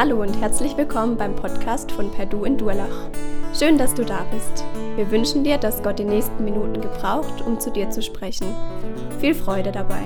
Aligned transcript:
Hallo 0.00 0.22
und 0.22 0.40
herzlich 0.40 0.78
willkommen 0.78 1.18
beim 1.18 1.36
Podcast 1.36 1.92
von 1.92 2.10
Perdu 2.10 2.46
in 2.46 2.56
Durlach. 2.56 3.10
Schön, 3.54 3.76
dass 3.76 3.92
du 3.92 4.02
da 4.02 4.24
bist. 4.32 4.64
Wir 4.96 5.10
wünschen 5.10 5.44
dir, 5.44 5.58
dass 5.58 5.82
Gott 5.82 5.98
die 5.98 6.04
nächsten 6.04 6.42
Minuten 6.42 6.80
gebraucht, 6.80 7.42
um 7.42 7.60
zu 7.60 7.70
dir 7.70 7.90
zu 7.90 8.00
sprechen. 8.00 8.46
Viel 9.20 9.34
Freude 9.34 9.72
dabei. 9.72 10.00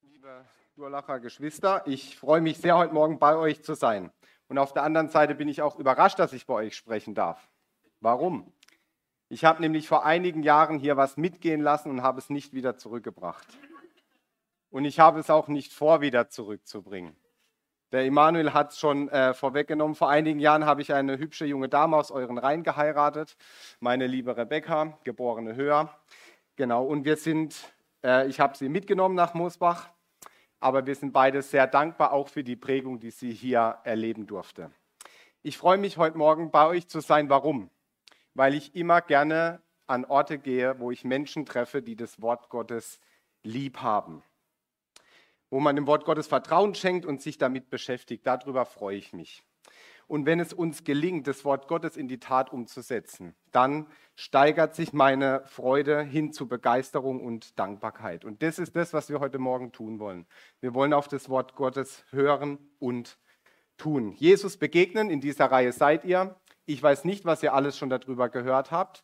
Liebe 0.00 0.46
Durlacher 0.74 1.20
Geschwister, 1.20 1.82
ich 1.84 2.16
freue 2.16 2.40
mich 2.40 2.56
sehr, 2.56 2.78
heute 2.78 2.94
Morgen 2.94 3.18
bei 3.18 3.36
euch 3.36 3.62
zu 3.62 3.74
sein. 3.74 4.10
Und 4.48 4.56
auf 4.56 4.72
der 4.72 4.84
anderen 4.84 5.10
Seite 5.10 5.34
bin 5.34 5.48
ich 5.48 5.60
auch 5.60 5.78
überrascht, 5.78 6.18
dass 6.18 6.32
ich 6.32 6.46
bei 6.46 6.54
euch 6.54 6.76
sprechen 6.76 7.14
darf. 7.14 7.50
Warum? 8.00 8.54
Ich 9.32 9.44
habe 9.44 9.60
nämlich 9.60 9.86
vor 9.86 10.04
einigen 10.04 10.42
Jahren 10.42 10.80
hier 10.80 10.96
was 10.96 11.16
mitgehen 11.16 11.60
lassen 11.60 11.88
und 11.88 12.02
habe 12.02 12.18
es 12.18 12.30
nicht 12.30 12.52
wieder 12.52 12.76
zurückgebracht. 12.76 13.46
Und 14.70 14.84
ich 14.84 14.98
habe 14.98 15.20
es 15.20 15.30
auch 15.30 15.46
nicht 15.46 15.72
vor, 15.72 16.00
wieder 16.00 16.28
zurückzubringen. 16.28 17.14
Der 17.92 18.04
Emanuel 18.04 18.52
hat 18.52 18.72
es 18.72 18.80
schon 18.80 19.08
äh, 19.08 19.32
vorweggenommen. 19.32 19.94
Vor 19.94 20.10
einigen 20.10 20.40
Jahren 20.40 20.66
habe 20.66 20.82
ich 20.82 20.92
eine 20.92 21.16
hübsche 21.16 21.44
junge 21.44 21.68
Dame 21.68 21.96
aus 21.96 22.10
euren 22.10 22.38
Reihen 22.38 22.64
geheiratet, 22.64 23.36
meine 23.78 24.08
liebe 24.08 24.36
Rebecca, 24.36 24.98
geborene 25.04 25.54
Höher. 25.54 25.96
Genau, 26.56 26.84
und 26.84 27.04
wir 27.04 27.16
sind, 27.16 27.54
äh, 28.02 28.26
ich 28.26 28.40
habe 28.40 28.56
sie 28.56 28.68
mitgenommen 28.68 29.14
nach 29.14 29.34
Moosbach, 29.34 29.90
aber 30.58 30.86
wir 30.86 30.96
sind 30.96 31.12
beide 31.12 31.42
sehr 31.42 31.68
dankbar 31.68 32.12
auch 32.12 32.28
für 32.28 32.42
die 32.42 32.56
Prägung, 32.56 32.98
die 32.98 33.12
sie 33.12 33.32
hier 33.32 33.78
erleben 33.84 34.26
durfte. 34.26 34.72
Ich 35.44 35.56
freue 35.56 35.78
mich 35.78 35.98
heute 35.98 36.18
Morgen 36.18 36.50
bei 36.50 36.66
euch 36.66 36.88
zu 36.88 36.98
sein. 36.98 37.28
Warum? 37.28 37.70
Weil 38.34 38.54
ich 38.54 38.74
immer 38.74 39.00
gerne 39.00 39.62
an 39.86 40.04
Orte 40.04 40.38
gehe, 40.38 40.78
wo 40.78 40.90
ich 40.90 41.04
Menschen 41.04 41.44
treffe, 41.46 41.82
die 41.82 41.96
das 41.96 42.22
Wort 42.22 42.48
Gottes 42.48 43.00
lieb 43.42 43.78
haben. 43.78 44.22
Wo 45.50 45.58
man 45.58 45.74
dem 45.74 45.86
Wort 45.86 46.04
Gottes 46.04 46.28
Vertrauen 46.28 46.74
schenkt 46.74 47.04
und 47.04 47.20
sich 47.20 47.38
damit 47.38 47.70
beschäftigt. 47.70 48.26
Darüber 48.26 48.64
freue 48.64 48.96
ich 48.96 49.12
mich. 49.12 49.42
Und 50.10 50.26
wenn 50.26 50.40
es 50.40 50.52
uns 50.52 50.82
gelingt, 50.82 51.28
das 51.28 51.44
Wort 51.44 51.68
Gottes 51.68 51.96
in 51.96 52.08
die 52.08 52.18
Tat 52.18 52.52
umzusetzen, 52.52 53.36
dann 53.52 53.86
steigert 54.16 54.74
sich 54.74 54.92
meine 54.92 55.44
Freude 55.46 56.02
hin 56.02 56.32
zu 56.32 56.48
Begeisterung 56.48 57.20
und 57.20 57.56
Dankbarkeit. 57.60 58.24
Und 58.24 58.42
das 58.42 58.58
ist 58.58 58.74
das, 58.74 58.92
was 58.92 59.08
wir 59.08 59.20
heute 59.20 59.38
Morgen 59.38 59.70
tun 59.70 60.00
wollen. 60.00 60.26
Wir 60.60 60.74
wollen 60.74 60.92
auf 60.94 61.06
das 61.06 61.28
Wort 61.28 61.54
Gottes 61.54 62.04
hören 62.10 62.58
und 62.80 63.18
tun. 63.76 64.10
Jesus 64.10 64.56
begegnen, 64.56 65.10
in 65.10 65.20
dieser 65.20 65.46
Reihe 65.46 65.72
seid 65.72 66.04
ihr. 66.04 66.34
Ich 66.70 66.80
weiß 66.80 67.04
nicht, 67.04 67.24
was 67.24 67.42
ihr 67.42 67.52
alles 67.52 67.76
schon 67.76 67.90
darüber 67.90 68.28
gehört 68.28 68.70
habt. 68.70 69.02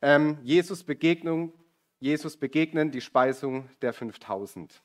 Ähm, 0.00 0.38
Jesus, 0.42 0.82
Begegnung, 0.82 1.52
Jesus 2.00 2.38
begegnen, 2.38 2.90
die 2.90 3.02
Speisung 3.02 3.68
der 3.82 3.92
5000. 3.92 4.82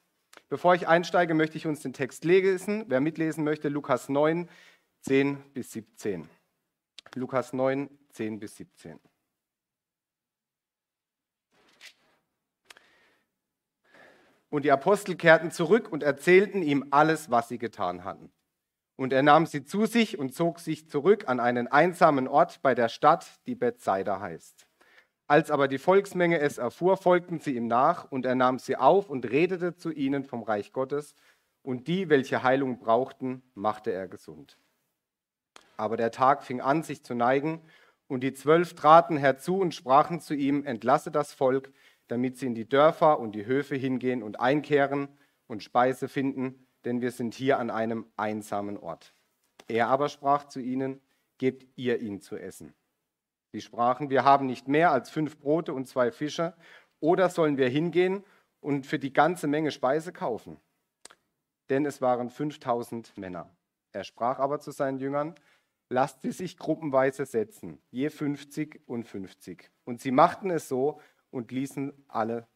Bevor 0.49 0.75
ich 0.75 0.89
einsteige, 0.89 1.33
möchte 1.33 1.57
ich 1.57 1.67
uns 1.67 1.79
den 1.79 1.93
Text 1.93 2.25
lesen. 2.25 2.83
Wer 2.89 2.99
mitlesen 2.99 3.45
möchte, 3.45 3.69
Lukas 3.69 4.09
9, 4.09 4.49
10 5.03 5.37
bis 5.53 5.71
17. 5.71 6.27
Lukas 7.15 7.53
9, 7.53 7.89
10 8.09 8.39
bis 8.41 8.57
17. 8.57 8.99
Und 14.49 14.65
die 14.65 14.71
Apostel 14.71 15.15
kehrten 15.15 15.51
zurück 15.51 15.89
und 15.89 16.03
erzählten 16.03 16.61
ihm 16.61 16.87
alles, 16.91 17.31
was 17.31 17.47
sie 17.47 17.57
getan 17.57 18.03
hatten. 18.03 18.33
Und 18.97 19.13
er 19.13 19.23
nahm 19.23 19.45
sie 19.45 19.63
zu 19.63 19.85
sich 19.85 20.19
und 20.19 20.33
zog 20.33 20.59
sich 20.59 20.89
zurück 20.89 21.29
an 21.29 21.39
einen 21.39 21.67
einsamen 21.67 22.27
Ort 22.27 22.61
bei 22.61 22.75
der 22.75 22.89
Stadt, 22.89 23.25
die 23.45 23.55
Bethsaida 23.55 24.19
heißt. 24.19 24.67
Als 25.27 25.51
aber 25.51 25.67
die 25.67 25.77
Volksmenge 25.77 26.39
es 26.39 26.57
erfuhr, 26.57 26.97
folgten 26.97 27.39
sie 27.39 27.55
ihm 27.55 27.67
nach, 27.67 28.11
und 28.11 28.25
er 28.25 28.35
nahm 28.35 28.59
sie 28.59 28.75
auf 28.75 29.09
und 29.09 29.29
redete 29.29 29.75
zu 29.75 29.91
ihnen 29.91 30.23
vom 30.23 30.41
Reich 30.41 30.73
Gottes, 30.73 31.15
und 31.61 31.87
die, 31.87 32.09
welche 32.09 32.43
Heilung 32.43 32.79
brauchten, 32.79 33.43
machte 33.53 33.91
er 33.91 34.07
gesund. 34.07 34.57
Aber 35.75 35.97
der 35.97 36.11
Tag 36.11 36.43
fing 36.43 36.61
an, 36.61 36.81
sich 36.81 37.03
zu 37.03 37.13
neigen, 37.13 37.61
und 38.07 38.21
die 38.21 38.33
Zwölf 38.33 38.73
traten 38.73 39.17
herzu 39.17 39.59
und 39.59 39.75
sprachen 39.75 40.21
zu 40.21 40.33
ihm, 40.33 40.65
entlasse 40.65 41.11
das 41.11 41.33
Volk, 41.33 41.71
damit 42.07 42.37
sie 42.37 42.47
in 42.47 42.55
die 42.55 42.67
Dörfer 42.67 43.19
und 43.19 43.33
die 43.33 43.45
Höfe 43.45 43.75
hingehen 43.75 44.23
und 44.23 44.39
einkehren 44.39 45.09
und 45.47 45.61
Speise 45.61 46.07
finden, 46.07 46.66
denn 46.87 47.01
wir 47.01 47.11
sind 47.11 47.33
hier 47.33 47.59
an 47.59 47.69
einem 47.69 48.05
einsamen 48.15 48.77
Ort. 48.77 49.13
Er 49.67 49.89
aber 49.89 50.07
sprach 50.07 50.45
zu 50.45 50.61
ihnen, 50.61 51.01
gebt 51.37 51.67
ihr 51.75 51.99
ihn 51.99 52.21
zu 52.21 52.37
essen. 52.37 52.73
Sie 53.51 53.59
sprachen, 53.59 54.09
wir 54.09 54.23
haben 54.23 54.45
nicht 54.45 54.69
mehr 54.69 54.91
als 54.91 55.09
fünf 55.09 55.37
Brote 55.37 55.73
und 55.73 55.85
zwei 55.85 56.11
Fische, 56.11 56.55
oder 57.01 57.29
sollen 57.29 57.57
wir 57.57 57.67
hingehen 57.67 58.23
und 58.61 58.85
für 58.85 58.99
die 58.99 59.11
ganze 59.11 59.47
Menge 59.47 59.71
Speise 59.71 60.13
kaufen? 60.13 60.61
Denn 61.69 61.85
es 61.85 62.01
waren 62.01 62.29
5000 62.29 63.17
Männer. 63.17 63.53
Er 63.91 64.05
sprach 64.05 64.39
aber 64.39 64.61
zu 64.61 64.71
seinen 64.71 64.99
Jüngern, 64.99 65.35
lasst 65.89 66.21
sie 66.21 66.31
sich 66.31 66.57
gruppenweise 66.57 67.25
setzen, 67.25 67.81
je 67.91 68.09
50 68.09 68.87
und 68.87 69.03
50. 69.03 69.69
Und 69.83 69.99
sie 69.99 70.11
machten 70.11 70.51
es 70.51 70.69
so 70.69 71.01
und 71.31 71.51
ließen 71.51 71.91
alle 72.07 72.47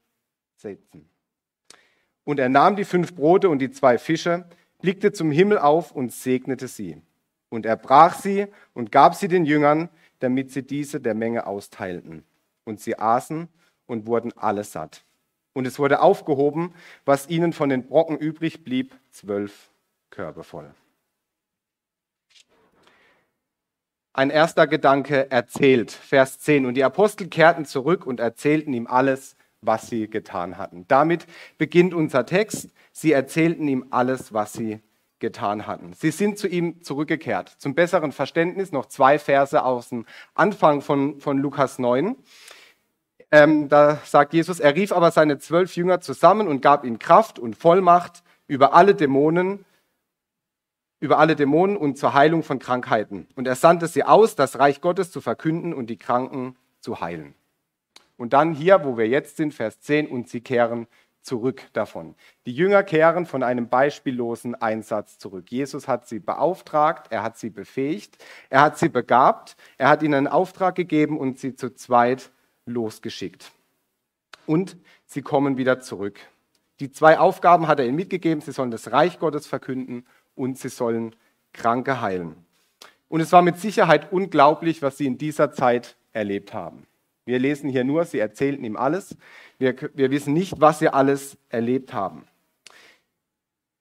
setzen. 0.55 1.09
Und 2.23 2.39
er 2.39 2.49
nahm 2.49 2.75
die 2.75 2.85
fünf 2.85 3.15
Brote 3.15 3.49
und 3.49 3.59
die 3.59 3.71
zwei 3.71 3.97
Fische, 3.97 4.45
blickte 4.81 5.11
zum 5.11 5.31
Himmel 5.31 5.57
auf 5.57 5.91
und 5.91 6.11
segnete 6.11 6.67
sie. 6.67 7.01
Und 7.49 7.65
er 7.65 7.75
brach 7.75 8.19
sie 8.19 8.47
und 8.73 8.91
gab 8.91 9.15
sie 9.15 9.27
den 9.27 9.45
Jüngern, 9.45 9.89
damit 10.19 10.51
sie 10.51 10.63
diese 10.63 11.01
der 11.01 11.15
Menge 11.15 11.47
austeilten. 11.47 12.23
Und 12.63 12.79
sie 12.79 12.97
aßen 12.97 13.49
und 13.87 14.05
wurden 14.05 14.31
alle 14.37 14.63
satt. 14.63 15.03
Und 15.53 15.67
es 15.67 15.79
wurde 15.79 16.01
aufgehoben, 16.01 16.73
was 17.03 17.29
ihnen 17.29 17.53
von 17.53 17.69
den 17.69 17.85
Brocken 17.85 18.17
übrig 18.17 18.63
blieb, 18.63 18.95
zwölf 19.09 19.69
Körbe 20.09 20.43
voll. 20.43 20.73
Ein 24.13 24.29
erster 24.29 24.67
Gedanke 24.67 25.31
erzählt, 25.31 25.91
Vers 25.91 26.39
10. 26.39 26.65
Und 26.65 26.73
die 26.75 26.83
Apostel 26.83 27.27
kehrten 27.27 27.65
zurück 27.65 28.05
und 28.05 28.19
erzählten 28.19 28.73
ihm 28.73 28.87
alles, 28.87 29.35
was 29.61 29.87
sie 29.87 30.09
getan 30.09 30.57
hatten. 30.57 30.85
Damit 30.87 31.27
beginnt 31.57 31.93
unser 31.93 32.25
Text. 32.25 32.69
Sie 32.91 33.11
erzählten 33.11 33.67
ihm 33.67 33.85
alles, 33.91 34.33
was 34.33 34.53
sie 34.53 34.81
getan 35.19 35.67
hatten. 35.67 35.93
Sie 35.93 36.09
sind 36.11 36.39
zu 36.39 36.47
ihm 36.47 36.81
zurückgekehrt. 36.81 37.49
Zum 37.59 37.75
besseren 37.75 38.11
Verständnis 38.11 38.71
noch 38.71 38.87
zwei 38.87 39.19
Verse 39.19 39.63
aus 39.63 39.89
dem 39.89 40.05
Anfang 40.33 40.81
von, 40.81 41.19
von 41.19 41.37
Lukas 41.37 41.77
9. 41.77 42.15
Ähm, 43.29 43.69
da 43.69 43.99
sagt 44.03 44.33
Jesus, 44.33 44.59
er 44.59 44.75
rief 44.75 44.91
aber 44.91 45.11
seine 45.11 45.37
zwölf 45.37 45.75
Jünger 45.75 46.01
zusammen 46.01 46.47
und 46.47 46.61
gab 46.61 46.83
ihnen 46.83 46.99
Kraft 46.99 47.39
und 47.39 47.55
Vollmacht 47.55 48.23
über 48.47 48.73
alle 48.73 48.95
Dämonen, 48.95 49.63
über 50.99 51.19
alle 51.19 51.35
Dämonen 51.35 51.77
und 51.77 51.97
zur 51.97 52.13
Heilung 52.13 52.43
von 52.43 52.59
Krankheiten. 52.59 53.27
Und 53.35 53.47
er 53.47 53.55
sandte 53.55 53.87
sie 53.87 54.03
aus, 54.03 54.35
das 54.35 54.59
Reich 54.59 54.81
Gottes 54.81 55.11
zu 55.11 55.21
verkünden 55.21 55.73
und 55.73 55.87
die 55.87 55.97
Kranken 55.97 56.57
zu 56.79 56.99
heilen. 56.99 57.35
Und 58.21 58.33
dann 58.33 58.53
hier, 58.53 58.85
wo 58.85 58.99
wir 58.99 59.07
jetzt 59.07 59.37
sind, 59.37 59.51
Vers 59.51 59.81
10, 59.81 60.05
und 60.05 60.29
sie 60.29 60.41
kehren 60.41 60.85
zurück 61.23 61.63
davon. 61.73 62.13
Die 62.45 62.53
Jünger 62.53 62.83
kehren 62.83 63.25
von 63.25 63.41
einem 63.41 63.67
beispiellosen 63.67 64.53
Einsatz 64.53 65.17
zurück. 65.17 65.45
Jesus 65.49 65.87
hat 65.87 66.07
sie 66.07 66.19
beauftragt, 66.19 67.11
er 67.11 67.23
hat 67.23 67.39
sie 67.39 67.49
befähigt, 67.49 68.23
er 68.51 68.61
hat 68.61 68.77
sie 68.77 68.89
begabt, 68.89 69.55
er 69.79 69.89
hat 69.89 70.03
ihnen 70.03 70.13
einen 70.13 70.27
Auftrag 70.27 70.75
gegeben 70.75 71.17
und 71.17 71.39
sie 71.39 71.55
zu 71.55 71.73
zweit 71.73 72.29
losgeschickt. 72.67 73.53
Und 74.45 74.77
sie 75.07 75.23
kommen 75.23 75.57
wieder 75.57 75.79
zurück. 75.79 76.19
Die 76.79 76.91
zwei 76.91 77.17
Aufgaben 77.17 77.67
hat 77.67 77.79
er 77.79 77.87
ihnen 77.87 77.95
mitgegeben. 77.95 78.41
Sie 78.41 78.51
sollen 78.51 78.69
das 78.69 78.91
Reich 78.91 79.17
Gottes 79.17 79.47
verkünden 79.47 80.05
und 80.35 80.59
sie 80.59 80.69
sollen 80.69 81.15
Kranke 81.53 82.01
heilen. 82.01 82.35
Und 83.09 83.21
es 83.21 83.31
war 83.31 83.41
mit 83.41 83.57
Sicherheit 83.57 84.11
unglaublich, 84.11 84.83
was 84.83 84.99
sie 84.99 85.07
in 85.07 85.17
dieser 85.17 85.51
Zeit 85.53 85.95
erlebt 86.13 86.53
haben. 86.53 86.85
Wir 87.25 87.39
lesen 87.39 87.69
hier 87.69 87.83
nur, 87.83 88.05
sie 88.05 88.19
erzählten 88.19 88.63
ihm 88.63 88.75
alles. 88.75 89.15
Wir, 89.59 89.75
wir 89.93 90.11
wissen 90.11 90.33
nicht, 90.33 90.59
was 90.59 90.79
sie 90.79 90.89
alles 90.89 91.37
erlebt 91.49 91.93
haben. 91.93 92.25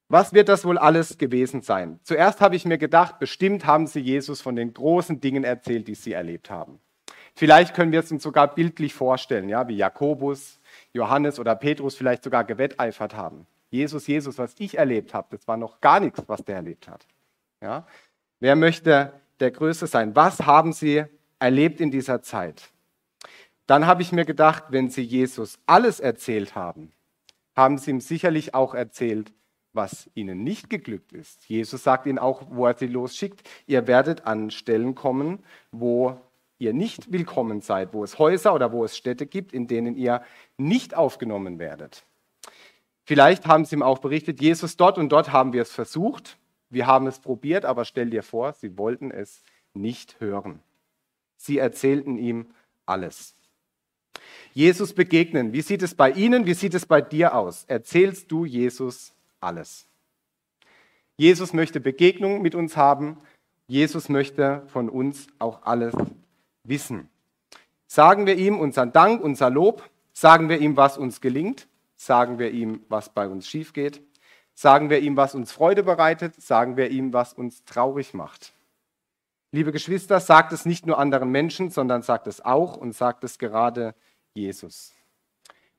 Was 0.08 0.34
wird 0.34 0.48
das 0.48 0.64
wohl 0.64 0.76
alles 0.76 1.18
gewesen 1.18 1.62
sein? 1.62 2.00
Zuerst 2.02 2.40
habe 2.40 2.56
ich 2.56 2.64
mir 2.64 2.78
gedacht, 2.78 3.18
bestimmt 3.20 3.64
haben 3.64 3.86
sie 3.86 4.00
Jesus 4.00 4.40
von 4.40 4.56
den 4.56 4.74
großen 4.74 5.20
Dingen 5.20 5.44
erzählt, 5.44 5.86
die 5.86 5.94
sie 5.94 6.12
erlebt 6.12 6.50
haben. 6.50 6.80
Vielleicht 7.34 7.74
können 7.74 7.92
wir 7.92 8.00
es 8.00 8.10
uns 8.10 8.24
sogar 8.24 8.54
bildlich 8.54 8.92
vorstellen, 8.92 9.48
ja, 9.48 9.68
wie 9.68 9.76
Jakobus, 9.76 10.58
Johannes 10.92 11.38
oder 11.38 11.54
Petrus 11.54 11.94
vielleicht 11.94 12.24
sogar 12.24 12.44
gewetteifert 12.44 13.14
haben. 13.14 13.46
Jesus, 13.70 14.08
Jesus, 14.08 14.36
was 14.36 14.54
ich 14.58 14.78
erlebt 14.78 15.14
habe, 15.14 15.28
das 15.36 15.46
war 15.46 15.56
noch 15.56 15.80
gar 15.80 16.00
nichts, 16.00 16.20
was 16.26 16.44
der 16.44 16.56
erlebt 16.56 16.88
hat. 16.88 17.06
Ja? 17.62 17.86
Wer 18.40 18.56
möchte 18.56 19.12
der 19.38 19.50
Größte 19.52 19.86
sein? 19.86 20.16
Was 20.16 20.40
haben 20.40 20.72
sie 20.72 21.04
erlebt 21.38 21.80
in 21.80 21.92
dieser 21.92 22.20
Zeit? 22.20 22.70
Dann 23.70 23.86
habe 23.86 24.02
ich 24.02 24.10
mir 24.10 24.24
gedacht, 24.24 24.64
wenn 24.70 24.90
sie 24.90 25.02
Jesus 25.02 25.60
alles 25.64 26.00
erzählt 26.00 26.56
haben, 26.56 26.90
haben 27.54 27.78
sie 27.78 27.92
ihm 27.92 28.00
sicherlich 28.00 28.52
auch 28.52 28.74
erzählt, 28.74 29.32
was 29.72 30.10
ihnen 30.14 30.42
nicht 30.42 30.70
geglückt 30.70 31.12
ist. 31.12 31.48
Jesus 31.48 31.84
sagt 31.84 32.06
ihnen 32.06 32.18
auch, 32.18 32.42
wo 32.50 32.66
er 32.66 32.76
sie 32.76 32.88
losschickt, 32.88 33.48
ihr 33.68 33.86
werdet 33.86 34.26
an 34.26 34.50
Stellen 34.50 34.96
kommen, 34.96 35.38
wo 35.70 36.20
ihr 36.58 36.72
nicht 36.72 37.12
willkommen 37.12 37.60
seid, 37.60 37.94
wo 37.94 38.02
es 38.02 38.18
Häuser 38.18 38.54
oder 38.54 38.72
wo 38.72 38.84
es 38.84 38.96
Städte 38.96 39.24
gibt, 39.24 39.52
in 39.52 39.68
denen 39.68 39.94
ihr 39.94 40.24
nicht 40.58 40.96
aufgenommen 40.96 41.60
werdet. 41.60 42.02
Vielleicht 43.04 43.46
haben 43.46 43.64
sie 43.64 43.76
ihm 43.76 43.84
auch 43.84 44.00
berichtet, 44.00 44.42
Jesus, 44.42 44.76
dort 44.78 44.98
und 44.98 45.10
dort 45.10 45.30
haben 45.30 45.52
wir 45.52 45.62
es 45.62 45.70
versucht, 45.70 46.38
wir 46.70 46.88
haben 46.88 47.06
es 47.06 47.20
probiert, 47.20 47.64
aber 47.64 47.84
stell 47.84 48.10
dir 48.10 48.24
vor, 48.24 48.52
sie 48.52 48.76
wollten 48.76 49.12
es 49.12 49.44
nicht 49.74 50.18
hören. 50.18 50.58
Sie 51.36 51.58
erzählten 51.58 52.18
ihm 52.18 52.50
alles. 52.84 53.36
Jesus 54.52 54.94
begegnen. 54.94 55.52
Wie 55.52 55.62
sieht 55.62 55.82
es 55.82 55.94
bei 55.94 56.10
Ihnen, 56.10 56.46
wie 56.46 56.54
sieht 56.54 56.74
es 56.74 56.86
bei 56.86 57.00
dir 57.00 57.34
aus? 57.34 57.64
Erzählst 57.68 58.30
du 58.30 58.44
Jesus 58.44 59.12
alles? 59.40 59.86
Jesus 61.16 61.52
möchte 61.52 61.80
Begegnung 61.80 62.40
mit 62.40 62.54
uns 62.54 62.76
haben. 62.76 63.18
Jesus 63.66 64.08
möchte 64.08 64.62
von 64.68 64.88
uns 64.88 65.26
auch 65.38 65.62
alles 65.64 65.94
wissen. 66.64 67.10
Sagen 67.86 68.26
wir 68.26 68.36
ihm 68.36 68.58
unseren 68.58 68.92
Dank, 68.92 69.22
unser 69.22 69.50
Lob, 69.50 69.88
sagen 70.12 70.48
wir 70.48 70.60
ihm, 70.60 70.76
was 70.76 70.96
uns 70.96 71.20
gelingt, 71.20 71.68
sagen 71.96 72.38
wir 72.38 72.52
ihm, 72.52 72.84
was 72.88 73.10
bei 73.10 73.28
uns 73.28 73.46
schief 73.46 73.72
geht, 73.72 74.00
sagen 74.54 74.90
wir 74.90 75.00
ihm, 75.00 75.16
was 75.16 75.34
uns 75.34 75.52
Freude 75.52 75.82
bereitet, 75.82 76.40
sagen 76.40 76.76
wir 76.76 76.90
ihm, 76.90 77.12
was 77.12 77.32
uns 77.32 77.64
traurig 77.64 78.14
macht. 78.14 78.52
Liebe 79.52 79.72
Geschwister, 79.72 80.20
sagt 80.20 80.52
es 80.52 80.64
nicht 80.64 80.86
nur 80.86 80.98
anderen 80.98 81.30
Menschen, 81.30 81.70
sondern 81.70 82.02
sagt 82.02 82.28
es 82.28 82.44
auch 82.44 82.76
und 82.76 82.94
sagt 82.94 83.24
es 83.24 83.38
gerade 83.38 83.94
Jesus. 84.34 84.94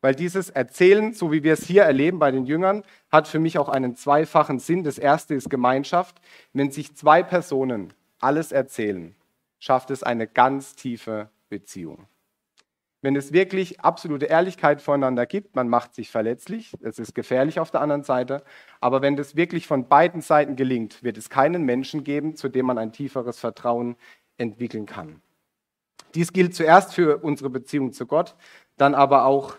Weil 0.02 0.16
dieses 0.16 0.50
Erzählen, 0.50 1.14
so 1.14 1.32
wie 1.32 1.44
wir 1.44 1.54
es 1.54 1.66
hier 1.66 1.84
erleben 1.84 2.18
bei 2.18 2.32
den 2.32 2.46
Jüngern, 2.46 2.84
hat 3.12 3.28
für 3.28 3.40
mich 3.40 3.60
auch 3.60 3.70
einen 3.70 3.96
zweifachen 3.96 4.60
Sinn. 4.60 4.84
Das 4.84 4.98
erste 4.98 5.36
ist 5.36 5.50
Gemeinschaft. 5.50 6.20
Wenn 6.54 6.72
sich 6.72 6.96
zwei 6.96 7.22
Personen 7.22 7.94
alles 8.20 8.52
erzählen, 8.52 9.16
schafft 9.60 9.92
es 9.92 10.02
eine 10.02 10.28
ganz 10.28 10.76
tiefe 10.76 11.30
Beziehung. 11.50 12.08
Wenn 13.04 13.16
es 13.16 13.34
wirklich 13.34 13.80
absolute 13.82 14.28
Ehrlichkeit 14.28 14.82
voneinander 14.82 15.26
gibt, 15.26 15.56
man 15.56 15.68
macht 15.68 15.96
sich 15.96 16.12
verletzlich, 16.12 16.74
es 16.82 17.00
ist 17.00 17.16
gefährlich 17.16 17.60
auf 17.60 17.72
der 17.72 17.82
anderen 17.82 18.04
Seite, 18.04 18.44
aber 18.80 19.02
wenn 19.02 19.16
das 19.16 19.36
wirklich 19.36 19.66
von 19.66 19.88
beiden 19.88 20.22
Seiten 20.22 20.56
gelingt, 20.56 21.02
wird 21.02 21.18
es 21.18 21.32
keinen 21.32 21.64
Menschen 21.64 22.04
geben, 22.04 22.36
zu 22.36 22.48
dem 22.48 22.68
man 22.68 22.78
ein 22.78 22.92
tieferes 22.92 23.40
Vertrauen 23.40 23.96
entwickeln 24.38 24.86
kann. 24.86 25.24
Dies 26.16 26.34
gilt 26.34 26.56
zuerst 26.56 26.94
für 26.94 27.18
unsere 27.18 27.50
Beziehung 27.50 27.94
zu 27.94 28.06
Gott, 28.06 28.36
dann 28.78 28.96
aber 28.96 29.26
auch 29.26 29.56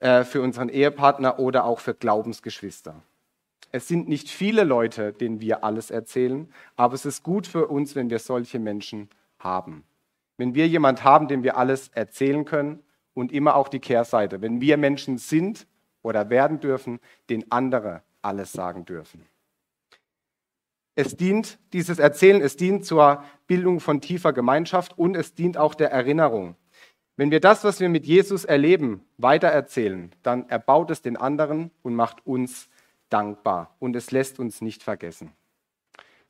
äh, 0.00 0.24
für 0.24 0.42
unseren 0.42 0.68
Ehepartner 0.68 1.38
oder 1.38 1.64
auch 1.64 1.80
für 1.80 1.94
Glaubensgeschwister. 1.94 3.02
Es 3.70 3.88
sind 3.88 4.08
nicht 4.08 4.30
viele 4.30 4.64
Leute, 4.64 5.12
denen 5.12 5.40
wir 5.40 5.62
alles 5.64 5.90
erzählen, 5.90 6.48
aber 6.76 6.94
es 6.94 7.04
ist 7.04 7.22
gut 7.22 7.46
für 7.46 7.66
uns, 7.66 7.94
wenn 7.94 8.08
wir 8.08 8.18
solche 8.18 8.58
Menschen 8.58 9.08
haben. 9.38 9.84
Wenn 10.38 10.54
wir 10.54 10.66
jemand 10.68 11.04
haben, 11.04 11.28
dem 11.28 11.42
wir 11.42 11.56
alles 11.56 11.88
erzählen 11.88 12.44
können 12.44 12.82
und 13.12 13.32
immer 13.32 13.56
auch 13.56 13.68
die 13.68 13.80
Kehrseite, 13.80 14.40
wenn 14.40 14.60
wir 14.60 14.76
Menschen 14.76 15.18
sind 15.18 15.66
oder 16.02 16.30
werden 16.30 16.60
dürfen, 16.60 17.00
den 17.28 17.50
andere 17.50 18.02
alles 18.22 18.52
sagen 18.52 18.84
dürfen. 18.84 19.26
Es 20.98 21.16
dient, 21.16 21.60
dieses 21.72 22.00
Erzählen, 22.00 22.40
es 22.40 22.56
dient 22.56 22.84
zur 22.84 23.22
Bildung 23.46 23.78
von 23.78 24.00
tiefer 24.00 24.32
Gemeinschaft 24.32 24.98
und 24.98 25.14
es 25.14 25.32
dient 25.32 25.56
auch 25.56 25.76
der 25.76 25.92
Erinnerung. 25.92 26.56
Wenn 27.14 27.30
wir 27.30 27.38
das, 27.38 27.62
was 27.62 27.78
wir 27.78 27.88
mit 27.88 28.04
Jesus 28.04 28.44
erleben, 28.44 29.04
weitererzählen, 29.16 30.10
dann 30.24 30.48
erbaut 30.48 30.90
es 30.90 31.00
den 31.00 31.16
anderen 31.16 31.70
und 31.82 31.94
macht 31.94 32.26
uns 32.26 32.68
dankbar 33.10 33.76
und 33.78 33.94
es 33.94 34.10
lässt 34.10 34.40
uns 34.40 34.60
nicht 34.60 34.82
vergessen. 34.82 35.30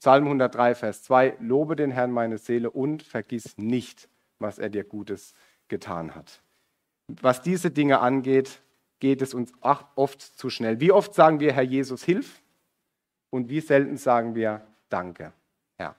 Psalm 0.00 0.24
103, 0.24 0.74
Vers 0.74 1.02
2, 1.02 1.38
Lobe 1.40 1.74
den 1.74 1.90
Herrn 1.90 2.12
meine 2.12 2.36
Seele 2.36 2.70
und 2.70 3.02
vergiss 3.02 3.56
nicht, 3.56 4.10
was 4.38 4.58
er 4.58 4.68
dir 4.68 4.84
Gutes 4.84 5.32
getan 5.68 6.14
hat. 6.14 6.42
Was 7.06 7.40
diese 7.40 7.70
Dinge 7.70 8.00
angeht, 8.00 8.60
geht 9.00 9.22
es 9.22 9.32
uns 9.32 9.50
oft 9.62 10.20
zu 10.20 10.50
schnell. 10.50 10.78
Wie 10.78 10.92
oft 10.92 11.14
sagen 11.14 11.40
wir, 11.40 11.54
Herr 11.54 11.62
Jesus, 11.62 12.04
hilf? 12.04 12.42
Und 13.30 13.48
wie 13.48 13.60
selten 13.60 13.96
sagen 13.96 14.34
wir 14.34 14.62
Danke, 14.88 15.32
Herr. 15.76 15.94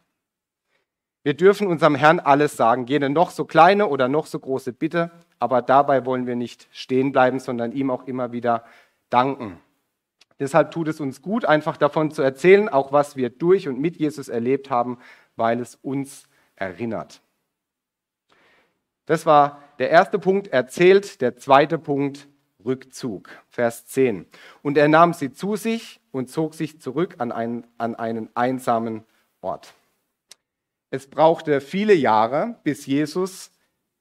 Wir 1.23 1.35
dürfen 1.35 1.67
unserem 1.67 1.95
Herrn 1.95 2.19
alles 2.19 2.57
sagen, 2.57 2.87
jede 2.87 3.09
noch 3.09 3.29
so 3.29 3.45
kleine 3.45 3.87
oder 3.87 4.07
noch 4.07 4.25
so 4.25 4.39
große 4.39 4.73
Bitte, 4.73 5.11
aber 5.37 5.61
dabei 5.61 6.05
wollen 6.05 6.25
wir 6.25 6.35
nicht 6.35 6.67
stehen 6.71 7.11
bleiben, 7.11 7.39
sondern 7.39 7.71
ihm 7.71 7.91
auch 7.91 8.07
immer 8.07 8.31
wieder 8.31 8.65
danken. 9.09 9.59
Deshalb 10.39 10.71
tut 10.71 10.87
es 10.87 10.99
uns 10.99 11.21
gut, 11.21 11.45
einfach 11.45 11.77
davon 11.77 12.11
zu 12.11 12.21
erzählen, 12.21 12.69
auch 12.69 12.91
was 12.91 13.15
wir 13.15 13.29
durch 13.29 13.67
und 13.67 13.79
mit 13.79 13.97
Jesus 13.97 14.29
erlebt 14.29 14.69
haben, 14.69 14.97
weil 15.35 15.59
es 15.59 15.75
uns 15.75 16.27
erinnert. 16.55 17.21
Das 19.05 19.25
war 19.25 19.61
der 19.79 19.89
erste 19.89 20.19
Punkt, 20.19 20.47
erzählt. 20.47 21.19
Der 21.21 21.35
zweite 21.35 21.77
Punkt, 21.77 22.27
Rückzug. 22.63 23.29
Vers 23.49 23.85
10. 23.87 24.25
Und 24.61 24.77
er 24.77 24.87
nahm 24.87 25.13
sie 25.13 25.31
zu 25.31 25.55
sich 25.55 25.98
und 26.11 26.29
zog 26.29 26.53
sich 26.53 26.79
zurück 26.81 27.15
an 27.19 27.31
einen, 27.31 27.65
an 27.77 27.95
einen 27.95 28.29
einsamen 28.35 29.03
Ort. 29.41 29.73
Es 30.91 31.07
brauchte 31.07 31.61
viele 31.61 31.93
Jahre, 31.93 32.55
bis 32.63 32.85
Jesus 32.85 33.51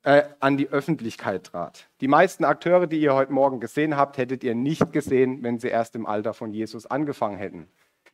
äh, 0.02 0.24
an 0.40 0.56
die 0.56 0.68
Öffentlichkeit 0.68 1.44
trat. 1.44 1.88
Die 2.00 2.08
meisten 2.08 2.44
Akteure, 2.44 2.86
die 2.86 3.00
ihr 3.00 3.14
heute 3.14 3.32
Morgen 3.32 3.60
gesehen 3.60 3.96
habt, 3.96 4.16
hättet 4.16 4.42
ihr 4.42 4.54
nicht 4.54 4.92
gesehen, 4.92 5.42
wenn 5.42 5.58
sie 5.58 5.68
erst 5.68 5.94
im 5.96 6.06
Alter 6.06 6.34
von 6.34 6.52
Jesus 6.52 6.86
angefangen 6.86 7.36
hätten, 7.36 7.68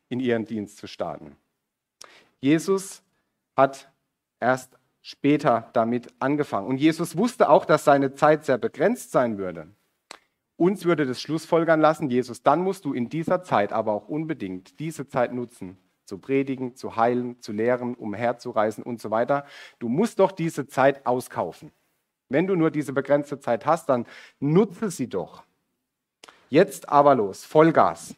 in 0.08 0.18
ihren 0.18 0.44
Dienst 0.44 0.78
zu 0.78 0.86
starten. 0.86 1.36
Jesus 2.40 3.02
hat 3.56 3.90
erst 4.40 4.76
später 5.02 5.70
damit 5.72 6.08
angefangen. 6.18 6.66
Und 6.66 6.78
Jesus 6.78 7.16
wusste 7.16 7.48
auch, 7.48 7.64
dass 7.64 7.84
seine 7.84 8.14
Zeit 8.14 8.44
sehr 8.44 8.58
begrenzt 8.58 9.12
sein 9.12 9.38
würde. 9.38 9.68
Uns 10.56 10.84
würde 10.84 11.06
das 11.06 11.20
Schlussfolgern 11.20 11.80
lassen, 11.80 12.10
Jesus, 12.10 12.42
dann 12.42 12.60
musst 12.60 12.84
du 12.84 12.92
in 12.92 13.08
dieser 13.08 13.42
Zeit 13.42 13.72
aber 13.72 13.92
auch 13.92 14.08
unbedingt 14.08 14.78
diese 14.78 15.08
Zeit 15.08 15.32
nutzen, 15.32 15.78
zu 16.04 16.18
predigen, 16.18 16.76
zu 16.76 16.96
heilen, 16.96 17.40
zu 17.40 17.52
lehren, 17.52 17.94
umherzureisen 17.94 18.84
und 18.84 19.00
so 19.00 19.10
weiter. 19.10 19.46
Du 19.78 19.88
musst 19.88 20.20
doch 20.20 20.30
diese 20.30 20.66
Zeit 20.68 21.06
auskaufen. 21.06 21.72
Wenn 22.28 22.46
du 22.46 22.54
nur 22.54 22.70
diese 22.70 22.92
begrenzte 22.92 23.40
Zeit 23.40 23.66
hast, 23.66 23.88
dann 23.88 24.06
nutze 24.38 24.90
sie 24.90 25.08
doch. 25.08 25.44
Jetzt 26.50 26.88
aber 26.88 27.14
los, 27.14 27.44
Vollgas. 27.44 28.14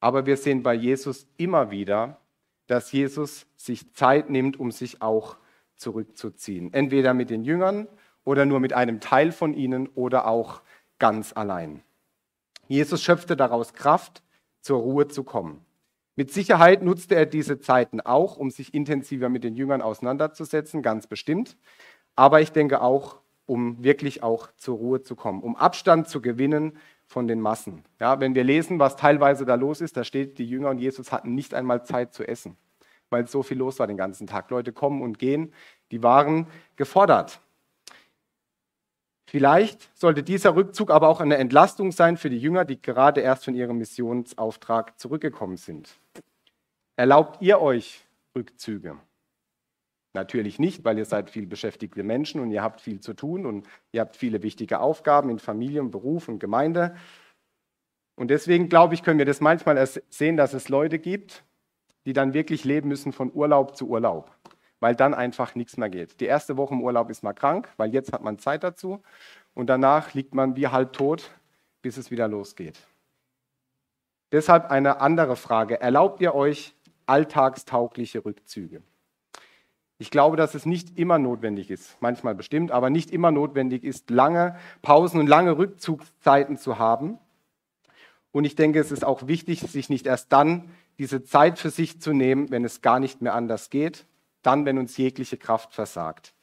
Aber 0.00 0.26
wir 0.26 0.36
sehen 0.36 0.62
bei 0.62 0.74
Jesus 0.74 1.26
immer 1.36 1.70
wieder, 1.70 2.18
dass 2.66 2.92
Jesus 2.92 3.46
sich 3.56 3.92
Zeit 3.94 4.30
nimmt, 4.30 4.58
um 4.58 4.70
sich 4.70 5.02
auch 5.02 5.36
zurückzuziehen. 5.76 6.72
Entweder 6.72 7.14
mit 7.14 7.30
den 7.30 7.44
Jüngern 7.44 7.86
oder 8.24 8.46
nur 8.46 8.60
mit 8.60 8.72
einem 8.72 9.00
Teil 9.00 9.32
von 9.32 9.54
ihnen 9.54 9.88
oder 9.88 10.26
auch 10.26 10.62
ganz 11.02 11.32
allein. 11.32 11.82
Jesus 12.68 13.02
schöpfte 13.02 13.36
daraus 13.36 13.74
Kraft, 13.74 14.22
zur 14.60 14.78
Ruhe 14.78 15.08
zu 15.08 15.24
kommen. 15.24 15.64
Mit 16.14 16.30
Sicherheit 16.30 16.80
nutzte 16.84 17.16
er 17.16 17.26
diese 17.26 17.58
Zeiten 17.58 18.00
auch, 18.00 18.36
um 18.36 18.52
sich 18.52 18.72
intensiver 18.72 19.28
mit 19.28 19.42
den 19.42 19.56
Jüngern 19.56 19.82
auseinanderzusetzen, 19.82 20.80
ganz 20.80 21.08
bestimmt. 21.08 21.56
Aber 22.14 22.40
ich 22.40 22.52
denke 22.52 22.82
auch, 22.82 23.16
um 23.46 23.82
wirklich 23.82 24.22
auch 24.22 24.52
zur 24.56 24.76
Ruhe 24.76 25.02
zu 25.02 25.16
kommen, 25.16 25.42
um 25.42 25.56
Abstand 25.56 26.06
zu 26.06 26.22
gewinnen 26.22 26.78
von 27.08 27.26
den 27.26 27.40
Massen. 27.40 27.82
Ja, 27.98 28.20
wenn 28.20 28.36
wir 28.36 28.44
lesen, 28.44 28.78
was 28.78 28.94
teilweise 28.94 29.44
da 29.44 29.56
los 29.56 29.80
ist, 29.80 29.96
da 29.96 30.04
steht, 30.04 30.38
die 30.38 30.48
Jünger 30.48 30.70
und 30.70 30.78
Jesus 30.78 31.10
hatten 31.10 31.34
nicht 31.34 31.52
einmal 31.52 31.84
Zeit 31.84 32.14
zu 32.14 32.22
essen, 32.22 32.56
weil 33.10 33.26
so 33.26 33.42
viel 33.42 33.58
los 33.58 33.80
war 33.80 33.88
den 33.88 33.96
ganzen 33.96 34.28
Tag. 34.28 34.50
Leute 34.50 34.72
kommen 34.72 35.02
und 35.02 35.18
gehen, 35.18 35.52
die 35.90 36.04
waren 36.04 36.46
gefordert. 36.76 37.40
Vielleicht 39.32 39.88
sollte 39.98 40.22
dieser 40.22 40.56
Rückzug 40.56 40.90
aber 40.90 41.08
auch 41.08 41.22
eine 41.22 41.38
Entlastung 41.38 41.90
sein 41.90 42.18
für 42.18 42.28
die 42.28 42.36
Jünger, 42.36 42.66
die 42.66 42.82
gerade 42.82 43.22
erst 43.22 43.46
von 43.46 43.54
ihrem 43.54 43.78
Missionsauftrag 43.78 45.00
zurückgekommen 45.00 45.56
sind. 45.56 45.98
Erlaubt 46.96 47.40
ihr 47.40 47.58
euch 47.58 48.04
Rückzüge? 48.36 48.98
Natürlich 50.12 50.58
nicht, 50.58 50.84
weil 50.84 50.98
ihr 50.98 51.06
seid 51.06 51.30
viel 51.30 51.46
beschäftigte 51.46 52.02
Menschen 52.02 52.42
und 52.42 52.50
ihr 52.50 52.62
habt 52.62 52.82
viel 52.82 53.00
zu 53.00 53.14
tun 53.14 53.46
und 53.46 53.66
ihr 53.92 54.02
habt 54.02 54.16
viele 54.16 54.42
wichtige 54.42 54.80
Aufgaben 54.80 55.30
in 55.30 55.38
Familie, 55.38 55.82
Beruf 55.84 56.28
und 56.28 56.38
Gemeinde. 56.38 56.94
Und 58.16 58.28
deswegen 58.28 58.68
glaube 58.68 58.92
ich, 58.92 59.02
können 59.02 59.18
wir 59.18 59.24
das 59.24 59.40
manchmal 59.40 59.82
sehen, 60.10 60.36
dass 60.36 60.52
es 60.52 60.68
Leute 60.68 60.98
gibt, 60.98 61.42
die 62.04 62.12
dann 62.12 62.34
wirklich 62.34 62.64
leben 62.64 62.88
müssen 62.88 63.12
von 63.12 63.32
Urlaub 63.32 63.78
zu 63.78 63.88
Urlaub 63.88 64.30
weil 64.82 64.96
dann 64.96 65.14
einfach 65.14 65.54
nichts 65.54 65.76
mehr 65.76 65.88
geht. 65.88 66.18
Die 66.20 66.24
erste 66.24 66.56
Woche 66.56 66.74
im 66.74 66.82
Urlaub 66.82 67.08
ist 67.08 67.22
man 67.22 67.36
krank, 67.36 67.68
weil 67.76 67.94
jetzt 67.94 68.12
hat 68.12 68.24
man 68.24 68.40
Zeit 68.40 68.64
dazu 68.64 69.00
und 69.54 69.68
danach 69.68 70.12
liegt 70.12 70.34
man 70.34 70.56
wie 70.56 70.66
halb 70.66 70.92
tot, 70.92 71.30
bis 71.82 71.96
es 71.96 72.10
wieder 72.10 72.26
losgeht. 72.26 72.80
Deshalb 74.32 74.72
eine 74.72 75.00
andere 75.00 75.36
Frage. 75.36 75.80
Erlaubt 75.80 76.20
ihr 76.20 76.34
euch 76.34 76.74
alltagstaugliche 77.06 78.24
Rückzüge? 78.24 78.82
Ich 79.98 80.10
glaube, 80.10 80.36
dass 80.36 80.56
es 80.56 80.66
nicht 80.66 80.98
immer 80.98 81.20
notwendig 81.20 81.70
ist, 81.70 81.96
manchmal 82.00 82.34
bestimmt, 82.34 82.72
aber 82.72 82.90
nicht 82.90 83.12
immer 83.12 83.30
notwendig 83.30 83.84
ist, 83.84 84.10
lange 84.10 84.56
Pausen 84.82 85.20
und 85.20 85.28
lange 85.28 85.58
Rückzugszeiten 85.58 86.56
zu 86.56 86.80
haben. 86.80 87.20
Und 88.32 88.42
ich 88.46 88.56
denke, 88.56 88.80
es 88.80 88.90
ist 88.90 89.04
auch 89.04 89.28
wichtig, 89.28 89.60
sich 89.60 89.88
nicht 89.90 90.08
erst 90.08 90.32
dann 90.32 90.70
diese 90.98 91.22
Zeit 91.22 91.60
für 91.60 91.70
sich 91.70 92.00
zu 92.00 92.12
nehmen, 92.12 92.50
wenn 92.50 92.64
es 92.64 92.80
gar 92.80 92.98
nicht 92.98 93.22
mehr 93.22 93.34
anders 93.34 93.70
geht, 93.70 94.06
dann, 94.42 94.64
wenn 94.64 94.78
uns 94.78 94.96
jegliche 94.96 95.36
Kraft 95.36 95.74
versagt. 95.74 96.34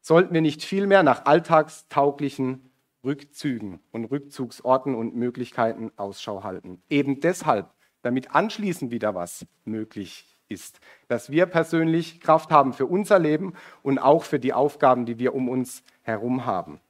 sollten 0.00 0.34
wir 0.34 0.42
nicht 0.42 0.62
vielmehr 0.62 1.02
nach 1.02 1.24
alltagstauglichen 1.24 2.70
Rückzügen 3.04 3.80
und 3.90 4.04
Rückzugsorten 4.06 4.94
und 4.94 5.14
Möglichkeiten 5.14 5.90
Ausschau 5.96 6.42
halten. 6.42 6.82
Eben 6.90 7.20
deshalb, 7.20 7.70
damit 8.02 8.34
anschließend 8.34 8.90
wieder 8.90 9.14
was 9.14 9.46
möglich 9.64 10.36
ist, 10.48 10.80
dass 11.08 11.30
wir 11.30 11.46
persönlich 11.46 12.20
Kraft 12.20 12.50
haben 12.50 12.72
für 12.72 12.86
unser 12.86 13.18
Leben 13.18 13.54
und 13.82 13.98
auch 13.98 14.24
für 14.24 14.38
die 14.38 14.52
Aufgaben, 14.52 15.06
die 15.06 15.18
wir 15.18 15.34
um 15.34 15.48
uns 15.48 15.82
herum 16.02 16.44
haben. 16.44 16.80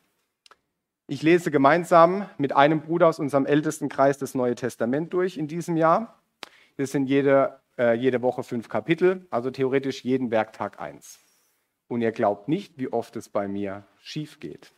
Ich 1.06 1.22
lese 1.22 1.50
gemeinsam 1.50 2.28
mit 2.38 2.56
einem 2.56 2.80
Bruder 2.80 3.08
aus 3.08 3.18
unserem 3.18 3.46
ältesten 3.46 3.88
Kreis 3.88 4.18
das 4.18 4.34
Neue 4.34 4.54
Testament 4.54 5.12
durch 5.12 5.36
in 5.36 5.48
diesem 5.48 5.76
Jahr. 5.76 6.18
Das 6.76 6.92
sind 6.92 7.06
jede, 7.06 7.60
äh, 7.78 7.94
jede 7.94 8.22
Woche 8.22 8.42
fünf 8.42 8.68
Kapitel, 8.68 9.26
also 9.30 9.50
theoretisch 9.50 10.04
jeden 10.04 10.30
Werktag 10.30 10.80
eins. 10.80 11.20
Und 11.88 12.00
ihr 12.00 12.12
glaubt 12.12 12.48
nicht, 12.48 12.78
wie 12.78 12.92
oft 12.92 13.16
es 13.16 13.28
bei 13.28 13.48
mir 13.48 13.86
schief 13.98 14.40
geht. 14.40 14.72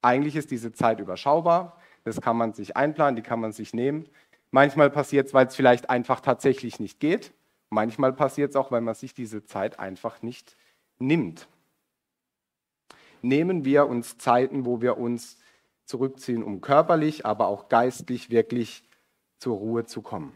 Eigentlich 0.00 0.36
ist 0.36 0.50
diese 0.50 0.72
Zeit 0.72 1.00
überschaubar, 1.00 1.80
das 2.04 2.20
kann 2.20 2.36
man 2.36 2.52
sich 2.52 2.76
einplanen, 2.76 3.16
die 3.16 3.22
kann 3.22 3.40
man 3.40 3.52
sich 3.52 3.74
nehmen. 3.74 4.08
Manchmal 4.50 4.90
passiert 4.90 5.26
es, 5.26 5.34
weil 5.34 5.46
es 5.46 5.56
vielleicht 5.56 5.90
einfach 5.90 6.20
tatsächlich 6.20 6.80
nicht 6.80 7.00
geht. 7.00 7.32
Manchmal 7.70 8.12
passiert 8.12 8.50
es 8.50 8.56
auch, 8.56 8.70
weil 8.70 8.80
man 8.80 8.94
sich 8.94 9.12
diese 9.12 9.44
Zeit 9.44 9.78
einfach 9.78 10.22
nicht 10.22 10.56
nimmt. 10.98 11.48
Nehmen 13.20 13.64
wir 13.64 13.86
uns 13.86 14.16
Zeiten, 14.16 14.64
wo 14.64 14.80
wir 14.80 14.96
uns 14.96 15.36
zurückziehen, 15.84 16.42
um 16.42 16.60
körperlich, 16.60 17.26
aber 17.26 17.48
auch 17.48 17.68
geistlich 17.68 18.30
wirklich 18.30 18.84
zur 19.38 19.56
Ruhe 19.56 19.84
zu 19.84 20.02
kommen. 20.02 20.32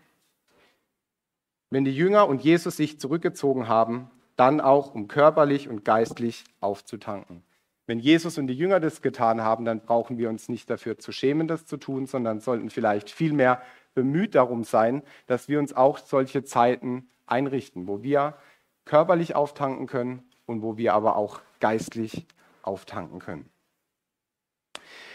Wenn 1.72 1.86
die 1.86 1.96
Jünger 1.96 2.28
und 2.28 2.42
Jesus 2.42 2.76
sich 2.76 3.00
zurückgezogen 3.00 3.66
haben, 3.66 4.10
dann 4.36 4.60
auch, 4.60 4.94
um 4.94 5.08
körperlich 5.08 5.70
und 5.70 5.86
geistlich 5.86 6.44
aufzutanken. 6.60 7.44
Wenn 7.86 7.98
Jesus 7.98 8.36
und 8.36 8.46
die 8.46 8.54
Jünger 8.54 8.78
das 8.78 9.00
getan 9.00 9.40
haben, 9.40 9.64
dann 9.64 9.80
brauchen 9.80 10.18
wir 10.18 10.28
uns 10.28 10.50
nicht 10.50 10.68
dafür 10.68 10.98
zu 10.98 11.12
schämen, 11.12 11.48
das 11.48 11.64
zu 11.64 11.78
tun, 11.78 12.04
sondern 12.04 12.40
sollten 12.40 12.68
vielleicht 12.68 13.08
vielmehr 13.08 13.62
bemüht 13.94 14.34
darum 14.34 14.64
sein, 14.64 15.02
dass 15.26 15.48
wir 15.48 15.58
uns 15.58 15.72
auch 15.72 15.96
solche 15.96 16.44
Zeiten 16.44 17.08
einrichten, 17.24 17.86
wo 17.86 18.02
wir 18.02 18.36
körperlich 18.84 19.34
auftanken 19.34 19.86
können 19.86 20.24
und 20.44 20.60
wo 20.60 20.76
wir 20.76 20.92
aber 20.92 21.16
auch 21.16 21.40
geistlich 21.58 22.26
auftanken 22.60 23.18
können. 23.18 23.48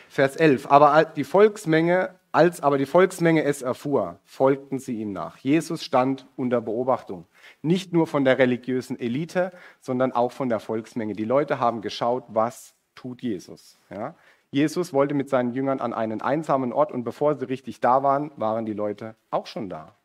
Vers 0.10 0.36
11. 0.36 0.72
Aber 0.72 1.06
die 1.06 1.24
Volksmenge, 1.24 2.16
als 2.38 2.62
aber 2.62 2.78
die 2.78 2.86
Volksmenge 2.86 3.44
es 3.46 3.64
erfuhr, 3.64 4.20
folgten 4.24 4.78
sie 4.78 5.02
ihm 5.02 5.12
nach. 5.12 5.38
Jesus 5.38 5.84
stand 5.84 6.28
unter 6.36 6.62
Beobachtung. 6.62 7.26
Nicht 7.64 7.94
nur 7.94 8.06
von 8.06 8.26
der 8.26 8.38
religiösen 8.38 9.00
Elite, 9.00 9.52
sondern 9.80 10.12
auch 10.12 10.32
von 10.32 10.48
der 10.48 10.60
Volksmenge. 10.60 11.14
Die 11.14 11.26
Leute 11.26 11.60
haben 11.60 11.82
geschaut, 11.82 12.26
was 12.28 12.76
tut 12.94 13.24
Jesus. 13.24 13.80
Ja? 13.90 14.14
Jesus 14.52 14.94
wollte 14.94 15.16
mit 15.16 15.30
seinen 15.30 15.52
Jüngern 15.52 15.80
an 15.80 15.94
einen 15.94 16.22
einsamen 16.22 16.74
Ort 16.74 16.92
und 16.92 17.04
bevor 17.04 17.34
sie 17.34 17.50
richtig 17.50 17.80
da 17.80 18.04
waren, 18.04 18.30
waren 18.36 18.68
die 18.68 18.74
Leute 18.74 19.16
auch 19.32 19.48
schon 19.48 19.68
da. 19.68 19.96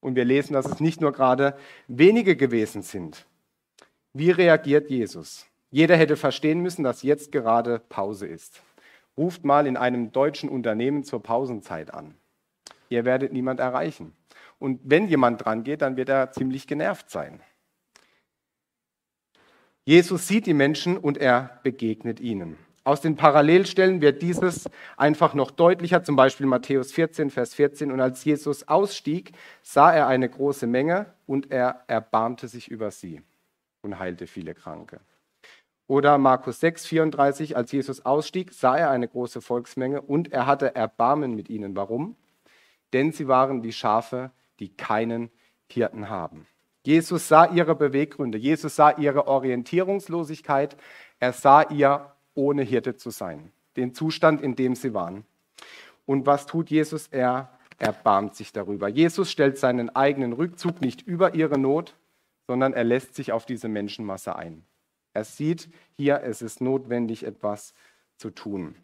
Und 0.00 0.16
wir 0.16 0.24
lesen, 0.24 0.54
dass 0.54 0.66
es 0.66 0.80
nicht 0.80 1.00
nur 1.00 1.12
gerade 1.12 1.56
wenige 1.86 2.34
gewesen 2.34 2.82
sind. 2.82 3.24
Wie 4.12 4.32
reagiert 4.32 4.90
Jesus? 4.90 5.46
Jeder 5.70 5.96
hätte 5.96 6.16
verstehen 6.16 6.58
müssen, 6.58 6.82
dass 6.82 7.04
jetzt 7.04 7.30
gerade 7.30 7.78
Pause 7.88 8.26
ist. 8.26 8.64
Ruft 9.16 9.44
mal 9.44 9.66
in 9.66 9.76
einem 9.76 10.12
deutschen 10.12 10.48
Unternehmen 10.48 11.04
zur 11.04 11.22
Pausenzeit 11.22 11.92
an. 11.92 12.14
Ihr 12.88 13.04
werdet 13.04 13.32
niemand 13.32 13.60
erreichen. 13.60 14.12
Und 14.58 14.80
wenn 14.84 15.08
jemand 15.08 15.44
dran 15.44 15.64
geht, 15.64 15.82
dann 15.82 15.96
wird 15.96 16.08
er 16.08 16.30
ziemlich 16.30 16.66
genervt 16.66 17.10
sein. 17.10 17.40
Jesus 19.84 20.28
sieht 20.28 20.46
die 20.46 20.54
Menschen 20.54 20.96
und 20.96 21.18
er 21.18 21.58
begegnet 21.62 22.20
ihnen. 22.20 22.56
Aus 22.84 23.00
den 23.00 23.14
Parallelstellen 23.14 24.00
wird 24.00 24.22
dieses 24.22 24.68
einfach 24.96 25.34
noch 25.34 25.50
deutlicher, 25.50 26.02
zum 26.02 26.16
Beispiel 26.16 26.46
Matthäus 26.46 26.92
14, 26.92 27.30
Vers 27.30 27.54
14. 27.54 27.92
Und 27.92 28.00
als 28.00 28.24
Jesus 28.24 28.66
ausstieg, 28.66 29.32
sah 29.62 29.92
er 29.92 30.08
eine 30.08 30.28
große 30.28 30.66
Menge 30.66 31.06
und 31.26 31.50
er 31.50 31.84
erbarmte 31.86 32.48
sich 32.48 32.68
über 32.68 32.90
sie 32.90 33.22
und 33.82 33.98
heilte 33.98 34.26
viele 34.26 34.54
Kranke. 34.54 35.00
Oder 35.92 36.16
Markus 36.16 36.58
6, 36.60 36.86
34, 36.86 37.54
als 37.54 37.70
Jesus 37.70 38.06
ausstieg, 38.06 38.54
sah 38.54 38.78
er 38.78 38.88
eine 38.88 39.06
große 39.06 39.42
Volksmenge 39.42 40.00
und 40.00 40.32
er 40.32 40.46
hatte 40.46 40.74
Erbarmen 40.74 41.34
mit 41.34 41.50
ihnen. 41.50 41.76
Warum? 41.76 42.16
Denn 42.94 43.12
sie 43.12 43.28
waren 43.28 43.62
wie 43.62 43.72
Schafe, 43.72 44.30
die 44.58 44.70
keinen 44.70 45.28
Hirten 45.66 46.08
haben. 46.08 46.46
Jesus 46.82 47.28
sah 47.28 47.44
ihre 47.44 47.74
Beweggründe, 47.74 48.38
Jesus 48.38 48.74
sah 48.74 48.92
ihre 48.92 49.26
Orientierungslosigkeit, 49.26 50.78
er 51.20 51.34
sah 51.34 51.60
ihr, 51.68 52.10
ohne 52.32 52.62
Hirte 52.62 52.96
zu 52.96 53.10
sein, 53.10 53.52
den 53.76 53.92
Zustand, 53.92 54.40
in 54.40 54.56
dem 54.56 54.74
sie 54.74 54.94
waren. 54.94 55.26
Und 56.06 56.24
was 56.24 56.46
tut 56.46 56.70
Jesus? 56.70 57.08
Er 57.08 57.50
erbarmt 57.76 58.34
sich 58.34 58.54
darüber. 58.54 58.88
Jesus 58.88 59.30
stellt 59.30 59.58
seinen 59.58 59.94
eigenen 59.94 60.32
Rückzug 60.32 60.80
nicht 60.80 61.02
über 61.02 61.34
ihre 61.34 61.58
Not, 61.58 61.94
sondern 62.46 62.72
er 62.72 62.84
lässt 62.84 63.14
sich 63.14 63.30
auf 63.30 63.44
diese 63.44 63.68
Menschenmasse 63.68 64.36
ein. 64.36 64.64
Er 65.14 65.24
sieht 65.24 65.68
hier, 65.96 66.22
es 66.22 66.42
ist 66.42 66.60
notwendig, 66.60 67.24
etwas 67.24 67.74
zu 68.16 68.30
tun. 68.30 68.76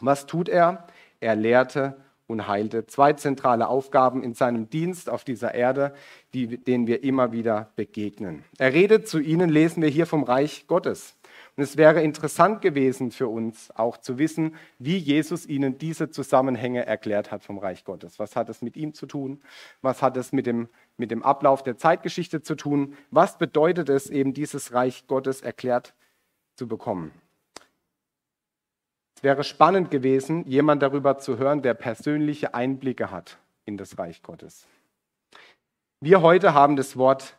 Was 0.00 0.26
tut 0.26 0.48
er? 0.48 0.86
Er 1.20 1.36
lehrte 1.36 1.96
und 2.26 2.46
heilte. 2.46 2.86
Zwei 2.86 3.12
zentrale 3.12 3.68
Aufgaben 3.68 4.22
in 4.22 4.34
seinem 4.34 4.70
Dienst 4.70 5.10
auf 5.10 5.24
dieser 5.24 5.54
Erde, 5.54 5.92
die, 6.32 6.56
denen 6.56 6.86
wir 6.86 7.02
immer 7.02 7.32
wieder 7.32 7.72
begegnen. 7.76 8.44
Er 8.56 8.72
redet 8.72 9.08
zu 9.08 9.18
ihnen, 9.18 9.50
lesen 9.50 9.82
wir 9.82 9.90
hier 9.90 10.06
vom 10.06 10.22
Reich 10.22 10.66
Gottes. 10.66 11.16
Und 11.60 11.64
es 11.64 11.76
wäre 11.76 12.02
interessant 12.02 12.62
gewesen 12.62 13.10
für 13.10 13.28
uns 13.28 13.70
auch 13.72 13.98
zu 13.98 14.16
wissen, 14.16 14.56
wie 14.78 14.96
Jesus 14.96 15.44
ihnen 15.44 15.76
diese 15.76 16.08
Zusammenhänge 16.08 16.86
erklärt 16.86 17.30
hat 17.30 17.44
vom 17.44 17.58
Reich 17.58 17.84
Gottes. 17.84 18.18
Was 18.18 18.34
hat 18.34 18.48
es 18.48 18.62
mit 18.62 18.78
ihm 18.78 18.94
zu 18.94 19.04
tun? 19.04 19.42
Was 19.82 20.00
hat 20.00 20.16
es 20.16 20.32
mit 20.32 20.46
dem, 20.46 20.70
mit 20.96 21.10
dem 21.10 21.22
Ablauf 21.22 21.62
der 21.62 21.76
Zeitgeschichte 21.76 22.40
zu 22.40 22.54
tun? 22.54 22.96
Was 23.10 23.36
bedeutet 23.36 23.90
es 23.90 24.08
eben, 24.08 24.32
dieses 24.32 24.72
Reich 24.72 25.06
Gottes 25.06 25.42
erklärt 25.42 25.92
zu 26.54 26.66
bekommen? 26.66 27.12
Es 29.18 29.22
wäre 29.22 29.44
spannend 29.44 29.90
gewesen, 29.90 30.46
jemand 30.46 30.82
darüber 30.82 31.18
zu 31.18 31.36
hören, 31.36 31.60
der 31.60 31.74
persönliche 31.74 32.54
Einblicke 32.54 33.10
hat 33.10 33.36
in 33.66 33.76
das 33.76 33.98
Reich 33.98 34.22
Gottes. 34.22 34.66
Wir 36.00 36.22
heute 36.22 36.54
haben 36.54 36.76
das 36.76 36.96
Wort 36.96 37.36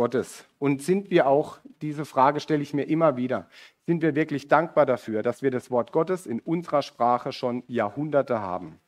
Gottes. 0.00 0.46
Und 0.58 0.80
sind 0.80 1.10
wir 1.10 1.26
auch, 1.26 1.58
diese 1.82 2.06
Frage 2.06 2.40
stelle 2.40 2.62
ich 2.62 2.72
mir 2.72 2.84
immer 2.84 3.18
wieder, 3.18 3.50
sind 3.84 4.00
wir 4.00 4.14
wirklich 4.14 4.48
dankbar 4.48 4.86
dafür, 4.86 5.22
dass 5.22 5.42
wir 5.42 5.50
das 5.50 5.70
Wort 5.70 5.92
Gottes 5.92 6.24
in 6.24 6.40
unserer 6.40 6.80
Sprache 6.80 7.32
schon 7.32 7.64
Jahrhunderte 7.66 8.40
haben? 8.40 8.80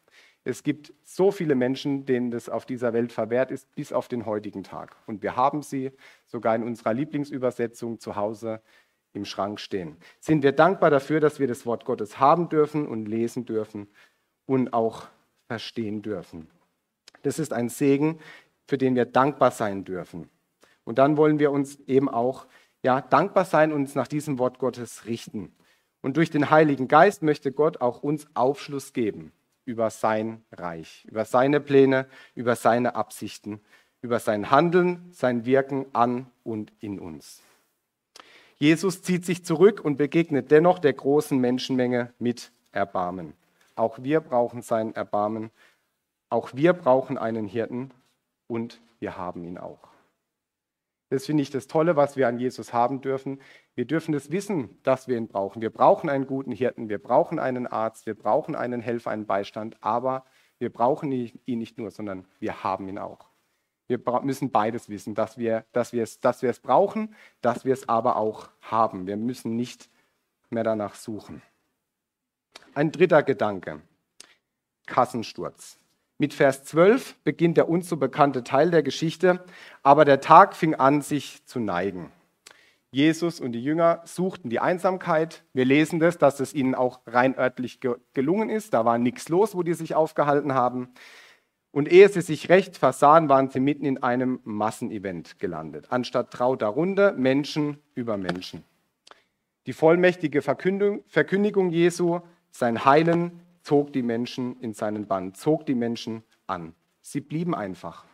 Es 0.43 0.63
gibt 0.63 0.95
so 1.05 1.31
viele 1.31 1.55
Menschen, 1.55 2.07
denen 2.07 2.31
das 2.31 2.49
auf 2.49 2.65
dieser 2.65 2.95
Welt 2.95 3.13
verwehrt 3.13 3.51
ist, 3.51 3.75
bis 3.75 3.93
auf 3.93 4.09
den 4.09 4.25
heutigen 4.25 4.63
Tag. 4.63 4.97
Und 5.07 5.23
wir 5.23 5.37
haben 5.37 5.61
sie 5.61 5.91
sogar 6.25 6.57
in 6.57 6.63
unserer 6.63 6.95
Lieblingsübersetzung 6.95 8.01
zu 8.01 8.17
Hause 8.17 8.63
im 9.13 9.27
Schrank 9.27 9.61
stehen. 9.61 9.99
Sind 10.19 10.43
wir 10.43 10.53
dankbar 10.53 10.89
dafür, 10.89 11.21
dass 11.21 11.39
wir 11.39 11.47
das 11.47 11.67
Wort 11.67 11.85
Gottes 11.85 12.21
haben 12.21 12.49
dürfen 12.49 12.89
und 12.89 13.05
lesen 13.05 13.45
dürfen 13.45 13.87
und 14.47 14.73
auch 14.73 15.09
verstehen 15.47 16.01
dürfen. 16.01 16.49
Das 17.21 17.39
ist 17.39 17.53
ein 17.53 17.69
Segen, 17.69 18.19
für 18.67 18.79
den 18.79 18.95
wir 18.95 19.05
dankbar 19.05 19.51
sein 19.51 19.85
dürfen. 19.85 20.31
Und 20.85 20.99
dann 20.99 21.17
wollen 21.17 21.39
wir 21.39 21.51
uns 21.51 21.79
eben 21.87 22.09
auch 22.09 22.47
ja, 22.83 23.01
dankbar 23.01 23.45
sein 23.45 23.73
und 23.73 23.83
uns 23.83 23.95
nach 23.95 24.09
diesem 24.09 24.39
Wort 24.39 24.59
Gottes 24.59 25.07
richten. 25.07 25.55
Und 26.01 26.17
durch 26.17 26.31
den 26.31 26.51
Heiligen 26.51 26.89
Geist 26.89 27.23
möchte 27.23 27.53
Gott 27.53 27.81
auch 27.81 28.03
uns 28.03 28.27
Aufschluss 28.35 28.93
geben 28.93 29.33
über 29.65 29.91
sein 29.91 30.45
Reich, 30.51 31.07
über 31.09 31.25
seine 31.25 31.61
Pläne, 31.61 32.07
über 32.35 32.57
seine 32.57 32.97
Absichten, 32.97 33.61
über 34.01 34.19
sein 34.19 34.51
Handeln, 34.51 35.09
sein 35.13 35.47
Wirken 35.47 35.87
an 35.93 36.27
und 36.43 36.73
in 36.81 36.99
uns. 36.99 37.41
Jesus 38.57 39.03
zieht 39.03 39.25
sich 39.25 39.45
zurück 39.45 39.81
und 39.85 39.97
begegnet 39.97 40.51
dennoch 40.51 40.79
der 40.79 40.93
großen 40.93 41.39
Menschenmenge 41.39 42.13
mit 42.19 42.53
Erbarmen. 42.73 43.35
Auch 43.77 44.03
wir 44.03 44.21
brauchen 44.21 44.63
sein 44.63 44.95
Erbarmen. 44.95 45.51
Auch 46.29 46.51
wir 46.55 46.73
brauchen 46.73 47.19
einen 47.19 47.47
Hirten 47.47 47.91
und 48.47 48.81
wir 48.99 49.17
haben 49.17 49.45
ihn 49.45 49.59
auch. 49.59 49.92
Das 51.13 51.27
finde 51.27 51.43
ich 51.43 51.51
das 51.51 51.67
Tolle, 51.67 51.95
was 51.95 52.17
wir 52.17 52.27
an 52.27 52.39
Jesus 52.39 52.73
haben 52.73 53.03
dürfen. 53.03 53.39
Wir 53.75 53.85
dürfen 53.85 54.13
das 54.13 54.31
wissen, 54.31 54.79
dass 54.83 55.09
wir 55.09 55.19
ihn 55.19 55.29
brauchen. 55.29 55.61
Wir 55.61 55.69
brauchen 55.69 56.09
einen 56.09 56.27
guten 56.27 56.53
Hirten, 56.53 56.89
wir 56.89 56.97
brauchen 56.97 57.39
einen 57.39 57.67
Arzt, 57.67 58.07
wir 58.07 58.15
brauchen 58.15 58.55
einen 58.55 58.81
Helfer, 58.81 59.11
einen 59.11 59.27
Beistand, 59.27 59.77
aber 59.83 60.25
wir 60.59 60.73
brauchen 60.73 61.13
ihn 61.13 61.59
nicht 61.59 61.77
nur, 61.77 61.91
sondern 61.91 62.25
wir 62.41 62.65
haben 62.65 62.89
ihn 62.89 62.97
auch. 62.97 63.29
Wir 63.89 64.01
müssen 64.23 64.51
beides 64.53 64.89
wissen, 64.89 65.15
dass 65.15 65.37
wir, 65.37 65.67
dass, 65.73 65.93
wir 65.93 66.03
es, 66.03 66.21
dass 66.21 66.41
wir 66.41 66.49
es 66.49 66.61
brauchen, 66.61 67.15
dass 67.43 67.67
wir 67.67 67.75
es 67.75 67.91
aber 67.91 68.17
auch 68.17 68.49
haben. 68.63 69.07
Wir 69.07 69.19
müssen 69.19 69.55
nicht 69.55 69.91
mehr 70.49 70.65
danach 70.65 70.95
suchen. 70.95 71.43
Ein 72.73 72.91
dritter 72.91 73.23
Gedanke. 73.23 73.83
Kassensturz. 74.87 75.79
Mit 76.23 76.35
Vers 76.35 76.63
12 76.63 77.17
beginnt 77.25 77.57
der 77.57 77.69
uns 77.69 77.89
so 77.89 77.97
bekannte 77.97 78.45
Teil 78.45 78.71
der 78.71 78.85
Geschichte, 78.85 79.45
aber 79.83 80.05
der 80.05 80.21
Tag 80.21 80.55
fing 80.55 80.77
an, 80.77 81.03
sich 81.03 81.45
zu 81.47 81.59
neigen. 81.59 82.13
Jesus 82.93 83.41
und 83.41 83.51
die 83.51 83.65
Jünger 83.65 84.03
suchten 84.05 84.49
die 84.49 84.61
Einsamkeit. 84.61 85.43
Wir 85.53 85.65
lesen 85.65 85.99
das, 85.99 86.19
dass 86.19 86.39
es 86.39 86.55
ihnen 86.55 86.77
auch 86.77 87.01
rein 87.09 87.37
örtlich 87.37 87.81
gelungen 88.15 88.51
ist. 88.51 88.73
Da 88.73 88.85
war 88.85 88.99
nichts 88.99 89.31
los, 89.31 89.57
wo 89.57 89.65
die 89.65 89.75
sich 89.75 89.97
aufgehalten 89.97 90.55
haben. 90.55 90.91
Und 91.73 91.91
ehe 91.91 92.09
sie 92.09 92.21
sich 92.21 92.49
recht 92.49 92.77
versahen, 92.77 93.29
waren 93.29 93.51
sie 93.51 93.59
mitten 93.59 93.85
in 93.85 94.01
einem 94.01 94.39
Massenevent 94.45 95.41
gelandet. 95.41 95.89
Anstatt 95.91 96.31
trauter 96.31 96.69
Runde 96.69 97.15
Menschen 97.17 97.79
über 97.97 98.17
Menschen. 98.17 98.63
Die 99.67 99.73
vollmächtige 99.73 100.41
Verkündigung, 100.41 101.71
Jesu, 101.71 102.21
sein 102.53 102.85
Heilen, 102.85 103.41
zog 103.63 103.93
die 103.93 104.03
Menschen 104.03 104.61
in 104.61 104.75
seinen 104.75 105.07
Bann, 105.07 105.35
zog 105.35 105.67
die 105.67 105.75
Menschen 105.75 106.23
an. 106.47 106.75
Sie 107.01 107.21
blieben 107.21 107.55
einfach. 107.55 108.05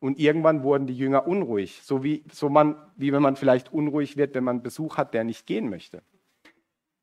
Und 0.00 0.18
irgendwann 0.18 0.62
wurden 0.62 0.86
die 0.86 0.96
Jünger 0.96 1.26
unruhig, 1.26 1.80
so 1.82 2.04
wie, 2.04 2.24
so 2.30 2.48
man, 2.48 2.76
wie 2.96 3.12
wenn 3.12 3.22
man 3.22 3.36
vielleicht 3.36 3.72
unruhig 3.72 4.16
wird, 4.16 4.34
wenn 4.34 4.44
man 4.44 4.62
Besuch 4.62 4.96
hat, 4.96 5.14
der 5.14 5.24
nicht 5.24 5.46
gehen 5.46 5.70
möchte. 5.70 6.02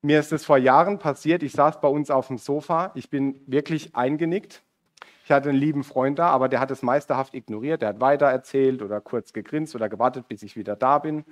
Mir 0.02 0.20
ist 0.20 0.32
es 0.32 0.44
vor 0.44 0.58
Jahren 0.58 0.98
passiert, 0.98 1.42
ich 1.42 1.52
saß 1.52 1.80
bei 1.80 1.88
uns 1.88 2.10
auf 2.10 2.28
dem 2.28 2.38
Sofa, 2.38 2.92
ich 2.94 3.08
bin 3.10 3.40
wirklich 3.46 3.94
eingenickt. 3.94 4.62
Ich 5.24 5.30
hatte 5.30 5.50
einen 5.50 5.58
lieben 5.58 5.84
Freund 5.84 6.18
da, 6.18 6.28
aber 6.28 6.48
der 6.48 6.60
hat 6.60 6.70
es 6.70 6.82
meisterhaft 6.82 7.34
ignoriert. 7.34 7.82
Der 7.82 7.90
hat 7.90 8.00
weiter 8.00 8.26
erzählt 8.26 8.82
oder 8.82 9.00
kurz 9.00 9.32
gegrinst 9.32 9.74
oder 9.74 9.88
gewartet, 9.88 10.26
bis 10.28 10.42
ich 10.42 10.56
wieder 10.56 10.74
da 10.74 10.98
bin. 10.98 11.24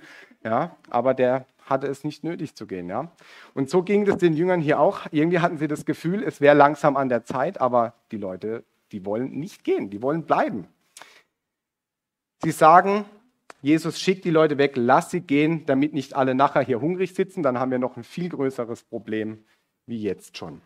Ja, 0.43 0.75
aber 0.89 1.13
der 1.13 1.45
hatte 1.65 1.87
es 1.87 2.03
nicht 2.03 2.23
nötig 2.23 2.55
zu 2.55 2.67
gehen. 2.67 2.89
Ja? 2.89 3.11
Und 3.53 3.69
so 3.69 3.83
ging 3.83 4.07
es 4.07 4.17
den 4.17 4.33
Jüngern 4.33 4.61
hier 4.61 4.79
auch. 4.79 5.01
Irgendwie 5.11 5.39
hatten 5.39 5.57
sie 5.57 5.67
das 5.67 5.85
Gefühl, 5.85 6.23
es 6.23 6.39
wäre 6.41 6.55
langsam 6.55 6.95
an 6.95 7.09
der 7.09 7.23
Zeit, 7.25 7.59
aber 7.59 7.93
die 8.11 8.17
Leute, 8.17 8.63
die 8.91 9.05
wollen 9.05 9.31
nicht 9.31 9.63
gehen, 9.63 9.89
die 9.89 10.01
wollen 10.01 10.23
bleiben. 10.23 10.67
Sie 12.43 12.51
sagen, 12.51 13.05
Jesus 13.61 13.99
schickt 13.99 14.25
die 14.25 14.31
Leute 14.31 14.57
weg, 14.57 14.73
lass 14.75 15.11
sie 15.11 15.21
gehen, 15.21 15.65
damit 15.65 15.93
nicht 15.93 16.15
alle 16.15 16.33
nachher 16.33 16.63
hier 16.63 16.81
hungrig 16.81 17.13
sitzen, 17.13 17.43
dann 17.43 17.59
haben 17.59 17.71
wir 17.71 17.77
noch 17.77 17.97
ein 17.97 18.03
viel 18.03 18.29
größeres 18.29 18.83
Problem 18.83 19.43
wie 19.85 20.01
jetzt 20.01 20.37
schon. 20.37 20.61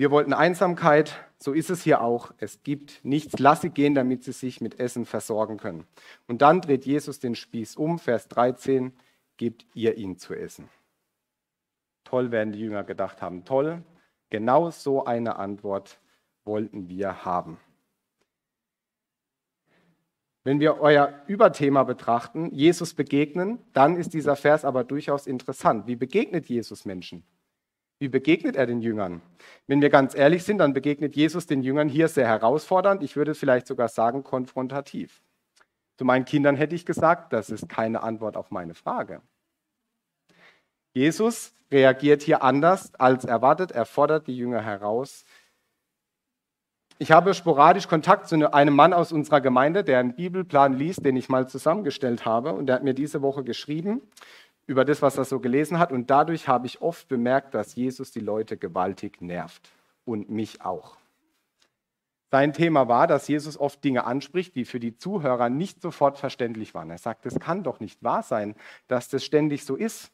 Wir 0.00 0.10
wollten 0.10 0.32
Einsamkeit, 0.32 1.22
so 1.36 1.52
ist 1.52 1.68
es 1.68 1.82
hier 1.82 2.00
auch. 2.00 2.32
Es 2.38 2.62
gibt 2.62 3.04
nichts, 3.04 3.38
lass 3.38 3.60
sie 3.60 3.68
gehen, 3.68 3.94
damit 3.94 4.24
sie 4.24 4.32
sich 4.32 4.62
mit 4.62 4.80
Essen 4.80 5.04
versorgen 5.04 5.58
können. 5.58 5.86
Und 6.26 6.40
dann 6.40 6.62
dreht 6.62 6.86
Jesus 6.86 7.20
den 7.20 7.34
Spieß 7.34 7.76
um, 7.76 7.98
Vers 7.98 8.26
13, 8.28 8.94
gebt 9.36 9.66
ihr 9.74 9.98
ihnen 9.98 10.16
zu 10.16 10.32
essen. 10.32 10.70
Toll 12.04 12.30
werden 12.30 12.54
die 12.54 12.60
Jünger 12.60 12.82
gedacht 12.82 13.20
haben, 13.20 13.44
toll, 13.44 13.82
genau 14.30 14.70
so 14.70 15.04
eine 15.04 15.36
Antwort 15.36 16.00
wollten 16.46 16.88
wir 16.88 17.26
haben. 17.26 17.58
Wenn 20.44 20.60
wir 20.60 20.80
euer 20.80 21.12
Überthema 21.26 21.84
betrachten, 21.84 22.48
Jesus 22.54 22.94
begegnen, 22.94 23.58
dann 23.74 23.96
ist 23.96 24.14
dieser 24.14 24.36
Vers 24.36 24.64
aber 24.64 24.82
durchaus 24.82 25.26
interessant. 25.26 25.86
Wie 25.86 25.96
begegnet 25.96 26.46
Jesus 26.46 26.86
Menschen? 26.86 27.22
Wie 28.00 28.08
begegnet 28.08 28.56
er 28.56 28.66
den 28.66 28.80
Jüngern? 28.80 29.20
Wenn 29.66 29.82
wir 29.82 29.90
ganz 29.90 30.14
ehrlich 30.14 30.42
sind, 30.42 30.56
dann 30.58 30.72
begegnet 30.72 31.14
Jesus 31.14 31.46
den 31.46 31.62
Jüngern 31.62 31.88
hier 31.88 32.08
sehr 32.08 32.26
herausfordernd, 32.26 33.02
ich 33.02 33.14
würde 33.14 33.34
vielleicht 33.34 33.66
sogar 33.66 33.88
sagen 33.88 34.24
konfrontativ. 34.24 35.22
Zu 35.98 36.06
meinen 36.06 36.24
Kindern 36.24 36.56
hätte 36.56 36.74
ich 36.74 36.86
gesagt, 36.86 37.34
das 37.34 37.50
ist 37.50 37.68
keine 37.68 38.02
Antwort 38.02 38.38
auf 38.38 38.50
meine 38.50 38.72
Frage. 38.72 39.20
Jesus 40.94 41.52
reagiert 41.70 42.22
hier 42.22 42.42
anders 42.42 42.94
als 42.94 43.26
erwartet, 43.26 43.70
er 43.70 43.84
fordert 43.84 44.26
die 44.26 44.36
Jünger 44.36 44.62
heraus. 44.62 45.26
Ich 46.98 47.12
habe 47.12 47.34
sporadisch 47.34 47.86
Kontakt 47.86 48.28
zu 48.28 48.52
einem 48.52 48.74
Mann 48.74 48.94
aus 48.94 49.12
unserer 49.12 49.42
Gemeinde, 49.42 49.84
der 49.84 50.00
einen 50.00 50.16
Bibelplan 50.16 50.72
liest, 50.72 51.04
den 51.04 51.16
ich 51.16 51.28
mal 51.28 51.48
zusammengestellt 51.48 52.24
habe. 52.24 52.52
Und 52.52 52.66
der 52.66 52.76
hat 52.76 52.82
mir 52.82 52.94
diese 52.94 53.22
Woche 53.22 53.44
geschrieben 53.44 54.02
über 54.70 54.84
das, 54.84 55.02
was 55.02 55.18
er 55.18 55.24
so 55.24 55.40
gelesen 55.40 55.80
hat. 55.80 55.90
Und 55.90 56.10
dadurch 56.10 56.46
habe 56.46 56.64
ich 56.64 56.80
oft 56.80 57.08
bemerkt, 57.08 57.54
dass 57.54 57.74
Jesus 57.74 58.12
die 58.12 58.20
Leute 58.20 58.56
gewaltig 58.56 59.20
nervt 59.20 59.72
und 60.04 60.30
mich 60.30 60.62
auch. 60.62 60.96
Sein 62.30 62.52
Thema 62.52 62.86
war, 62.86 63.08
dass 63.08 63.26
Jesus 63.26 63.58
oft 63.58 63.82
Dinge 63.82 64.04
anspricht, 64.04 64.54
die 64.54 64.64
für 64.64 64.78
die 64.78 64.96
Zuhörer 64.96 65.48
nicht 65.48 65.82
sofort 65.82 66.18
verständlich 66.18 66.72
waren. 66.72 66.88
Er 66.88 66.98
sagt, 66.98 67.26
es 67.26 67.40
kann 67.40 67.64
doch 67.64 67.80
nicht 67.80 68.00
wahr 68.04 68.22
sein, 68.22 68.54
dass 68.86 69.08
das 69.08 69.24
ständig 69.24 69.64
so 69.64 69.74
ist. 69.74 70.12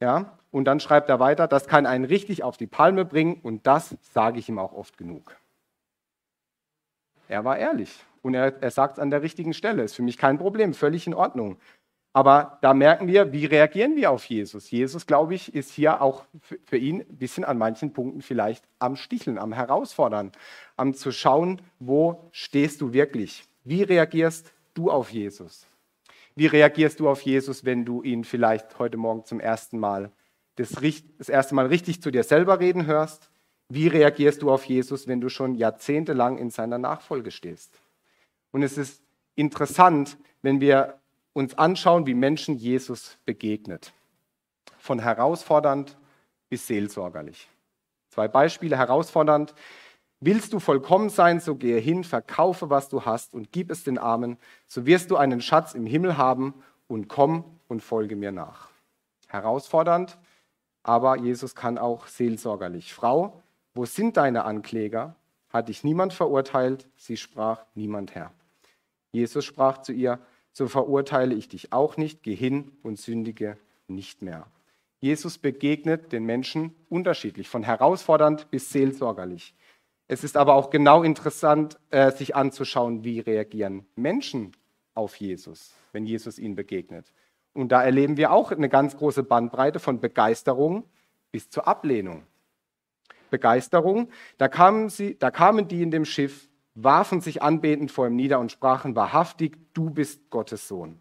Ja? 0.00 0.38
Und 0.50 0.64
dann 0.64 0.80
schreibt 0.80 1.10
er 1.10 1.20
weiter, 1.20 1.46
das 1.46 1.66
kann 1.66 1.84
einen 1.84 2.06
richtig 2.06 2.42
auf 2.42 2.56
die 2.56 2.66
Palme 2.66 3.04
bringen 3.04 3.38
und 3.42 3.66
das 3.66 3.98
sage 4.00 4.38
ich 4.38 4.48
ihm 4.48 4.58
auch 4.58 4.72
oft 4.72 4.96
genug. 4.96 5.36
Er 7.28 7.44
war 7.44 7.58
ehrlich 7.58 8.02
und 8.22 8.32
er, 8.32 8.62
er 8.62 8.70
sagt 8.70 8.94
es 8.94 8.98
an 8.98 9.10
der 9.10 9.20
richtigen 9.20 9.52
Stelle. 9.52 9.82
Ist 9.82 9.94
für 9.94 10.02
mich 10.02 10.16
kein 10.16 10.38
Problem, 10.38 10.72
völlig 10.72 11.06
in 11.06 11.12
Ordnung. 11.12 11.58
Aber 12.16 12.58
da 12.62 12.74
merken 12.74 13.08
wir, 13.08 13.32
wie 13.32 13.44
reagieren 13.44 13.96
wir 13.96 14.12
auf 14.12 14.24
Jesus? 14.26 14.70
Jesus, 14.70 15.04
glaube 15.06 15.34
ich, 15.34 15.52
ist 15.52 15.72
hier 15.72 16.00
auch 16.00 16.24
für 16.64 16.76
ihn 16.76 17.00
ein 17.00 17.16
bisschen 17.16 17.44
an 17.44 17.58
manchen 17.58 17.92
Punkten 17.92 18.22
vielleicht 18.22 18.64
am 18.78 18.94
Sticheln, 18.94 19.36
am 19.36 19.52
Herausfordern, 19.52 20.30
am 20.76 20.94
zu 20.94 21.10
schauen, 21.10 21.60
wo 21.80 22.30
stehst 22.30 22.80
du 22.80 22.92
wirklich? 22.92 23.44
Wie 23.64 23.82
reagierst 23.82 24.52
du 24.74 24.92
auf 24.92 25.10
Jesus? 25.10 25.66
Wie 26.36 26.46
reagierst 26.46 27.00
du 27.00 27.08
auf 27.08 27.20
Jesus, 27.22 27.64
wenn 27.64 27.84
du 27.84 28.00
ihn 28.04 28.22
vielleicht 28.22 28.78
heute 28.78 28.96
Morgen 28.96 29.24
zum 29.24 29.40
ersten 29.40 29.80
Mal 29.80 30.12
das, 30.54 30.70
das 31.18 31.28
erste 31.28 31.56
Mal 31.56 31.66
richtig 31.66 32.00
zu 32.00 32.12
dir 32.12 32.22
selber 32.22 32.60
reden 32.60 32.86
hörst? 32.86 33.28
Wie 33.68 33.88
reagierst 33.88 34.42
du 34.42 34.52
auf 34.52 34.64
Jesus, 34.66 35.08
wenn 35.08 35.20
du 35.20 35.28
schon 35.28 35.56
jahrzehntelang 35.56 36.38
in 36.38 36.50
seiner 36.50 36.78
Nachfolge 36.78 37.32
stehst? 37.32 37.80
Und 38.52 38.62
es 38.62 38.78
ist 38.78 39.02
interessant, 39.34 40.16
wenn 40.42 40.60
wir 40.60 41.00
uns 41.34 41.58
anschauen, 41.58 42.06
wie 42.06 42.14
Menschen 42.14 42.56
Jesus 42.56 43.18
begegnet. 43.26 43.92
Von 44.78 44.98
herausfordernd 45.00 45.98
bis 46.48 46.66
seelsorgerlich. 46.66 47.50
Zwei 48.08 48.28
Beispiele 48.28 48.78
herausfordernd. 48.78 49.54
Willst 50.20 50.52
du 50.52 50.60
vollkommen 50.60 51.10
sein, 51.10 51.40
so 51.40 51.56
gehe 51.56 51.78
hin, 51.78 52.04
verkaufe, 52.04 52.70
was 52.70 52.88
du 52.88 53.04
hast 53.04 53.34
und 53.34 53.52
gib 53.52 53.70
es 53.70 53.84
den 53.84 53.98
Armen, 53.98 54.38
so 54.66 54.86
wirst 54.86 55.10
du 55.10 55.16
einen 55.16 55.42
Schatz 55.42 55.74
im 55.74 55.84
Himmel 55.84 56.16
haben 56.16 56.54
und 56.86 57.08
komm 57.08 57.44
und 57.68 57.82
folge 57.82 58.16
mir 58.16 58.32
nach. 58.32 58.70
Herausfordernd, 59.26 60.16
aber 60.82 61.18
Jesus 61.18 61.54
kann 61.54 61.76
auch 61.76 62.06
seelsorgerlich. 62.06 62.94
Frau, 62.94 63.42
wo 63.74 63.84
sind 63.84 64.16
deine 64.16 64.44
Ankläger? 64.44 65.16
Hat 65.50 65.68
dich 65.68 65.82
niemand 65.82 66.12
verurteilt? 66.12 66.88
Sie 66.96 67.16
sprach, 67.16 67.64
niemand 67.74 68.14
Herr. 68.14 68.32
Jesus 69.12 69.44
sprach 69.44 69.78
zu 69.78 69.92
ihr, 69.92 70.20
so 70.54 70.68
verurteile 70.68 71.34
ich 71.34 71.48
dich 71.48 71.72
auch 71.72 71.96
nicht, 71.96 72.22
geh 72.22 72.34
hin 72.34 72.72
und 72.82 72.98
sündige 72.98 73.58
nicht 73.88 74.22
mehr. 74.22 74.46
Jesus 75.00 75.36
begegnet 75.36 76.12
den 76.12 76.24
Menschen 76.24 76.74
unterschiedlich, 76.88 77.48
von 77.48 77.62
herausfordernd 77.62 78.50
bis 78.50 78.70
seelsorgerlich. 78.70 79.54
Es 80.06 80.24
ist 80.24 80.36
aber 80.36 80.54
auch 80.54 80.70
genau 80.70 81.02
interessant, 81.02 81.78
äh, 81.90 82.10
sich 82.12 82.36
anzuschauen, 82.36 83.04
wie 83.04 83.20
reagieren 83.20 83.84
Menschen 83.96 84.52
auf 84.94 85.16
Jesus, 85.16 85.74
wenn 85.92 86.06
Jesus 86.06 86.38
ihnen 86.38 86.54
begegnet. 86.54 87.12
Und 87.52 87.70
da 87.72 87.82
erleben 87.82 88.16
wir 88.16 88.32
auch 88.32 88.50
eine 88.50 88.68
ganz 88.68 88.96
große 88.96 89.24
Bandbreite 89.24 89.80
von 89.80 90.00
Begeisterung 90.00 90.84
bis 91.32 91.50
zur 91.50 91.66
Ablehnung. 91.66 92.22
Begeisterung, 93.30 94.08
da 94.38 94.48
kamen, 94.48 94.88
sie, 94.88 95.18
da 95.18 95.30
kamen 95.30 95.66
die 95.66 95.82
in 95.82 95.90
dem 95.90 96.04
Schiff 96.04 96.48
warfen 96.74 97.20
sich 97.20 97.42
anbetend 97.42 97.90
vor 97.90 98.06
ihm 98.06 98.16
nieder 98.16 98.40
und 98.40 98.52
sprachen 98.52 98.96
wahrhaftig, 98.96 99.58
du 99.74 99.90
bist 99.90 100.30
Gottes 100.30 100.68
Sohn. 100.68 101.00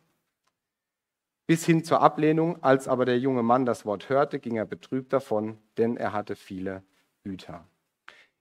Bis 1.46 1.66
hin 1.66 1.84
zur 1.84 2.02
Ablehnung, 2.02 2.64
als 2.64 2.88
aber 2.88 3.06
der 3.06 3.20
junge 3.20 3.44
Mann 3.44 3.66
das 3.66 3.86
Wort 3.86 4.10
hörte, 4.10 4.40
ging 4.40 4.56
er 4.56 4.66
betrübt 4.66 5.12
davon, 5.12 5.58
denn 5.78 5.98
er 5.98 6.14
hatte 6.14 6.36
viele 6.36 6.84
Güter. 7.24 7.68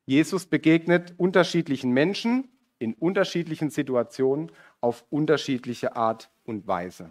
Jesus 0.06 0.46
begegnet 0.46 1.14
unterschiedlichen 1.16 1.92
Menschen 1.92 2.48
in 2.78 2.94
unterschiedlichen 2.94 3.70
Situationen 3.70 4.52
auf 4.80 5.04
unterschiedliche 5.10 5.96
Art 5.96 6.30
und 6.44 6.66
Weise. 6.66 7.10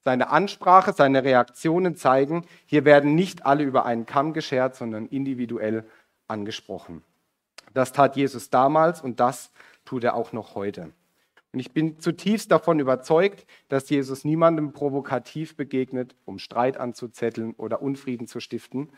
Seine 0.00 0.30
Ansprache, 0.30 0.92
seine 0.92 1.24
Reaktionen 1.24 1.96
zeigen, 1.96 2.44
hier 2.66 2.84
werden 2.84 3.14
nicht 3.14 3.46
alle 3.46 3.64
über 3.64 3.86
einen 3.86 4.06
Kamm 4.06 4.34
geschert, 4.34 4.76
sondern 4.76 5.06
individuell 5.06 5.84
angesprochen. 6.28 7.02
Das 7.74 7.92
tat 7.92 8.16
Jesus 8.16 8.50
damals 8.50 9.02
und 9.02 9.20
das 9.20 9.50
tut 9.84 10.04
er 10.04 10.14
auch 10.14 10.32
noch 10.32 10.54
heute. 10.54 10.92
Und 11.52 11.60
ich 11.60 11.72
bin 11.72 12.00
zutiefst 12.00 12.50
davon 12.50 12.80
überzeugt, 12.80 13.46
dass 13.68 13.88
Jesus 13.88 14.24
niemandem 14.24 14.72
provokativ 14.72 15.56
begegnet, 15.56 16.16
um 16.24 16.38
Streit 16.38 16.78
anzuzetteln 16.78 17.52
oder 17.54 17.80
Unfrieden 17.80 18.26
zu 18.26 18.40
stiften, 18.40 18.90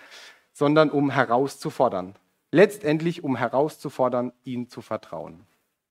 sondern 0.52 0.90
um 0.90 1.10
herauszufordern. 1.10 2.14
Letztendlich 2.52 3.24
um 3.24 3.36
herauszufordern, 3.36 4.32
ihm 4.44 4.70
zu 4.70 4.80
vertrauen. 4.80 5.44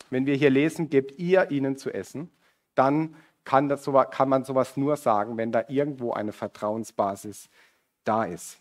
Wenn 0.09 0.25
wir 0.25 0.35
hier 0.35 0.49
lesen, 0.49 0.89
gebt 0.89 1.19
ihr 1.19 1.51
ihnen 1.51 1.77
zu 1.77 1.93
essen, 1.93 2.31
dann 2.73 3.15
kann, 3.43 3.69
das, 3.69 3.87
kann 4.09 4.29
man 4.29 4.43
sowas 4.43 4.75
nur 4.75 4.97
sagen, 4.97 5.37
wenn 5.37 5.51
da 5.51 5.65
irgendwo 5.67 6.13
eine 6.13 6.31
Vertrauensbasis 6.31 7.49
da 8.05 8.23
ist. 8.23 8.57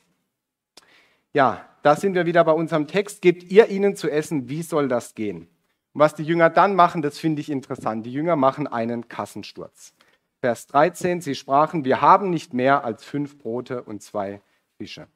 Ja, 1.35 1.69
da 1.83 1.97
sind 1.97 2.15
wir 2.15 2.27
wieder 2.27 2.45
bei 2.45 2.53
unserem 2.53 2.87
Text. 2.87 3.21
Gebt 3.21 3.43
ihr 3.43 3.69
ihnen 3.69 3.97
zu 3.97 4.09
essen, 4.09 4.49
wie 4.49 4.63
soll 4.63 4.87
das 4.87 5.17
gehen? 5.17 5.49
Und 5.93 6.01
was 6.01 6.15
die 6.15 6.23
Jünger 6.23 6.49
dann 6.49 6.77
machen, 6.77 7.03
das 7.03 7.19
finde 7.19 7.41
ich 7.41 7.51
interessant. 7.51 8.07
Die 8.07 8.13
Jünger 8.13 8.37
machen 8.37 8.69
einen 8.69 9.09
Kassensturz. 9.09 9.95
Vers 10.41 10.69
13, 10.69 11.21
sie 11.21 11.35
sprachen, 11.35 11.85
wir 11.85 12.01
haben 12.01 12.31
nicht 12.31 12.55
mehr 12.55 12.85
als 12.85 13.03
fünf 13.03 13.37
Brote 13.37 13.83
und 13.83 14.01
zwei 14.01 14.43
Fische. 14.79 15.09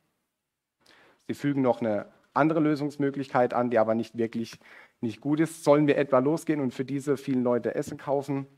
Sie 1.28 1.34
fügen 1.34 1.62
noch 1.62 1.82
eine 1.82 2.06
andere 2.34 2.58
Lösungsmöglichkeit 2.58 3.54
an, 3.54 3.70
die 3.70 3.78
aber 3.78 3.94
nicht 3.94 4.18
wirklich 4.18 4.58
nicht 5.00 5.20
gut 5.20 5.38
ist. 5.38 5.62
Sollen 5.62 5.86
wir 5.86 5.98
etwa 5.98 6.18
losgehen 6.18 6.60
und 6.60 6.74
für 6.74 6.84
diese 6.84 7.16
vielen 7.16 7.44
Leute 7.44 7.76
Essen 7.76 7.96
kaufen? 7.96 8.48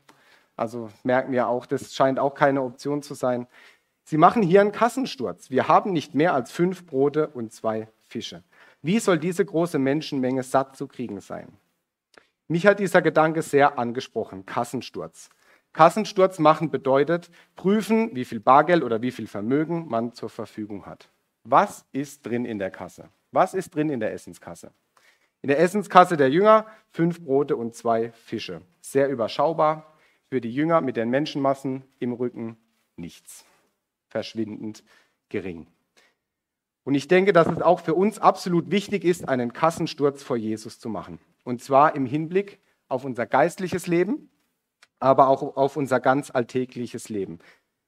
Also 0.55 0.89
merken 1.03 1.31
wir 1.31 1.47
auch, 1.47 1.67
das 1.67 1.93
scheint 1.93 2.17
auch 2.17 2.33
keine 2.33 2.63
Option 2.63 3.03
zu 3.03 3.13
sein. 3.13 3.45
Sie 4.11 4.17
machen 4.17 4.43
hier 4.43 4.59
einen 4.59 4.73
Kassensturz. 4.73 5.51
Wir 5.51 5.69
haben 5.69 5.93
nicht 5.93 6.15
mehr 6.15 6.33
als 6.33 6.51
fünf 6.51 6.85
Brote 6.85 7.29
und 7.29 7.53
zwei 7.53 7.87
Fische. 8.09 8.43
Wie 8.81 8.99
soll 8.99 9.17
diese 9.17 9.45
große 9.45 9.79
Menschenmenge 9.79 10.43
satt 10.43 10.75
zu 10.75 10.89
kriegen 10.89 11.21
sein? 11.21 11.47
Mich 12.49 12.67
hat 12.67 12.81
dieser 12.81 13.01
Gedanke 13.01 13.41
sehr 13.41 13.79
angesprochen, 13.79 14.45
Kassensturz. 14.45 15.29
Kassensturz 15.71 16.39
machen 16.39 16.71
bedeutet 16.71 17.31
prüfen, 17.55 18.13
wie 18.13 18.25
viel 18.25 18.41
Bargeld 18.41 18.83
oder 18.83 19.01
wie 19.01 19.11
viel 19.11 19.27
Vermögen 19.27 19.87
man 19.87 20.11
zur 20.11 20.29
Verfügung 20.29 20.85
hat. 20.85 21.07
Was 21.45 21.85
ist 21.93 22.25
drin 22.25 22.43
in 22.43 22.59
der 22.59 22.69
Kasse? 22.69 23.07
Was 23.31 23.53
ist 23.53 23.73
drin 23.73 23.89
in 23.89 24.01
der 24.01 24.11
Essenskasse? 24.11 24.73
In 25.41 25.47
der 25.47 25.59
Essenskasse 25.61 26.17
der 26.17 26.29
Jünger 26.29 26.65
fünf 26.89 27.23
Brote 27.23 27.55
und 27.55 27.75
zwei 27.75 28.11
Fische. 28.11 28.61
Sehr 28.81 29.07
überschaubar. 29.07 29.95
Für 30.27 30.41
die 30.41 30.53
Jünger 30.53 30.81
mit 30.81 30.97
den 30.97 31.09
Menschenmassen 31.09 31.85
im 31.99 32.11
Rücken 32.11 32.57
nichts. 32.97 33.45
Verschwindend 34.11 34.83
gering. 35.29 35.67
Und 36.83 36.95
ich 36.95 37.07
denke, 37.07 37.31
dass 37.31 37.47
es 37.47 37.61
auch 37.61 37.79
für 37.79 37.95
uns 37.95 38.19
absolut 38.19 38.69
wichtig 38.69 39.03
ist, 39.03 39.27
einen 39.27 39.53
Kassensturz 39.53 40.21
vor 40.21 40.35
Jesus 40.35 40.79
zu 40.79 40.89
machen. 40.89 41.19
Und 41.43 41.63
zwar 41.63 41.95
im 41.95 42.05
Hinblick 42.05 42.59
auf 42.87 43.05
unser 43.05 43.25
geistliches 43.25 43.87
Leben, 43.87 44.29
aber 44.99 45.29
auch 45.29 45.55
auf 45.55 45.77
unser 45.77 45.99
ganz 45.99 46.29
alltägliches 46.29 47.09
Leben. 47.09 47.39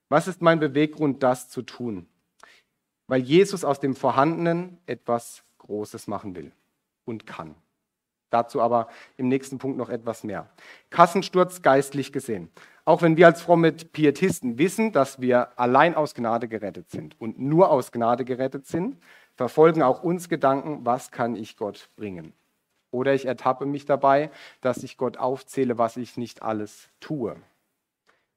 Was 0.10 0.28
ist 0.28 0.42
mein 0.42 0.60
Beweggrund, 0.60 1.24
das 1.24 1.50
zu 1.50 1.62
tun? 1.62 2.08
Weil 3.08 3.22
Jesus 3.22 3.66
aus 3.66 3.80
dem 3.80 3.96
Vorhandenen 3.96 4.80
etwas 4.86 5.44
Großes 5.58 6.08
machen 6.08 6.36
will 6.36 6.54
und 7.04 7.28
kann. 7.28 7.56
Dazu 8.30 8.62
aber 8.62 8.88
im 9.18 9.28
nächsten 9.28 9.58
Punkt 9.58 9.78
noch 9.78 9.90
etwas 9.90 10.24
mehr. 10.24 10.50
Kassensturz 10.90 11.62
geistlich 11.62 12.14
gesehen. 12.14 12.50
Auch 12.86 13.02
wenn 13.02 13.16
wir 13.16 13.28
als 13.28 13.42
fromme 13.42 13.72
Pietisten 13.72 14.58
wissen, 14.58 14.92
dass 14.92 15.22
wir 15.22 15.58
allein 15.58 15.96
aus 15.96 16.14
Gnade 16.16 16.50
gerettet 16.50 16.90
sind 16.90 17.20
und 17.20 17.40
nur 17.40 17.70
aus 17.70 17.94
Gnade 17.94 18.26
gerettet 18.26 18.66
sind, 18.68 18.98
verfolgen 19.36 19.82
auch 19.82 20.04
uns 20.04 20.28
Gedanken, 20.28 20.86
was 20.86 21.12
kann 21.12 21.36
ich 21.36 21.56
Gott 21.56 21.90
bringen? 21.96 22.34
Oder 22.92 23.14
ich 23.14 23.26
ertappe 23.26 23.66
mich 23.66 23.86
dabei, 23.86 24.30
dass 24.62 24.84
ich 24.84 24.98
Gott 24.98 25.18
aufzähle, 25.18 25.78
was 25.78 25.98
ich 25.98 26.18
nicht 26.18 26.44
alles 26.44 26.90
tue. 27.00 27.38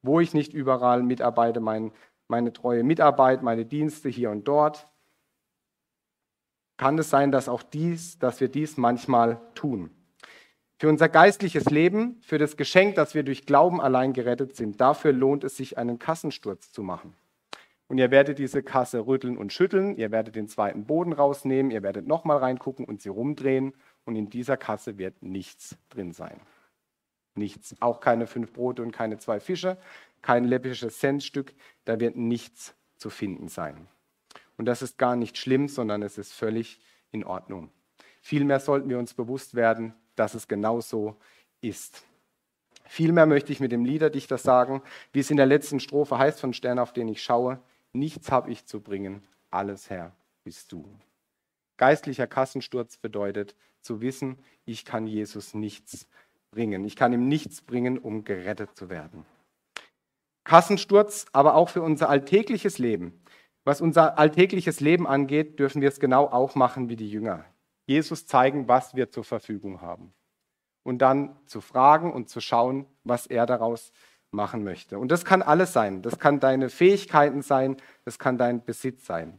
Wo 0.02 0.20
ich 0.20 0.32
nicht 0.32 0.54
überall 0.54 1.02
mitarbeite, 1.02 1.60
mein, 1.60 1.92
meine 2.28 2.52
treue 2.52 2.84
Mitarbeit, 2.84 3.42
meine 3.42 3.66
Dienste 3.66 4.08
hier 4.08 4.30
und 4.30 4.46
dort. 4.46 4.88
Kann 6.76 6.98
es 6.98 7.10
sein, 7.10 7.32
dass 7.32 7.48
auch 7.48 7.62
dies, 7.62 8.18
dass 8.18 8.40
wir 8.40 8.48
dies 8.48 8.76
manchmal 8.76 9.40
tun? 9.54 9.90
Für 10.78 10.90
unser 10.90 11.08
geistliches 11.08 11.64
Leben, 11.66 12.20
für 12.20 12.36
das 12.36 12.58
Geschenk, 12.58 12.96
dass 12.96 13.14
wir 13.14 13.22
durch 13.22 13.46
Glauben 13.46 13.80
allein 13.80 14.12
gerettet 14.12 14.56
sind, 14.56 14.78
dafür 14.80 15.12
lohnt 15.12 15.42
es 15.42 15.56
sich, 15.56 15.78
einen 15.78 15.98
Kassensturz 15.98 16.70
zu 16.70 16.82
machen. 16.82 17.14
Und 17.88 17.98
ihr 17.98 18.10
werdet 18.10 18.38
diese 18.38 18.62
Kasse 18.62 19.06
rütteln 19.06 19.38
und 19.38 19.52
schütteln, 19.52 19.96
ihr 19.96 20.10
werdet 20.10 20.34
den 20.34 20.48
zweiten 20.48 20.84
Boden 20.84 21.12
rausnehmen, 21.12 21.70
ihr 21.70 21.82
werdet 21.82 22.06
nochmal 22.06 22.38
reingucken 22.38 22.84
und 22.84 23.00
sie 23.00 23.08
rumdrehen 23.08 23.74
und 24.04 24.16
in 24.16 24.28
dieser 24.28 24.58
Kasse 24.58 24.98
wird 24.98 25.22
nichts 25.22 25.76
drin 25.88 26.12
sein. 26.12 26.40
Nichts. 27.36 27.74
Auch 27.80 28.00
keine 28.00 28.26
fünf 28.26 28.52
Brote 28.52 28.82
und 28.82 28.92
keine 28.92 29.18
zwei 29.18 29.40
Fische, 29.40 29.78
kein 30.20 30.44
läppisches 30.44 30.98
Centstück, 30.98 31.54
da 31.84 32.00
wird 32.00 32.16
nichts 32.16 32.74
zu 32.96 33.08
finden 33.08 33.48
sein. 33.48 33.88
Und 34.58 34.66
das 34.66 34.82
ist 34.82 34.98
gar 34.98 35.16
nicht 35.16 35.38
schlimm, 35.38 35.68
sondern 35.68 36.02
es 36.02 36.18
ist 36.18 36.32
völlig 36.32 36.80
in 37.12 37.24
Ordnung. 37.24 37.70
Vielmehr 38.20 38.60
sollten 38.60 38.90
wir 38.90 38.98
uns 38.98 39.14
bewusst 39.14 39.54
werden, 39.54 39.94
dass 40.16 40.34
es 40.34 40.48
genauso 40.48 41.16
ist. 41.60 42.02
Vielmehr 42.84 43.26
möchte 43.26 43.52
ich 43.52 43.60
mit 43.60 43.72
dem 43.72 43.84
Liederdichter 43.84 44.38
sagen, 44.38 44.82
wie 45.12 45.20
es 45.20 45.30
in 45.30 45.36
der 45.36 45.46
letzten 45.46 45.80
Strophe 45.80 46.18
heißt 46.18 46.40
von 46.40 46.52
Stern, 46.52 46.78
auf 46.78 46.92
den 46.92 47.08
ich 47.08 47.22
schaue, 47.22 47.60
nichts 47.92 48.30
habe 48.30 48.50
ich 48.50 48.66
zu 48.66 48.80
bringen, 48.80 49.22
alles 49.50 49.90
Herr 49.90 50.12
bist 50.44 50.72
du. 50.72 50.84
Geistlicher 51.76 52.26
Kassensturz 52.26 52.96
bedeutet 52.96 53.54
zu 53.80 54.00
wissen, 54.00 54.38
ich 54.64 54.84
kann 54.84 55.06
Jesus 55.06 55.54
nichts 55.54 56.06
bringen. 56.50 56.84
Ich 56.84 56.96
kann 56.96 57.12
ihm 57.12 57.28
nichts 57.28 57.60
bringen, 57.60 57.98
um 57.98 58.24
gerettet 58.24 58.76
zu 58.76 58.88
werden. 58.88 59.26
Kassensturz, 60.44 61.26
aber 61.32 61.54
auch 61.54 61.68
für 61.68 61.82
unser 61.82 62.08
alltägliches 62.08 62.78
Leben. 62.78 63.20
Was 63.64 63.80
unser 63.80 64.18
alltägliches 64.18 64.80
Leben 64.80 65.06
angeht, 65.06 65.58
dürfen 65.58 65.82
wir 65.82 65.88
es 65.88 65.98
genau 65.98 66.26
auch 66.26 66.54
machen 66.54 66.88
wie 66.88 66.96
die 66.96 67.10
Jünger. 67.10 67.44
Jesus 67.86 68.26
zeigen, 68.26 68.68
was 68.68 68.94
wir 68.94 69.10
zur 69.10 69.24
Verfügung 69.24 69.80
haben. 69.80 70.12
Und 70.82 70.98
dann 70.98 71.36
zu 71.46 71.60
fragen 71.60 72.12
und 72.12 72.28
zu 72.28 72.40
schauen, 72.40 72.86
was 73.04 73.26
er 73.26 73.46
daraus 73.46 73.92
machen 74.30 74.64
möchte. 74.64 74.98
Und 74.98 75.10
das 75.10 75.24
kann 75.24 75.42
alles 75.42 75.72
sein. 75.72 76.02
Das 76.02 76.18
kann 76.18 76.40
deine 76.40 76.68
Fähigkeiten 76.68 77.42
sein, 77.42 77.76
das 78.04 78.18
kann 78.18 78.38
dein 78.38 78.64
Besitz 78.64 79.06
sein. 79.06 79.38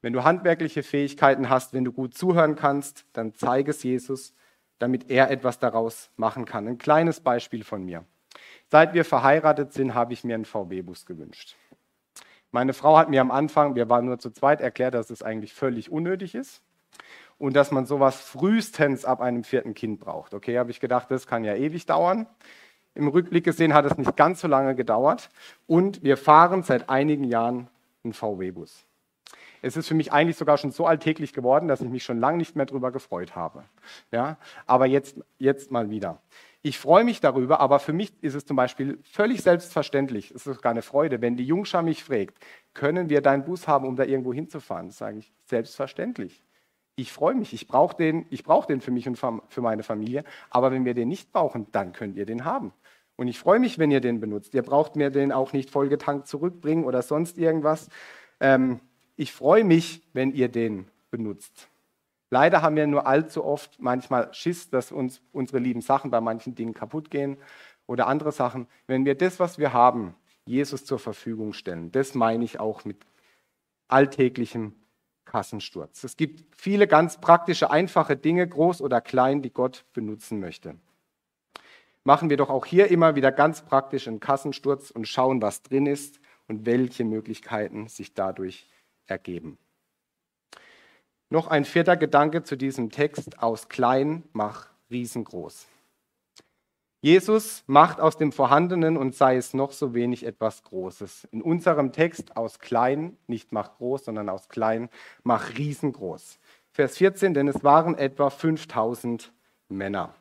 Wenn 0.00 0.12
du 0.12 0.24
handwerkliche 0.24 0.82
Fähigkeiten 0.82 1.48
hast, 1.48 1.72
wenn 1.72 1.84
du 1.84 1.92
gut 1.92 2.14
zuhören 2.14 2.56
kannst, 2.56 3.06
dann 3.12 3.34
zeige 3.34 3.70
es 3.70 3.82
Jesus, 3.82 4.34
damit 4.78 5.10
er 5.10 5.30
etwas 5.30 5.58
daraus 5.58 6.10
machen 6.16 6.44
kann. 6.44 6.66
Ein 6.68 6.78
kleines 6.78 7.20
Beispiel 7.20 7.64
von 7.64 7.84
mir. 7.84 8.04
Seit 8.68 8.94
wir 8.94 9.04
verheiratet 9.04 9.72
sind, 9.72 9.94
habe 9.94 10.12
ich 10.12 10.24
mir 10.24 10.34
einen 10.34 10.44
VW-Bus 10.44 11.06
gewünscht. 11.06 11.56
Meine 12.50 12.74
Frau 12.74 12.96
hat 12.96 13.08
mir 13.08 13.20
am 13.20 13.30
Anfang, 13.30 13.74
wir 13.74 13.88
waren 13.88 14.06
nur 14.06 14.18
zu 14.18 14.30
zweit, 14.30 14.60
erklärt, 14.60 14.94
dass 14.94 15.10
es 15.10 15.22
eigentlich 15.22 15.54
völlig 15.54 15.90
unnötig 15.90 16.34
ist 16.34 16.62
und 17.38 17.54
dass 17.54 17.70
man 17.70 17.86
sowas 17.86 18.20
frühestens 18.20 19.04
ab 19.04 19.20
einem 19.20 19.44
vierten 19.44 19.74
Kind 19.74 20.00
braucht. 20.00 20.34
Okay, 20.34 20.58
habe 20.58 20.70
ich 20.70 20.80
gedacht, 20.80 21.10
das 21.10 21.26
kann 21.26 21.44
ja 21.44 21.54
ewig 21.54 21.86
dauern. 21.86 22.26
Im 22.94 23.08
Rückblick 23.08 23.44
gesehen 23.44 23.74
hat 23.74 23.84
es 23.84 23.98
nicht 23.98 24.16
ganz 24.16 24.40
so 24.40 24.48
lange 24.48 24.74
gedauert 24.74 25.28
und 25.66 26.02
wir 26.02 26.16
fahren 26.16 26.62
seit 26.62 26.88
einigen 26.88 27.24
Jahren 27.24 27.68
einen 28.04 28.14
VW-Bus. 28.14 28.86
Es 29.62 29.76
ist 29.76 29.88
für 29.88 29.94
mich 29.94 30.12
eigentlich 30.12 30.36
sogar 30.36 30.58
schon 30.58 30.70
so 30.70 30.86
alltäglich 30.86 31.32
geworden, 31.32 31.68
dass 31.68 31.80
ich 31.80 31.88
mich 31.88 32.04
schon 32.04 32.20
lange 32.20 32.38
nicht 32.38 32.56
mehr 32.56 32.66
darüber 32.66 32.92
gefreut 32.92 33.34
habe. 33.34 33.64
Ja? 34.12 34.38
Aber 34.66 34.86
jetzt, 34.86 35.18
jetzt 35.38 35.70
mal 35.70 35.90
wieder. 35.90 36.20
Ich 36.62 36.78
freue 36.78 37.04
mich 37.04 37.20
darüber, 37.20 37.60
aber 37.60 37.78
für 37.78 37.92
mich 37.92 38.12
ist 38.22 38.34
es 38.34 38.44
zum 38.44 38.56
Beispiel 38.56 38.98
völlig 39.02 39.42
selbstverständlich, 39.42 40.30
es 40.30 40.46
ist 40.46 40.56
sogar 40.56 40.70
eine 40.70 40.82
Freude, 40.82 41.20
wenn 41.20 41.36
die 41.36 41.44
Jungschar 41.44 41.82
mich 41.82 42.02
fragt, 42.02 42.38
können 42.74 43.08
wir 43.08 43.20
deinen 43.20 43.44
Bus 43.44 43.68
haben, 43.68 43.86
um 43.86 43.96
da 43.96 44.04
irgendwo 44.04 44.32
hinzufahren? 44.32 44.88
Das 44.88 44.98
sage 44.98 45.18
ich, 45.18 45.32
selbstverständlich. 45.44 46.42
Ich 46.96 47.12
freue 47.12 47.34
mich, 47.34 47.52
ich 47.52 47.68
brauche 47.68 47.94
den, 47.94 48.26
brauch 48.44 48.64
den 48.64 48.80
für 48.80 48.90
mich 48.90 49.06
und 49.06 49.18
für 49.18 49.60
meine 49.60 49.82
Familie, 49.82 50.24
aber 50.48 50.72
wenn 50.72 50.86
wir 50.86 50.94
den 50.94 51.08
nicht 51.08 51.30
brauchen, 51.30 51.66
dann 51.70 51.92
könnt 51.92 52.16
ihr 52.16 52.24
den 52.24 52.46
haben. 52.46 52.72
Und 53.16 53.28
ich 53.28 53.38
freue 53.38 53.58
mich, 53.58 53.78
wenn 53.78 53.90
ihr 53.90 54.00
den 54.00 54.18
benutzt. 54.20 54.54
Ihr 54.54 54.62
braucht 54.62 54.96
mir 54.96 55.10
den 55.10 55.30
auch 55.30 55.52
nicht 55.52 55.70
vollgetankt 55.70 56.26
zurückbringen 56.26 56.84
oder 56.84 57.02
sonst 57.02 57.38
irgendwas. 57.38 57.88
Ähm, 58.40 58.80
ich 59.16 59.32
freue 59.32 59.64
mich, 59.64 60.02
wenn 60.14 60.32
ihr 60.32 60.48
den 60.48 60.86
benutzt. 61.10 61.68
Leider 62.30 62.62
haben 62.62 62.76
wir 62.76 62.86
nur 62.86 63.06
allzu 63.06 63.44
oft 63.44 63.80
manchmal 63.80 64.32
Schiss, 64.34 64.70
dass 64.70 64.90
uns 64.90 65.22
unsere 65.32 65.58
lieben 65.58 65.80
Sachen 65.80 66.10
bei 66.10 66.20
manchen 66.20 66.54
Dingen 66.54 66.74
kaputt 66.74 67.10
gehen 67.10 67.36
oder 67.86 68.06
andere 68.06 68.32
Sachen. 68.32 68.66
Wenn 68.86 69.04
wir 69.04 69.14
das, 69.14 69.38
was 69.38 69.58
wir 69.58 69.72
haben, 69.72 70.14
Jesus 70.44 70.84
zur 70.84 70.98
Verfügung 70.98 71.52
stellen, 71.52 71.92
das 71.92 72.14
meine 72.14 72.44
ich 72.44 72.60
auch 72.60 72.84
mit 72.84 72.98
alltäglichem 73.88 74.74
Kassensturz. 75.26 76.02
Es 76.04 76.16
gibt 76.16 76.44
viele 76.56 76.86
ganz 76.86 77.20
praktische, 77.20 77.70
einfache 77.70 78.16
Dinge, 78.16 78.48
groß 78.48 78.80
oder 78.80 79.02
klein, 79.02 79.42
die 79.42 79.52
Gott 79.52 79.84
benutzen 79.92 80.40
möchte. 80.40 80.76
Machen 82.04 82.30
wir 82.30 82.36
doch 82.36 82.48
auch 82.48 82.64
hier 82.64 82.88
immer 82.88 83.16
wieder 83.16 83.32
ganz 83.32 83.62
praktisch 83.62 84.08
einen 84.08 84.20
Kassensturz 84.20 84.90
und 84.90 85.06
schauen, 85.06 85.42
was 85.42 85.62
drin 85.62 85.86
ist 85.86 86.20
und 86.46 86.64
welche 86.64 87.04
Möglichkeiten 87.04 87.88
sich 87.88 88.14
dadurch 88.14 88.68
ergeben. 89.06 89.58
Noch 91.28 91.48
ein 91.48 91.64
vierter 91.64 91.96
Gedanke 91.96 92.44
zu 92.44 92.56
diesem 92.56 92.90
Text. 92.90 93.42
Aus 93.42 93.68
klein 93.68 94.22
mach 94.32 94.68
riesengroß. 94.90 95.66
Jesus 97.06 97.62
macht 97.68 98.00
aus 98.00 98.16
dem 98.16 98.32
Vorhandenen 98.32 98.96
und 98.96 99.14
sei 99.14 99.36
es 99.36 99.54
noch 99.54 99.70
so 99.70 99.94
wenig 99.94 100.26
etwas 100.26 100.64
Großes. 100.64 101.28
In 101.30 101.40
unserem 101.40 101.92
Text 101.92 102.36
aus 102.36 102.58
klein, 102.58 103.16
nicht 103.28 103.52
mach 103.52 103.76
groß, 103.76 104.06
sondern 104.06 104.28
aus 104.28 104.48
klein, 104.48 104.88
mach 105.22 105.56
riesengroß. 105.56 106.40
Vers 106.72 106.96
14, 106.96 107.32
denn 107.32 107.46
es 107.46 107.62
waren 107.62 107.96
etwa 107.96 108.28
5000 108.28 109.32
Männer. 109.68 110.16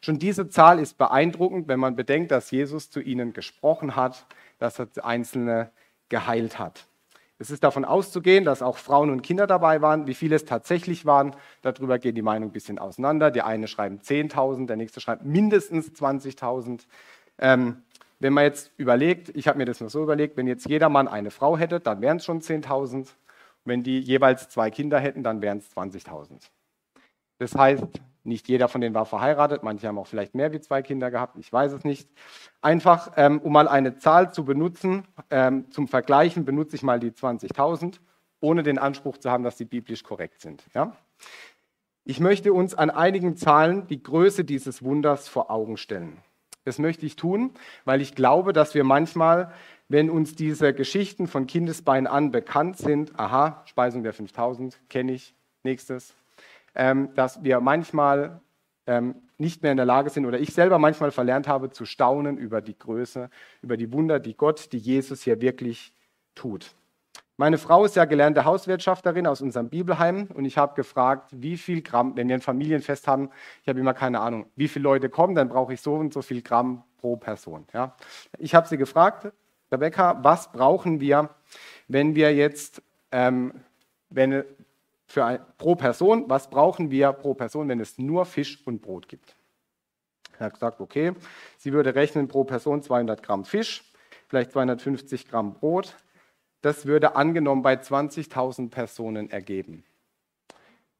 Schon 0.00 0.20
diese 0.20 0.48
Zahl 0.48 0.78
ist 0.78 0.96
beeindruckend, 0.96 1.66
wenn 1.66 1.80
man 1.80 1.96
bedenkt, 1.96 2.30
dass 2.30 2.52
Jesus 2.52 2.88
zu 2.88 3.00
ihnen 3.00 3.32
gesprochen 3.32 3.96
hat, 3.96 4.24
dass 4.60 4.78
er 4.78 4.86
Einzelne 5.02 5.72
geheilt 6.08 6.56
hat. 6.56 6.86
Es 7.38 7.50
ist 7.50 7.64
davon 7.64 7.84
auszugehen, 7.84 8.44
dass 8.44 8.62
auch 8.62 8.76
Frauen 8.76 9.10
und 9.10 9.22
Kinder 9.22 9.46
dabei 9.46 9.82
waren. 9.82 10.06
Wie 10.06 10.14
viele 10.14 10.36
es 10.36 10.44
tatsächlich 10.44 11.06
waren, 11.06 11.34
darüber 11.62 11.98
gehen 11.98 12.14
die 12.14 12.22
Meinungen 12.22 12.50
ein 12.50 12.52
bisschen 12.52 12.78
auseinander. 12.78 13.30
Der 13.30 13.46
eine 13.46 13.66
schreibt 13.66 14.04
10.000, 14.04 14.66
der 14.66 14.76
nächste 14.76 15.00
schreibt 15.00 15.24
mindestens 15.24 15.88
20.000. 15.90 16.86
Ähm, 17.38 17.82
wenn 18.20 18.32
man 18.32 18.44
jetzt 18.44 18.70
überlegt, 18.76 19.30
ich 19.34 19.48
habe 19.48 19.58
mir 19.58 19.64
das 19.64 19.80
nur 19.80 19.90
so 19.90 20.02
überlegt, 20.02 20.36
wenn 20.36 20.46
jetzt 20.46 20.68
jeder 20.68 20.88
Mann 20.88 21.08
eine 21.08 21.32
Frau 21.32 21.58
hätte, 21.58 21.80
dann 21.80 22.00
wären 22.00 22.18
es 22.18 22.24
schon 22.24 22.40
10.000. 22.40 23.08
Wenn 23.64 23.82
die 23.82 23.98
jeweils 23.98 24.48
zwei 24.48 24.70
Kinder 24.70 25.00
hätten, 25.00 25.24
dann 25.24 25.42
wären 25.42 25.58
es 25.58 25.76
20.000. 25.76 26.50
Das 27.38 27.56
heißt, 27.56 28.00
nicht 28.24 28.48
jeder 28.48 28.68
von 28.68 28.80
denen 28.80 28.94
war 28.94 29.06
verheiratet, 29.06 29.62
manche 29.62 29.88
haben 29.88 29.98
auch 29.98 30.06
vielleicht 30.06 30.34
mehr 30.34 30.52
wie 30.52 30.60
zwei 30.60 30.82
Kinder 30.82 31.10
gehabt, 31.10 31.36
ich 31.38 31.52
weiß 31.52 31.72
es 31.72 31.84
nicht. 31.84 32.08
Einfach, 32.60 33.12
ähm, 33.16 33.40
um 33.40 33.52
mal 33.52 33.68
eine 33.68 33.96
Zahl 33.96 34.32
zu 34.32 34.44
benutzen, 34.44 35.04
ähm, 35.30 35.70
zum 35.70 35.88
Vergleichen 35.88 36.44
benutze 36.44 36.76
ich 36.76 36.82
mal 36.82 37.00
die 37.00 37.10
20.000, 37.10 38.00
ohne 38.40 38.62
den 38.62 38.78
Anspruch 38.78 39.18
zu 39.18 39.30
haben, 39.30 39.44
dass 39.44 39.58
sie 39.58 39.64
biblisch 39.64 40.02
korrekt 40.02 40.40
sind. 40.40 40.64
Ja? 40.74 40.96
Ich 42.04 42.20
möchte 42.20 42.52
uns 42.52 42.74
an 42.74 42.90
einigen 42.90 43.36
Zahlen 43.36 43.86
die 43.86 44.02
Größe 44.02 44.44
dieses 44.44 44.82
Wunders 44.82 45.28
vor 45.28 45.50
Augen 45.50 45.76
stellen. 45.76 46.18
Das 46.64 46.78
möchte 46.78 47.06
ich 47.06 47.16
tun, 47.16 47.52
weil 47.84 48.00
ich 48.00 48.14
glaube, 48.14 48.52
dass 48.52 48.74
wir 48.74 48.84
manchmal, 48.84 49.52
wenn 49.88 50.10
uns 50.10 50.34
diese 50.34 50.72
Geschichten 50.72 51.26
von 51.26 51.46
Kindesbein 51.46 52.06
an 52.06 52.30
bekannt 52.30 52.78
sind, 52.78 53.18
aha, 53.18 53.62
Speisung 53.66 54.02
der 54.04 54.12
5000, 54.12 54.78
kenne 54.88 55.12
ich, 55.12 55.34
nächstes, 55.64 56.14
dass 56.74 57.44
wir 57.44 57.60
manchmal 57.60 58.40
ähm, 58.86 59.14
nicht 59.38 59.62
mehr 59.62 59.72
in 59.72 59.76
der 59.76 59.86
Lage 59.86 60.10
sind 60.10 60.24
oder 60.24 60.40
ich 60.40 60.54
selber 60.54 60.78
manchmal 60.78 61.10
verlernt 61.10 61.48
habe 61.48 61.70
zu 61.70 61.84
staunen 61.84 62.38
über 62.38 62.60
die 62.60 62.78
Größe, 62.78 63.28
über 63.60 63.76
die 63.76 63.92
Wunder, 63.92 64.20
die 64.20 64.34
Gott, 64.34 64.72
die 64.72 64.78
Jesus 64.78 65.22
hier 65.22 65.40
wirklich 65.40 65.92
tut. 66.34 66.74
Meine 67.36 67.58
Frau 67.58 67.84
ist 67.84 67.96
ja 67.96 68.04
gelernte 68.04 68.44
Hauswirtschafterin 68.44 69.26
aus 69.26 69.40
unserem 69.40 69.68
Bibelheim 69.68 70.28
und 70.34 70.44
ich 70.44 70.58
habe 70.58 70.74
gefragt, 70.74 71.30
wie 71.32 71.56
viel 71.56 71.82
Gramm, 71.82 72.16
wenn 72.16 72.28
wir 72.28 72.36
ein 72.36 72.42
Familienfest 72.42 73.08
haben, 73.08 73.30
ich 73.62 73.68
habe 73.68 73.80
immer 73.80 73.94
keine 73.94 74.20
Ahnung, 74.20 74.46
wie 74.54 74.68
viele 74.68 74.84
Leute 74.84 75.08
kommen, 75.08 75.34
dann 75.34 75.48
brauche 75.48 75.72
ich 75.72 75.80
so 75.80 75.94
und 75.94 76.12
so 76.12 76.22
viel 76.22 76.42
Gramm 76.42 76.84
pro 76.98 77.16
Person. 77.16 77.66
Ja. 77.72 77.96
Ich 78.38 78.54
habe 78.54 78.68
sie 78.68 78.76
gefragt, 78.76 79.32
Rebecca, 79.72 80.22
was 80.22 80.52
brauchen 80.52 81.00
wir, 81.00 81.30
wenn 81.88 82.14
wir 82.14 82.34
jetzt, 82.34 82.82
ähm, 83.10 83.54
wenn, 84.10 84.44
für 85.12 85.26
ein, 85.26 85.40
pro 85.58 85.74
Person, 85.74 86.24
was 86.28 86.48
brauchen 86.48 86.90
wir 86.90 87.12
pro 87.12 87.34
Person, 87.34 87.68
wenn 87.68 87.80
es 87.80 87.98
nur 87.98 88.24
Fisch 88.24 88.66
und 88.66 88.80
Brot 88.80 89.08
gibt? 89.08 89.36
Er 90.38 90.46
hat 90.46 90.54
gesagt, 90.54 90.80
okay, 90.80 91.12
sie 91.58 91.74
würde 91.74 91.94
rechnen 91.94 92.28
pro 92.28 92.44
Person 92.44 92.82
200 92.82 93.22
Gramm 93.22 93.44
Fisch, 93.44 93.92
vielleicht 94.28 94.52
250 94.52 95.28
Gramm 95.28 95.52
Brot. 95.52 95.96
Das 96.62 96.86
würde 96.86 97.14
angenommen 97.14 97.60
bei 97.60 97.74
20.000 97.74 98.70
Personen 98.70 99.28
ergeben. 99.28 99.84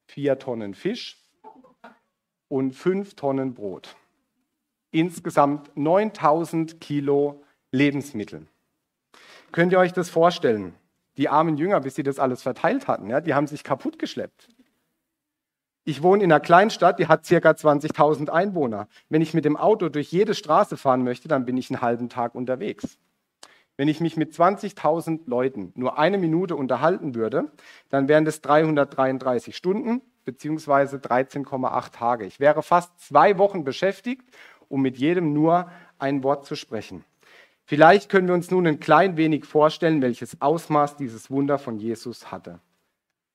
Vier 0.05 0.37
Tonnen 0.37 0.75
Fisch 0.75 1.17
und 2.49 2.73
fünf 2.73 3.15
Tonnen 3.15 3.55
Brot. 3.55 3.95
Insgesamt 4.91 5.75
9000 5.75 6.79
Kilo 6.79 7.43
Lebensmittel. 7.71 8.45
Könnt 9.51 9.71
ihr 9.71 9.79
euch 9.79 9.93
das 9.93 10.11
vorstellen? 10.11 10.75
Die 11.17 11.29
armen 11.29 11.57
Jünger, 11.57 11.79
bis 11.81 11.95
sie 11.95 12.03
das 12.03 12.19
alles 12.19 12.41
verteilt 12.41 12.87
hatten, 12.87 13.09
ja, 13.09 13.21
die 13.21 13.33
haben 13.33 13.47
sich 13.47 13.63
kaputt 13.63 13.99
geschleppt. 13.99 14.49
Ich 15.85 16.01
wohne 16.01 16.23
in 16.23 16.31
einer 16.31 16.39
Kleinstadt, 16.39 16.99
die 16.99 17.07
hat 17.07 17.25
circa 17.25 17.51
20.000 17.51 18.29
Einwohner. 18.29 18.87
Wenn 19.09 19.21
ich 19.21 19.33
mit 19.33 19.43
dem 19.43 19.57
Auto 19.57 19.89
durch 19.89 20.11
jede 20.11 20.33
Straße 20.33 20.77
fahren 20.77 21.03
möchte, 21.03 21.27
dann 21.27 21.45
bin 21.45 21.57
ich 21.57 21.69
einen 21.69 21.81
halben 21.81 22.07
Tag 22.07 22.35
unterwegs. 22.35 22.97
Wenn 23.75 23.89
ich 23.89 23.99
mich 23.99 24.15
mit 24.15 24.33
20.000 24.33 25.21
Leuten 25.25 25.73
nur 25.75 25.97
eine 25.97 26.17
Minute 26.17 26.55
unterhalten 26.55 27.15
würde, 27.15 27.51
dann 27.89 28.07
wären 28.07 28.23
das 28.23 28.39
333 28.41 29.57
Stunden 29.57 30.01
beziehungsweise 30.25 30.97
13,8 30.97 31.91
Tage. 31.91 32.25
Ich 32.25 32.39
wäre 32.39 32.63
fast 32.63 32.97
zwei 32.99 33.37
Wochen 33.37 33.63
beschäftigt, 33.65 34.23
um 34.69 34.81
mit 34.81 34.97
jedem 34.97 35.33
nur 35.33 35.69
ein 35.99 36.23
Wort 36.23 36.45
zu 36.45 36.55
sprechen. 36.55 37.03
Vielleicht 37.65 38.09
können 38.09 38.27
wir 38.27 38.33
uns 38.33 38.51
nun 38.51 38.67
ein 38.67 38.79
klein 38.79 39.15
wenig 39.15 39.45
vorstellen, 39.45 40.01
welches 40.01 40.41
Ausmaß 40.41 40.97
dieses 40.97 41.31
Wunder 41.31 41.57
von 41.57 41.79
Jesus 41.79 42.31
hatte. 42.31 42.59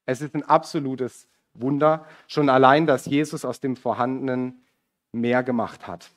Es 0.04 0.20
ist 0.20 0.34
ein 0.34 0.42
absolutes 0.42 1.28
Wunder, 1.54 2.06
schon 2.26 2.48
allein, 2.48 2.86
dass 2.86 3.06
Jesus 3.06 3.44
aus 3.44 3.60
dem 3.60 3.76
Vorhandenen 3.76 4.62
mehr 5.12 5.42
gemacht 5.42 5.86
hat. 5.86 6.10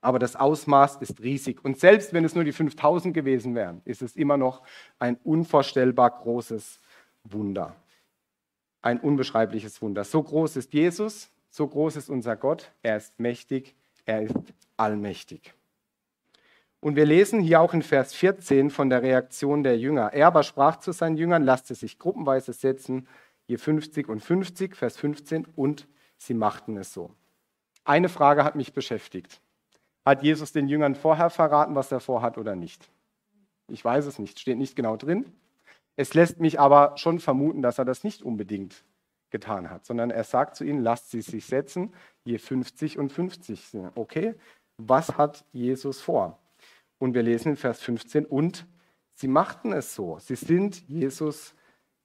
Aber 0.00 0.18
das 0.18 0.36
Ausmaß 0.36 0.96
ist 0.96 1.20
riesig. 1.22 1.64
Und 1.64 1.78
selbst 1.78 2.12
wenn 2.12 2.24
es 2.24 2.34
nur 2.34 2.44
die 2.44 2.52
5000 2.52 3.12
gewesen 3.14 3.54
wären, 3.54 3.82
ist 3.84 4.02
es 4.02 4.16
immer 4.16 4.36
noch 4.36 4.62
ein 4.98 5.16
unvorstellbar 5.24 6.10
großes 6.10 6.80
Wunder. 7.24 7.74
Ein 8.82 9.00
unbeschreibliches 9.00 9.82
Wunder. 9.82 10.04
So 10.04 10.22
groß 10.22 10.56
ist 10.56 10.72
Jesus, 10.72 11.30
so 11.50 11.66
groß 11.66 11.96
ist 11.96 12.08
unser 12.08 12.36
Gott. 12.36 12.70
Er 12.82 12.96
ist 12.96 13.18
mächtig, 13.18 13.74
er 14.04 14.22
ist 14.22 14.36
allmächtig. 14.76 15.54
Und 16.86 16.94
wir 16.94 17.04
lesen 17.04 17.40
hier 17.40 17.60
auch 17.60 17.74
in 17.74 17.82
Vers 17.82 18.14
14 18.14 18.70
von 18.70 18.90
der 18.90 19.02
Reaktion 19.02 19.64
der 19.64 19.76
Jünger. 19.76 20.12
Er 20.12 20.28
aber 20.28 20.44
sprach 20.44 20.76
zu 20.76 20.92
seinen 20.92 21.16
Jüngern, 21.16 21.42
lasst 21.42 21.68
es 21.72 21.80
sich 21.80 21.98
gruppenweise 21.98 22.52
setzen, 22.52 23.08
je 23.48 23.56
50 23.56 24.08
und 24.08 24.20
50, 24.20 24.76
Vers 24.76 24.96
15, 24.96 25.48
und 25.56 25.88
sie 26.16 26.34
machten 26.34 26.76
es 26.76 26.92
so. 26.92 27.10
Eine 27.84 28.08
Frage 28.08 28.44
hat 28.44 28.54
mich 28.54 28.72
beschäftigt. 28.72 29.40
Hat 30.04 30.22
Jesus 30.22 30.52
den 30.52 30.68
Jüngern 30.68 30.94
vorher 30.94 31.28
verraten, 31.28 31.74
was 31.74 31.90
er 31.90 31.98
vorhat 31.98 32.38
oder 32.38 32.54
nicht? 32.54 32.88
Ich 33.66 33.84
weiß 33.84 34.06
es 34.06 34.20
nicht, 34.20 34.38
steht 34.38 34.58
nicht 34.58 34.76
genau 34.76 34.96
drin. 34.96 35.32
Es 35.96 36.14
lässt 36.14 36.38
mich 36.38 36.60
aber 36.60 36.96
schon 36.98 37.18
vermuten, 37.18 37.62
dass 37.62 37.78
er 37.78 37.84
das 37.84 38.04
nicht 38.04 38.22
unbedingt 38.22 38.84
getan 39.30 39.70
hat, 39.70 39.84
sondern 39.84 40.12
er 40.12 40.22
sagt 40.22 40.54
zu 40.54 40.62
ihnen, 40.62 40.84
lasst 40.84 41.10
sie 41.10 41.22
sich 41.22 41.46
setzen, 41.46 41.92
je 42.22 42.38
50 42.38 42.96
und 42.96 43.10
50. 43.10 43.76
Okay, 43.96 44.36
was 44.78 45.18
hat 45.18 45.44
Jesus 45.52 46.00
vor? 46.00 46.38
Und 46.98 47.14
wir 47.14 47.22
lesen 47.22 47.50
in 47.50 47.56
Vers 47.56 47.80
15, 47.82 48.24
und 48.24 48.66
sie 49.12 49.28
machten 49.28 49.72
es 49.72 49.94
so. 49.94 50.18
Sie 50.18 50.36
sind 50.36 50.88
Jesus 50.88 51.54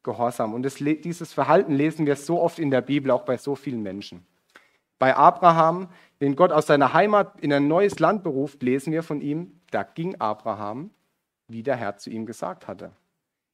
gehorsam. 0.04 0.54
Und 0.54 0.63
das, 0.63 0.75
dieses 0.75 1.34
Verhalten 1.34 1.73
lesen 1.73 2.06
wir 2.06 2.15
so 2.15 2.41
oft 2.41 2.60
in 2.60 2.71
der 2.71 2.82
Bibel, 2.82 3.12
auch 3.12 3.23
bei 3.23 3.38
so 3.38 3.56
vielen 3.56 3.82
Menschen. 3.82 4.25
Bei 4.99 5.15
Abraham, 5.15 5.89
den 6.19 6.36
Gott 6.36 6.51
aus 6.51 6.67
seiner 6.67 6.93
Heimat 6.93 7.39
in 7.39 7.51
ein 7.54 7.67
neues 7.67 7.99
Land 7.99 8.23
beruft, 8.23 8.62
lesen 8.62 8.93
wir 8.93 9.04
von 9.04 9.21
ihm, 9.21 9.60
da 9.71 9.84
ging 9.84 10.15
Abraham, 10.19 10.91
wie 11.47 11.63
der 11.63 11.75
Herr 11.75 11.97
zu 11.97 12.10
ihm 12.10 12.25
gesagt 12.25 12.67
hatte. 12.67 12.91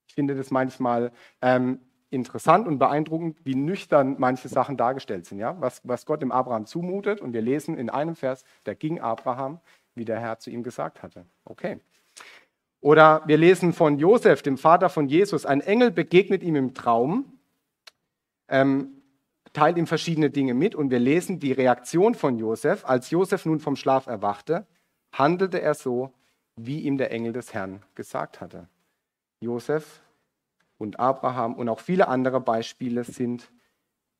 Ich 0.07 0.15
finde 0.15 0.35
das 0.35 0.51
manchmal 0.51 1.11
ähm, 1.41 1.79
interessant 2.09 2.67
und 2.67 2.79
beeindruckend, 2.79 3.37
wie 3.43 3.55
nüchtern 3.55 4.15
manche 4.17 4.47
Sachen 4.47 4.77
dargestellt 4.77 5.25
sind. 5.25 5.39
Ja? 5.39 5.59
Was, 5.59 5.81
was 5.83 6.05
Gott 6.05 6.21
dem 6.21 6.31
Abraham 6.31 6.65
zumutet. 6.65 7.21
Und 7.21 7.33
wir 7.33 7.41
lesen 7.41 7.77
in 7.77 7.89
einem 7.89 8.15
Vers, 8.15 8.43
da 8.63 8.73
ging 8.73 8.99
Abraham, 8.99 9.59
wie 9.97 10.05
der 10.05 10.19
Herr 10.19 10.39
zu 10.39 10.49
ihm 10.49 10.63
gesagt 10.63 11.03
hatte. 11.03 11.25
Okay. 11.45 11.79
Oder 12.81 13.23
wir 13.25 13.37
lesen 13.37 13.73
von 13.73 13.97
Josef, 13.97 14.41
dem 14.41 14.57
Vater 14.57 14.89
von 14.89 15.07
Jesus. 15.07 15.45
Ein 15.45 15.61
Engel 15.61 15.91
begegnet 15.91 16.43
ihm 16.43 16.55
im 16.55 16.73
Traum, 16.73 17.39
ähm, 18.47 19.01
teilt 19.53 19.77
ihm 19.77 19.87
verschiedene 19.87 20.29
Dinge 20.29 20.53
mit 20.53 20.75
und 20.75 20.91
wir 20.91 20.99
lesen 20.99 21.39
die 21.39 21.51
Reaktion 21.51 22.13
von 22.13 22.37
Josef. 22.37 22.85
Als 22.85 23.09
Josef 23.09 23.45
nun 23.45 23.59
vom 23.59 23.75
Schlaf 23.75 24.07
erwachte, 24.07 24.67
handelte 25.11 25.61
er 25.61 25.73
so, 25.73 26.13
wie 26.55 26.81
ihm 26.81 26.97
der 26.97 27.11
Engel 27.11 27.33
des 27.33 27.53
Herrn 27.53 27.81
gesagt 27.95 28.41
hatte. 28.41 28.67
Josef 29.41 30.01
und 30.77 30.99
Abraham 30.99 31.55
und 31.55 31.69
auch 31.69 31.79
viele 31.79 32.07
andere 32.07 32.39
Beispiele 32.39 33.03
sind 33.03 33.51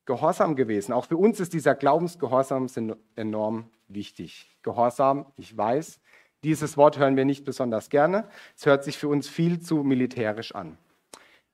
gehorsam 0.08 0.56
gewesen. 0.56 0.92
Auch 0.94 1.04
für 1.04 1.18
uns 1.18 1.38
ist 1.38 1.52
dieser 1.52 1.74
Glaubensgehorsam 1.74 2.66
enorm 3.14 3.70
wichtig. 3.88 4.56
Gehorsam, 4.62 5.26
ich 5.36 5.54
weiß, 5.54 6.00
dieses 6.42 6.78
Wort 6.78 6.98
hören 6.98 7.16
wir 7.16 7.26
nicht 7.26 7.44
besonders 7.44 7.90
gerne. 7.90 8.26
Es 8.56 8.64
hört 8.64 8.84
sich 8.84 8.96
für 8.96 9.08
uns 9.08 9.28
viel 9.28 9.60
zu 9.60 9.84
militärisch 9.84 10.54
an. 10.54 10.78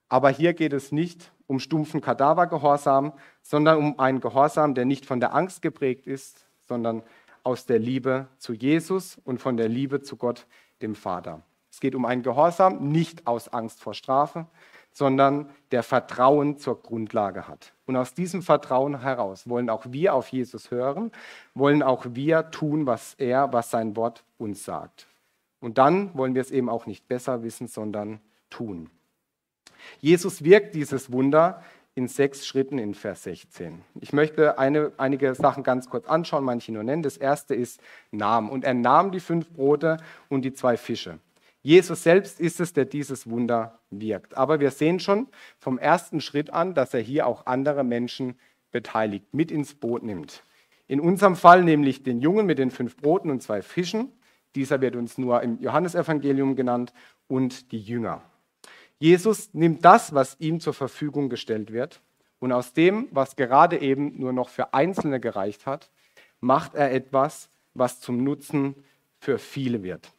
Aber 0.09 0.31
hier 0.31 0.55
geht 0.55 0.73
es 0.73 0.93
nicht 0.93 1.33
um 1.49 1.59
stumpfen 1.59 2.01
Kadavergehorsam, 2.01 3.12
sondern 3.43 3.79
um 3.79 3.99
einen 3.99 4.21
Gehorsam, 4.21 4.75
der 4.75 4.85
nicht 4.85 5.05
von 5.05 5.19
der 5.19 5.35
Angst 5.35 5.61
geprägt 5.61 6.07
ist, 6.07 6.47
sondern 6.61 7.03
aus 7.43 7.67
der 7.67 7.81
Liebe 7.81 8.29
zu 8.38 8.53
Jesus 8.53 9.19
und 9.25 9.40
von 9.40 9.57
der 9.57 9.69
Liebe 9.69 10.01
zu 10.01 10.17
Gott, 10.17 10.47
dem 10.81 10.95
Vater. 10.95 11.43
Es 11.73 11.81
geht 11.81 11.97
um 11.97 12.05
einen 12.05 12.23
Gehorsam 12.23 12.88
nicht 12.88 13.27
aus 13.27 13.49
Angst 13.49 13.81
vor 13.81 13.95
Strafe, 13.95 14.47
sondern 14.95 15.51
der 15.73 15.83
Vertrauen 15.83 16.57
zur 16.57 16.81
Grundlage 16.81 17.47
hat. 17.49 17.75
Und 17.85 17.97
aus 17.97 18.15
diesem 18.15 18.43
Vertrauen 18.43 19.01
heraus 19.01 19.49
wollen 19.49 19.69
auch 19.69 19.85
wir 19.91 20.15
auf 20.15 20.29
Jesus 20.29 20.71
hören, 20.71 21.11
wollen 21.53 21.83
auch 21.83 22.07
wir 22.11 22.51
tun, 22.51 22.87
was 22.87 23.15
er, 23.15 23.53
was 23.53 23.71
sein 23.71 23.97
Wort 23.97 24.25
uns 24.39 24.65
sagt. 24.65 25.09
Und 25.61 25.79
dann 25.79 26.17
wollen 26.17 26.35
wir 26.35 26.43
es 26.43 26.53
eben 26.53 26.69
auch 26.69 26.87
nicht 26.87 27.09
besser 27.09 27.43
wissen, 27.43 27.67
sondern 27.67 28.21
tun. 28.51 28.89
Jesus 30.01 30.45
wirkt 30.45 30.75
dieses 30.75 31.11
Wunder 31.11 31.63
in 31.97 32.07
sechs 32.07 32.47
Schritten 32.47 32.79
in 32.79 32.95
Vers 32.95 33.25
16. 33.25 33.83
Ich 34.01 34.13
möchte 34.13 34.59
eine, 34.59 34.93
einige 34.97 35.35
Sachen 35.35 35.65
ganz 35.65 35.89
kurz 35.89 36.07
anschauen, 36.07 36.45
manche 36.45 36.73
nur 36.73 36.83
nennen. 36.83 37.03
Das 37.03 37.17
erste 37.17 37.55
ist 37.55 37.81
Namen. 38.13 38.49
Und 38.49 38.65
er 38.65 38.75
nahm 38.75 39.11
die 39.11 39.21
fünf 39.21 39.51
Brote 39.51 39.99
und 40.29 40.43
die 40.43 40.53
zwei 40.53 40.77
Fische. 40.77 41.19
Jesus 41.64 42.03
selbst 42.03 42.40
ist 42.40 42.61
es, 42.61 42.74
der 42.74 42.85
dieses 42.85 43.29
Wunder 43.29 43.81
wirkt. 43.90 44.37
Aber 44.37 44.61
wir 44.61 44.70
sehen 44.70 45.00
schon 45.00 45.29
vom 45.59 45.79
ersten 45.79 46.20
Schritt 46.20 46.50
an, 46.50 46.74
dass 46.74 46.92
er 46.92 47.00
hier 47.00 47.27
auch 47.27 47.46
andere 47.46 47.85
Menschen 47.85 48.38
beteiligt, 48.70 49.33
mit 49.33 49.50
ins 49.50 49.74
Boot 49.74 50.03
nimmt. 50.03 50.44
In 50.88 51.00
unserem 51.00 51.37
Fall 51.37 51.64
nämlich 51.64 52.03
den 52.03 52.20
Jungen 52.20 52.44
mit 52.44 52.59
den 52.59 52.70
fünf 52.70 52.98
Broten 52.98 53.31
und 53.31 53.42
zwei 53.42 53.62
Fischen, 53.62 54.12
Dieser 54.55 54.81
wird 54.81 54.94
uns 54.94 55.18
nur 55.18 55.42
im 55.42 55.59
Johannesevangelium 55.61 56.55
genannt 56.55 56.92
und 57.27 57.72
die 57.72 57.81
Jünger. 57.81 58.22
Jesus 58.98 59.53
nimmt 59.53 59.85
das, 59.85 60.14
was 60.14 60.37
ihm 60.38 60.61
zur 60.61 60.74
Verfügung 60.74 61.29
gestellt 61.29 61.72
wird, 61.72 62.00
und 62.38 62.53
aus 62.53 62.74
dem, 62.74 63.09
was 63.11 63.37
gerade 63.37 63.81
eben 63.81 64.18
nur 64.20 64.33
noch 64.35 64.50
für 64.50 64.74
Einzelne 64.74 65.18
gereicht 65.18 65.64
hat, 65.64 65.90
macht 66.40 66.74
er 66.74 66.92
etwas, 66.92 67.48
was 67.72 68.00
zum 68.00 68.22
Nutzen 68.22 68.74
für 69.18 69.38
viele 69.38 69.83
wird. 69.83 70.12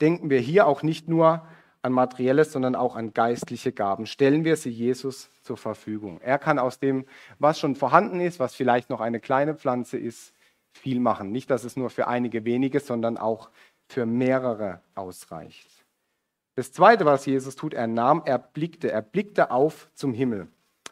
Denken 0.00 0.30
wir 0.30 0.40
hier 0.40 0.66
auch 0.66 0.82
nicht 0.82 1.08
nur 1.08 1.46
an 1.82 1.92
materielles, 1.92 2.52
sondern 2.52 2.74
auch 2.74 2.96
an 2.96 3.14
geistliche 3.14 3.72
Gaben. 3.72 4.06
Stellen 4.06 4.44
wir 4.44 4.56
sie 4.56 4.70
Jesus 4.70 5.30
zur 5.42 5.56
Verfügung. 5.56 6.20
Er 6.20 6.38
kann 6.38 6.58
aus 6.58 6.78
dem, 6.78 7.06
was 7.38 7.58
schon 7.58 7.76
vorhanden 7.76 8.20
ist, 8.20 8.40
was 8.40 8.54
vielleicht 8.54 8.90
noch 8.90 9.00
eine 9.00 9.20
kleine 9.20 9.54
Pflanze 9.54 9.96
ist, 9.96 10.34
viel 10.72 11.00
machen. 11.00 11.32
Nicht, 11.32 11.50
dass 11.50 11.64
es 11.64 11.76
nur 11.76 11.90
für 11.90 12.08
einige 12.08 12.44
wenige, 12.44 12.80
sondern 12.80 13.16
auch 13.16 13.50
für 13.88 14.04
mehrere 14.04 14.80
ausreicht. 14.94 15.68
Das 16.56 16.72
Zweite, 16.72 17.04
was 17.04 17.26
Jesus 17.26 17.54
tut, 17.54 17.74
er 17.74 17.86
nahm, 17.86 18.22
er 18.24 18.38
blickte, 18.38 18.90
er 18.90 19.02
blickte 19.02 19.50
auf 19.50 19.90
zum 19.94 20.12
Himmel. 20.12 20.48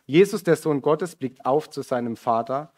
Jesus, 0.07 0.43
der 0.43 0.57
Sohn 0.57 0.83
Gottes, 0.83 1.17
blickt 1.17 1.45
auf 1.47 1.71
zu 1.71 1.83
seinem 1.83 2.17
Vater. 2.17 2.73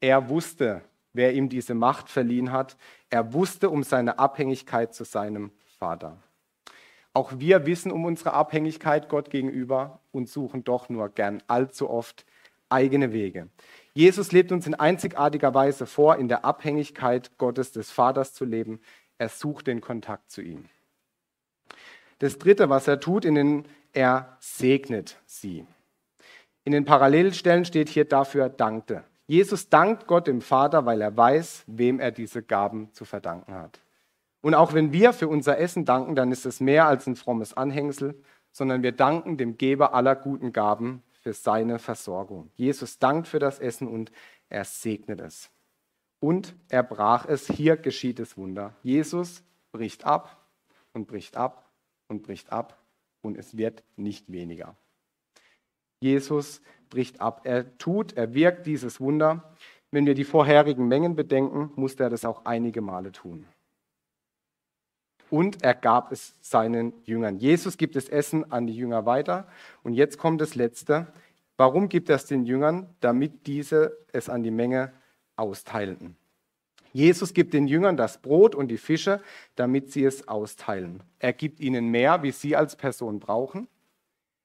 Er 0.00 0.28
wusste, 0.28 0.82
wer 1.14 1.32
ihm 1.32 1.48
diese 1.48 1.74
Macht 1.74 2.10
verliehen 2.10 2.52
hat. 2.52 2.76
Er 3.08 3.32
wusste 3.32 3.70
um 3.70 3.82
seine 3.82 4.18
Abhängigkeit 4.18 4.94
zu 4.94 5.04
seinem 5.04 5.50
Vater. 5.78 6.18
Auch 7.14 7.32
wir 7.38 7.64
wissen 7.64 7.90
um 7.92 8.04
unsere 8.04 8.34
Abhängigkeit 8.34 9.08
Gott 9.08 9.30
gegenüber 9.30 10.00
und 10.12 10.28
suchen 10.28 10.64
doch 10.64 10.88
nur 10.88 11.08
gern 11.08 11.42
allzu 11.46 11.88
oft 11.88 12.26
eigene 12.68 13.12
Wege. 13.12 13.48
Jesus 13.94 14.32
lebt 14.32 14.50
uns 14.50 14.66
in 14.66 14.74
einzigartiger 14.74 15.54
Weise 15.54 15.86
vor, 15.86 16.16
in 16.16 16.28
der 16.28 16.44
Abhängigkeit 16.44 17.38
Gottes 17.38 17.70
des 17.70 17.92
Vaters 17.92 18.34
zu 18.34 18.44
leben. 18.44 18.80
Er 19.16 19.28
sucht 19.28 19.68
den 19.68 19.80
Kontakt 19.80 20.32
zu 20.32 20.42
ihm. 20.42 20.64
Das 22.18 22.38
Dritte, 22.38 22.68
was 22.68 22.88
er 22.88 22.98
tut, 22.98 23.24
in 23.24 23.36
den, 23.36 23.64
er 23.92 24.36
segnet 24.40 25.20
sie. 25.26 25.64
In 26.64 26.72
den 26.72 26.84
Parallelstellen 26.84 27.64
steht 27.64 27.88
hier 27.88 28.06
dafür 28.06 28.48
dankte. 28.48 29.04
Jesus 29.26 29.68
dankt 29.68 30.06
Gott 30.06 30.26
dem 30.26 30.40
Vater, 30.40 30.84
weil 30.84 31.00
er 31.00 31.16
weiß, 31.16 31.64
wem 31.66 31.98
er 31.98 32.10
diese 32.10 32.42
Gaben 32.42 32.92
zu 32.92 33.04
verdanken 33.04 33.54
hat. 33.54 33.80
Und 34.42 34.54
auch 34.54 34.74
wenn 34.74 34.92
wir 34.92 35.14
für 35.14 35.28
unser 35.28 35.58
Essen 35.58 35.86
danken, 35.86 36.14
dann 36.14 36.30
ist 36.30 36.44
es 36.44 36.60
mehr 36.60 36.86
als 36.86 37.06
ein 37.06 37.16
frommes 37.16 37.54
Anhängsel, 37.54 38.20
sondern 38.52 38.82
wir 38.82 38.92
danken 38.92 39.38
dem 39.38 39.56
Geber 39.56 39.94
aller 39.94 40.14
guten 40.14 40.52
Gaben 40.52 41.02
für 41.12 41.32
seine 41.32 41.78
Versorgung. 41.78 42.50
Jesus 42.54 42.98
dankt 42.98 43.26
für 43.26 43.38
das 43.38 43.58
Essen 43.58 43.88
und 43.88 44.12
er 44.50 44.64
segnet 44.64 45.20
es. 45.20 45.50
Und 46.20 46.54
er 46.68 46.82
brach 46.82 47.26
es. 47.26 47.48
Hier 47.48 47.78
geschieht 47.78 48.18
das 48.18 48.36
Wunder. 48.36 48.74
Jesus 48.82 49.42
bricht 49.72 50.04
ab 50.04 50.46
und 50.92 51.06
bricht 51.06 51.36
ab 51.36 51.70
und 52.08 52.22
bricht 52.22 52.52
ab 52.52 52.78
und 53.22 53.38
es 53.38 53.56
wird 53.56 53.82
nicht 53.96 54.30
weniger. 54.30 54.76
Jesus 56.00 56.60
bricht 56.94 57.20
ab. 57.20 57.42
Er 57.44 57.76
tut, 57.78 58.16
er 58.16 58.34
wirkt 58.34 58.66
dieses 58.66 59.00
Wunder. 59.00 59.52
Wenn 59.90 60.06
wir 60.06 60.14
die 60.14 60.24
vorherigen 60.24 60.88
Mengen 60.88 61.14
bedenken, 61.14 61.70
musste 61.76 62.04
er 62.04 62.10
das 62.10 62.24
auch 62.24 62.44
einige 62.44 62.80
Male 62.80 63.12
tun 63.12 63.46
und 65.34 65.64
er 65.64 65.74
gab 65.74 66.12
es 66.12 66.34
seinen 66.42 66.92
Jüngern. 67.04 67.38
Jesus 67.38 67.76
gibt 67.76 67.96
das 67.96 68.08
Essen 68.08 68.52
an 68.52 68.68
die 68.68 68.76
Jünger 68.76 69.04
weiter. 69.04 69.48
Und 69.82 69.94
jetzt 69.94 70.16
kommt 70.16 70.40
das 70.40 70.54
Letzte. 70.54 71.08
Warum 71.56 71.88
gibt 71.88 72.08
er 72.08 72.14
es 72.14 72.26
den 72.26 72.44
Jüngern? 72.44 72.88
Damit 73.00 73.48
diese 73.48 73.98
es 74.12 74.28
an 74.28 74.44
die 74.44 74.52
Menge 74.52 74.92
austeilten. 75.34 76.14
Jesus 76.92 77.34
gibt 77.34 77.52
den 77.52 77.66
Jüngern 77.66 77.96
das 77.96 78.22
Brot 78.22 78.54
und 78.54 78.68
die 78.68 78.78
Fische, 78.78 79.20
damit 79.56 79.90
sie 79.90 80.04
es 80.04 80.28
austeilen. 80.28 81.02
Er 81.18 81.32
gibt 81.32 81.58
ihnen 81.58 81.88
mehr, 81.88 82.22
wie 82.22 82.30
sie 82.30 82.54
als 82.54 82.76
Person 82.76 83.18
brauchen. 83.18 83.66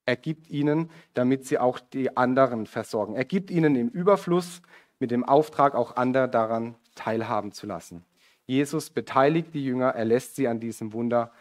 Er 0.10 0.15
gibt 0.15 0.50
ihnen, 0.50 0.89
damit 1.13 1.45
sie 1.45 1.60
auch 1.60 1.80
die 1.80 2.17
anderen 2.17 2.65
versorgen. 2.65 3.13
Er 3.13 3.26
gibt 3.26 3.52
ihnen 3.52 3.76
im 3.76 3.89
Überfluss 3.89 4.63
mit 4.98 5.12
dem 5.12 5.24
Auftrag, 5.24 5.76
auch 5.76 5.98
andere 5.98 6.28
daran 6.28 6.74
teilhaben 6.95 7.52
zu 7.52 7.67
lassen. 7.67 8.04
Jesus 8.48 8.89
beteiligt 8.89 9.54
die 9.54 9.63
Jünger, 9.63 9.89
er 9.89 10.06
lässt 10.06 10.36
sie 10.36 10.48
an 10.48 10.60
diesem 10.60 10.93
Wunder 10.93 11.32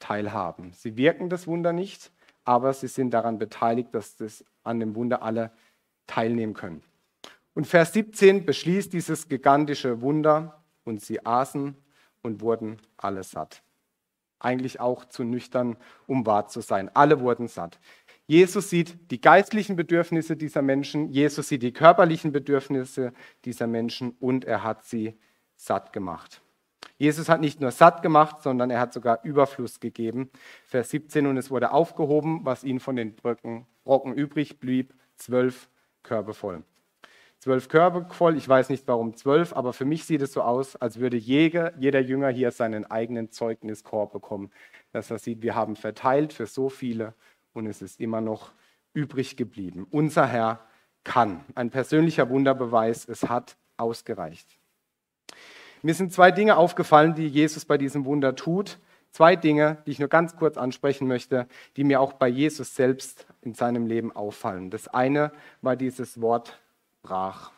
teilhaben. 0.00 0.72
Sie 0.72 0.96
wirken 0.96 1.30
das 1.30 1.46
Wunder 1.46 1.72
nicht, 1.72 2.10
aber 2.44 2.72
sie 2.72 2.88
sind 2.88 3.12
daran 3.12 3.38
beteiligt, 3.38 3.94
dass 3.94 4.16
das 4.16 4.44
an 4.64 4.80
dem 4.80 4.96
Wunder 4.96 5.22
alle 5.22 5.52
teilnehmen 6.08 6.54
können. 6.54 6.82
Und 7.54 7.68
Vers 7.68 7.92
17 7.92 8.44
beschließt 8.44 8.92
dieses 8.92 9.28
gigantische 9.28 10.00
Wunder 10.00 10.60
und 10.82 11.00
sie 11.00 11.24
aßen 11.24 11.76
und 12.22 12.40
wurden 12.40 12.78
alle 12.96 13.22
satt. 13.22 13.62
Eigentlich 14.40 14.80
auch 14.80 15.04
zu 15.04 15.24
nüchtern, 15.24 15.76
um 16.06 16.26
wahr 16.26 16.48
zu 16.48 16.60
sein. 16.60 16.90
Alle 16.94 17.20
wurden 17.20 17.48
satt. 17.48 17.78
Jesus 18.30 18.68
sieht 18.68 19.10
die 19.10 19.22
geistlichen 19.22 19.74
Bedürfnisse 19.74 20.36
dieser 20.36 20.60
Menschen, 20.60 21.08
Jesus 21.08 21.48
sieht 21.48 21.62
die 21.62 21.72
körperlichen 21.72 22.30
Bedürfnisse 22.30 23.14
dieser 23.46 23.66
Menschen 23.66 24.10
und 24.20 24.44
er 24.44 24.62
hat 24.62 24.84
sie 24.84 25.18
satt 25.56 25.94
gemacht. 25.94 26.42
Jesus 26.98 27.30
hat 27.30 27.40
nicht 27.40 27.62
nur 27.62 27.70
satt 27.70 28.02
gemacht, 28.02 28.42
sondern 28.42 28.68
er 28.68 28.80
hat 28.80 28.92
sogar 28.92 29.24
Überfluss 29.24 29.80
gegeben. 29.80 30.28
Vers 30.66 30.90
17, 30.90 31.26
und 31.26 31.38
es 31.38 31.50
wurde 31.50 31.72
aufgehoben, 31.72 32.40
was 32.44 32.64
ihnen 32.64 32.80
von 32.80 32.96
den 32.96 33.16
Brocken, 33.16 33.66
Brocken 33.84 34.12
übrig 34.12 34.60
blieb, 34.60 34.92
zwölf 35.16 35.70
Körbe 36.02 36.34
voll. 36.34 36.62
Zwölf 37.38 37.68
Körbe 37.68 38.12
voll, 38.12 38.36
ich 38.36 38.46
weiß 38.46 38.68
nicht 38.68 38.86
warum 38.88 39.16
zwölf, 39.16 39.54
aber 39.54 39.72
für 39.72 39.86
mich 39.86 40.04
sieht 40.04 40.20
es 40.20 40.34
so 40.34 40.42
aus, 40.42 40.76
als 40.76 40.98
würde 40.98 41.16
jeder, 41.16 41.74
jeder 41.78 42.00
Jünger 42.00 42.28
hier 42.28 42.50
seinen 42.50 42.84
eigenen 42.84 43.30
Zeugniskorb 43.30 44.12
bekommen. 44.12 44.50
Dass 44.92 45.10
er 45.10 45.18
sieht, 45.18 45.40
wir 45.40 45.54
haben 45.54 45.76
verteilt 45.76 46.34
für 46.34 46.46
so 46.46 46.68
viele 46.68 47.14
und 47.58 47.66
es 47.66 47.82
ist 47.82 48.00
immer 48.00 48.20
noch 48.20 48.52
übrig 48.94 49.36
geblieben. 49.36 49.86
Unser 49.90 50.26
Herr 50.26 50.60
kann. 51.04 51.44
Ein 51.54 51.70
persönlicher 51.70 52.30
Wunderbeweis, 52.30 53.06
es 53.08 53.28
hat 53.28 53.56
ausgereicht. 53.76 54.48
Mir 55.82 55.94
sind 55.94 56.12
zwei 56.12 56.30
Dinge 56.30 56.56
aufgefallen, 56.56 57.14
die 57.14 57.28
Jesus 57.28 57.64
bei 57.64 57.78
diesem 57.78 58.04
Wunder 58.04 58.34
tut. 58.34 58.78
Zwei 59.10 59.36
Dinge, 59.36 59.78
die 59.86 59.92
ich 59.92 59.98
nur 59.98 60.08
ganz 60.08 60.36
kurz 60.36 60.56
ansprechen 60.56 61.08
möchte, 61.08 61.48
die 61.76 61.84
mir 61.84 62.00
auch 62.00 62.12
bei 62.12 62.28
Jesus 62.28 62.74
selbst 62.74 63.26
in 63.42 63.54
seinem 63.54 63.86
Leben 63.86 64.14
auffallen. 64.14 64.70
Das 64.70 64.88
eine 64.88 65.32
war 65.62 65.76
dieses 65.76 66.20
Wort 66.20 66.60
brach. 67.02 67.52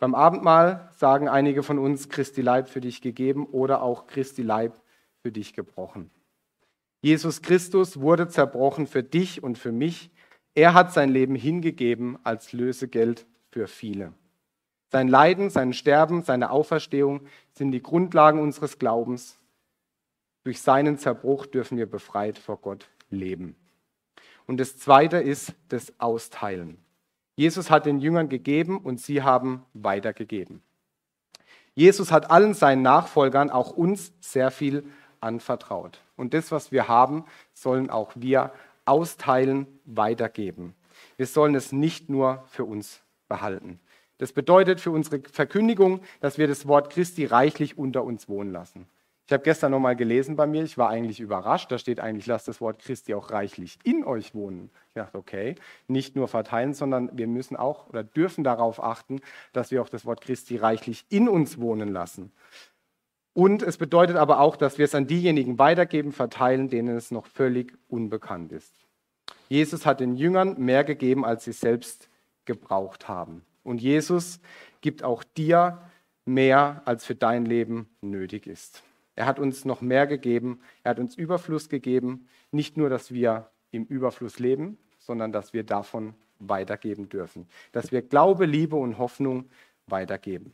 Beim 0.00 0.14
Abendmahl 0.14 0.90
sagen 0.96 1.28
einige 1.28 1.62
von 1.62 1.78
uns 1.78 2.08
Christi 2.08 2.40
Leib 2.40 2.68
für 2.68 2.80
dich 2.80 3.02
gegeben 3.02 3.46
oder 3.46 3.82
auch 3.82 4.06
Christi 4.06 4.42
Leib 4.42 4.80
für 5.22 5.30
dich 5.30 5.54
gebrochen. 5.54 6.10
Jesus 7.02 7.42
Christus 7.42 8.00
wurde 8.00 8.28
zerbrochen 8.28 8.86
für 8.86 9.02
dich 9.02 9.42
und 9.42 9.58
für 9.58 9.72
mich. 9.72 10.10
Er 10.54 10.72
hat 10.72 10.92
sein 10.92 11.10
Leben 11.10 11.34
hingegeben 11.34 12.16
als 12.22 12.52
Lösegeld 12.52 13.26
für 13.50 13.66
viele. 13.66 14.12
Sein 14.92 15.08
Leiden, 15.08 15.50
sein 15.50 15.72
Sterben, 15.72 16.22
seine 16.22 16.50
Auferstehung 16.50 17.22
sind 17.52 17.72
die 17.72 17.82
Grundlagen 17.82 18.40
unseres 18.40 18.78
Glaubens. 18.78 19.38
Durch 20.44 20.60
seinen 20.60 20.96
Zerbruch 20.96 21.46
dürfen 21.46 21.76
wir 21.76 21.90
befreit 21.90 22.38
vor 22.38 22.58
Gott 22.58 22.88
leben. 23.10 23.56
Und 24.46 24.58
das 24.58 24.76
Zweite 24.76 25.16
ist 25.16 25.54
das 25.68 25.98
Austeilen. 25.98 26.78
Jesus 27.34 27.70
hat 27.70 27.86
den 27.86 28.00
Jüngern 28.00 28.28
gegeben 28.28 28.78
und 28.78 29.00
sie 29.00 29.22
haben 29.22 29.64
weitergegeben. 29.72 30.62
Jesus 31.74 32.12
hat 32.12 32.30
allen 32.30 32.54
seinen 32.54 32.82
Nachfolgern, 32.82 33.50
auch 33.50 33.70
uns, 33.70 34.12
sehr 34.20 34.50
viel 34.50 34.84
anvertraut. 35.22 36.00
Und 36.16 36.34
das, 36.34 36.52
was 36.52 36.72
wir 36.72 36.88
haben, 36.88 37.24
sollen 37.54 37.90
auch 37.90 38.12
wir 38.14 38.52
austeilen, 38.84 39.66
weitergeben. 39.84 40.74
Wir 41.16 41.26
sollen 41.26 41.54
es 41.54 41.72
nicht 41.72 42.10
nur 42.10 42.44
für 42.48 42.64
uns 42.64 43.00
behalten. 43.28 43.80
Das 44.18 44.32
bedeutet 44.32 44.80
für 44.80 44.90
unsere 44.90 45.20
Verkündigung, 45.20 46.00
dass 46.20 46.38
wir 46.38 46.46
das 46.46 46.66
Wort 46.68 46.90
Christi 46.90 47.24
reichlich 47.24 47.78
unter 47.78 48.04
uns 48.04 48.28
wohnen 48.28 48.52
lassen. 48.52 48.86
Ich 49.26 49.32
habe 49.32 49.44
gestern 49.44 49.70
nochmal 49.70 49.96
gelesen 49.96 50.36
bei 50.36 50.46
mir, 50.46 50.62
ich 50.62 50.76
war 50.76 50.90
eigentlich 50.90 51.20
überrascht, 51.20 51.72
da 51.72 51.78
steht 51.78 52.00
eigentlich, 52.00 52.26
lasst 52.26 52.48
das 52.48 52.60
Wort 52.60 52.80
Christi 52.80 53.14
auch 53.14 53.30
reichlich 53.30 53.78
in 53.82 54.04
euch 54.04 54.34
wohnen. 54.34 54.68
Ich 54.88 54.94
dachte, 54.94 55.16
okay, 55.16 55.54
nicht 55.86 56.16
nur 56.16 56.28
verteilen, 56.28 56.74
sondern 56.74 57.08
wir 57.16 57.26
müssen 57.26 57.56
auch 57.56 57.88
oder 57.88 58.04
dürfen 58.04 58.44
darauf 58.44 58.82
achten, 58.82 59.20
dass 59.52 59.70
wir 59.70 59.80
auch 59.80 59.88
das 59.88 60.04
Wort 60.04 60.20
Christi 60.20 60.56
reichlich 60.56 61.06
in 61.08 61.28
uns 61.28 61.58
wohnen 61.58 61.92
lassen. 61.92 62.32
Und 63.34 63.62
es 63.62 63.78
bedeutet 63.78 64.16
aber 64.16 64.40
auch, 64.40 64.56
dass 64.56 64.78
wir 64.78 64.84
es 64.84 64.94
an 64.94 65.06
diejenigen 65.06 65.58
weitergeben, 65.58 66.12
verteilen, 66.12 66.68
denen 66.68 66.96
es 66.96 67.10
noch 67.10 67.26
völlig 67.26 67.72
unbekannt 67.88 68.52
ist. 68.52 68.72
Jesus 69.48 69.86
hat 69.86 70.00
den 70.00 70.16
Jüngern 70.16 70.58
mehr 70.58 70.84
gegeben, 70.84 71.24
als 71.24 71.44
sie 71.44 71.52
selbst 71.52 72.08
gebraucht 72.44 73.08
haben. 73.08 73.42
Und 73.64 73.80
Jesus 73.80 74.40
gibt 74.80 75.02
auch 75.02 75.24
dir 75.24 75.80
mehr, 76.24 76.82
als 76.84 77.04
für 77.04 77.14
dein 77.14 77.46
Leben 77.46 77.88
nötig 78.00 78.46
ist. 78.46 78.82
Er 79.14 79.26
hat 79.26 79.38
uns 79.38 79.64
noch 79.64 79.80
mehr 79.80 80.06
gegeben. 80.06 80.60
Er 80.84 80.90
hat 80.90 80.98
uns 80.98 81.16
Überfluss 81.16 81.68
gegeben. 81.68 82.28
Nicht 82.50 82.76
nur, 82.76 82.88
dass 82.88 83.12
wir 83.12 83.50
im 83.70 83.84
Überfluss 83.84 84.38
leben, 84.38 84.78
sondern 84.98 85.32
dass 85.32 85.52
wir 85.52 85.64
davon 85.64 86.14
weitergeben 86.38 87.08
dürfen. 87.08 87.46
Dass 87.72 87.92
wir 87.92 88.02
Glaube, 88.02 88.46
Liebe 88.46 88.76
und 88.76 88.98
Hoffnung 88.98 89.48
weitergeben. 89.86 90.52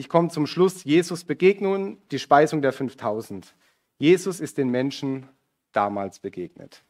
Ich 0.00 0.08
komme 0.08 0.30
zum 0.30 0.46
Schluss. 0.46 0.84
Jesus 0.84 1.24
Begegnungen, 1.24 1.98
die 2.10 2.18
Speisung 2.18 2.62
der 2.62 2.72
5000. 2.72 3.54
Jesus 3.98 4.40
ist 4.40 4.56
den 4.56 4.70
Menschen 4.70 5.28
damals 5.72 6.20
begegnet. 6.20 6.82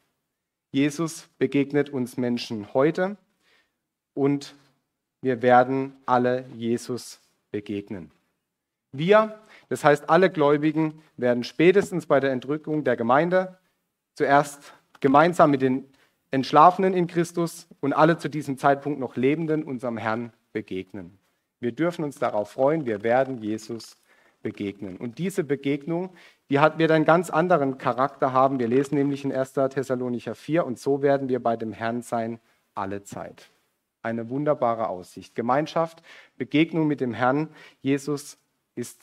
Jesus 0.71 1.27
begegnet 1.37 1.89
uns 1.89 2.15
Menschen 2.15 2.73
heute 2.73 3.17
und 4.13 4.55
wir 5.21 5.41
werden 5.41 5.93
alle 6.05 6.45
Jesus 6.55 7.19
begegnen. 7.51 8.11
Wir, 8.93 9.37
das 9.67 9.83
heißt 9.83 10.09
alle 10.09 10.29
Gläubigen, 10.29 11.03
werden 11.17 11.43
spätestens 11.43 12.05
bei 12.05 12.21
der 12.21 12.31
Entrückung 12.31 12.85
der 12.85 12.95
Gemeinde 12.95 13.59
zuerst 14.15 14.73
gemeinsam 15.01 15.51
mit 15.51 15.61
den 15.61 15.83
Entschlafenen 16.31 16.93
in 16.93 17.07
Christus 17.07 17.67
und 17.81 17.91
alle 17.91 18.17
zu 18.17 18.29
diesem 18.29 18.57
Zeitpunkt 18.57 19.01
noch 19.01 19.17
Lebenden 19.17 19.65
unserem 19.65 19.97
Herrn 19.97 20.31
begegnen. 20.53 21.17
Wir 21.61 21.71
dürfen 21.71 22.03
uns 22.03 22.17
darauf 22.17 22.51
freuen, 22.51 22.85
wir 22.85 23.03
werden 23.03 23.37
Jesus 23.37 23.95
begegnen. 24.41 24.97
Und 24.97 25.19
diese 25.19 25.43
Begegnung, 25.43 26.09
die 26.49 26.59
hat, 26.59 26.79
wird 26.79 26.91
einen 26.91 27.05
ganz 27.05 27.29
anderen 27.29 27.77
Charakter 27.77 28.33
haben. 28.33 28.59
Wir 28.59 28.67
lesen 28.67 28.95
nämlich 28.95 29.23
in 29.23 29.31
1. 29.31 29.53
Thessalonicher 29.53 30.33
4 30.33 30.65
und 30.65 30.79
so 30.79 31.03
werden 31.03 31.29
wir 31.29 31.41
bei 31.41 31.55
dem 31.55 31.71
Herrn 31.71 32.01
sein 32.01 32.39
alle 32.73 33.03
Zeit. 33.03 33.51
Eine 34.01 34.29
wunderbare 34.29 34.89
Aussicht. 34.89 35.35
Gemeinschaft, 35.35 36.01
Begegnung 36.35 36.87
mit 36.87 36.99
dem 36.99 37.13
Herrn. 37.13 37.49
Jesus 37.81 38.39
ist 38.73 38.99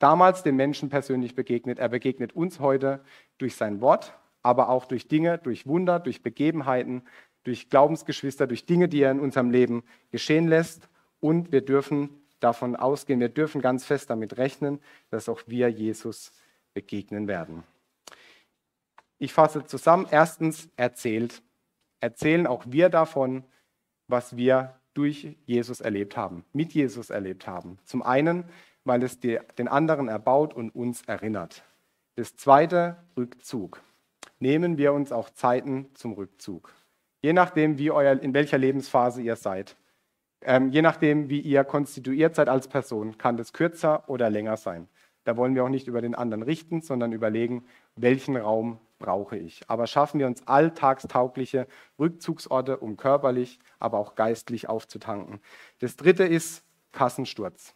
damals 0.00 0.42
den 0.42 0.56
Menschen 0.56 0.88
persönlich 0.88 1.36
begegnet. 1.36 1.78
Er 1.78 1.88
begegnet 1.88 2.34
uns 2.34 2.58
heute 2.58 3.04
durch 3.38 3.54
sein 3.54 3.80
Wort, 3.80 4.12
aber 4.42 4.68
auch 4.68 4.86
durch 4.86 5.06
Dinge, 5.06 5.38
durch 5.38 5.68
Wunder, 5.68 6.00
durch 6.00 6.24
Begebenheiten, 6.24 7.02
durch 7.44 7.70
Glaubensgeschwister, 7.70 8.48
durch 8.48 8.66
Dinge, 8.66 8.88
die 8.88 9.02
er 9.02 9.12
in 9.12 9.20
unserem 9.20 9.50
Leben 9.50 9.84
geschehen 10.10 10.48
lässt. 10.48 10.88
Und 11.22 11.52
wir 11.52 11.60
dürfen 11.60 12.10
davon 12.40 12.74
ausgehen, 12.74 13.20
wir 13.20 13.28
dürfen 13.28 13.62
ganz 13.62 13.84
fest 13.84 14.10
damit 14.10 14.38
rechnen, 14.38 14.80
dass 15.10 15.28
auch 15.28 15.40
wir 15.46 15.68
Jesus 15.68 16.32
begegnen 16.74 17.28
werden. 17.28 17.62
Ich 19.18 19.32
fasse 19.32 19.64
zusammen. 19.64 20.08
Erstens 20.10 20.68
erzählt. 20.74 21.42
Erzählen 22.00 22.48
auch 22.48 22.64
wir 22.66 22.88
davon, 22.88 23.44
was 24.08 24.36
wir 24.36 24.74
durch 24.94 25.36
Jesus 25.46 25.80
erlebt 25.80 26.16
haben, 26.16 26.44
mit 26.52 26.72
Jesus 26.72 27.10
erlebt 27.10 27.46
haben. 27.46 27.78
Zum 27.84 28.02
einen, 28.02 28.44
weil 28.82 29.04
es 29.04 29.20
den 29.20 29.68
anderen 29.68 30.08
erbaut 30.08 30.54
und 30.54 30.74
uns 30.74 31.02
erinnert. 31.02 31.62
Das 32.16 32.34
zweite, 32.34 32.96
Rückzug. 33.16 33.80
Nehmen 34.40 34.76
wir 34.76 34.92
uns 34.92 35.12
auch 35.12 35.30
Zeiten 35.30 35.88
zum 35.94 36.14
Rückzug. 36.14 36.74
Je 37.20 37.32
nachdem, 37.32 37.78
wie 37.78 37.92
euer, 37.92 38.20
in 38.20 38.34
welcher 38.34 38.58
Lebensphase 38.58 39.22
ihr 39.22 39.36
seid. 39.36 39.76
Ähm, 40.44 40.70
je 40.70 40.82
nachdem, 40.82 41.28
wie 41.28 41.40
ihr 41.40 41.64
konstituiert 41.64 42.34
seid 42.34 42.48
als 42.48 42.68
Person, 42.68 43.18
kann 43.18 43.36
das 43.36 43.52
kürzer 43.52 44.08
oder 44.08 44.30
länger 44.30 44.56
sein. 44.56 44.88
Da 45.24 45.36
wollen 45.36 45.54
wir 45.54 45.64
auch 45.64 45.68
nicht 45.68 45.86
über 45.86 46.02
den 46.02 46.14
anderen 46.14 46.42
richten, 46.42 46.80
sondern 46.80 47.12
überlegen, 47.12 47.64
welchen 47.94 48.36
Raum 48.36 48.78
brauche 48.98 49.36
ich. 49.36 49.62
Aber 49.68 49.86
schaffen 49.86 50.18
wir 50.18 50.26
uns 50.26 50.46
alltagstaugliche 50.46 51.66
Rückzugsorte, 51.98 52.78
um 52.78 52.96
körperlich, 52.96 53.58
aber 53.78 53.98
auch 53.98 54.14
geistlich 54.14 54.68
aufzutanken. 54.68 55.40
Das 55.80 55.96
dritte 55.96 56.24
ist 56.24 56.64
Kassensturz. 56.92 57.74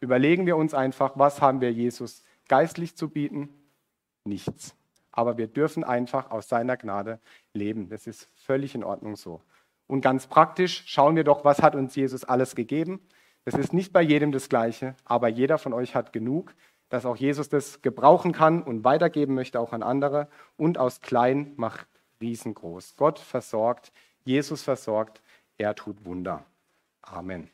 Überlegen 0.00 0.46
wir 0.46 0.56
uns 0.56 0.74
einfach, 0.74 1.12
was 1.16 1.40
haben 1.40 1.60
wir 1.60 1.72
Jesus 1.72 2.22
geistlich 2.48 2.96
zu 2.96 3.08
bieten? 3.08 3.48
Nichts. 4.24 4.74
Aber 5.12 5.38
wir 5.38 5.46
dürfen 5.46 5.84
einfach 5.84 6.30
aus 6.30 6.48
seiner 6.48 6.76
Gnade 6.76 7.20
leben. 7.52 7.88
Das 7.88 8.06
ist 8.06 8.28
völlig 8.34 8.74
in 8.74 8.84
Ordnung 8.84 9.16
so. 9.16 9.40
Und 9.86 10.00
ganz 10.00 10.26
praktisch 10.26 10.84
schauen 10.86 11.16
wir 11.16 11.24
doch, 11.24 11.44
was 11.44 11.62
hat 11.62 11.74
uns 11.74 11.94
Jesus 11.94 12.24
alles 12.24 12.54
gegeben. 12.54 13.00
Das 13.44 13.54
ist 13.54 13.72
nicht 13.72 13.92
bei 13.92 14.00
jedem 14.00 14.32
das 14.32 14.48
Gleiche, 14.48 14.94
aber 15.04 15.28
jeder 15.28 15.58
von 15.58 15.72
euch 15.72 15.94
hat 15.94 16.12
genug, 16.12 16.54
dass 16.88 17.04
auch 17.04 17.16
Jesus 17.16 17.48
das 17.48 17.82
gebrauchen 17.82 18.32
kann 18.32 18.62
und 18.62 18.84
weitergeben 18.84 19.34
möchte 19.34 19.60
auch 19.60 19.72
an 19.72 19.82
andere. 19.82 20.28
Und 20.56 20.78
aus 20.78 21.00
klein 21.00 21.52
macht 21.56 21.86
riesengroß. 22.20 22.96
Gott 22.96 23.18
versorgt, 23.18 23.92
Jesus 24.24 24.62
versorgt, 24.62 25.20
er 25.58 25.74
tut 25.74 26.04
Wunder. 26.04 26.44
Amen. 27.02 27.53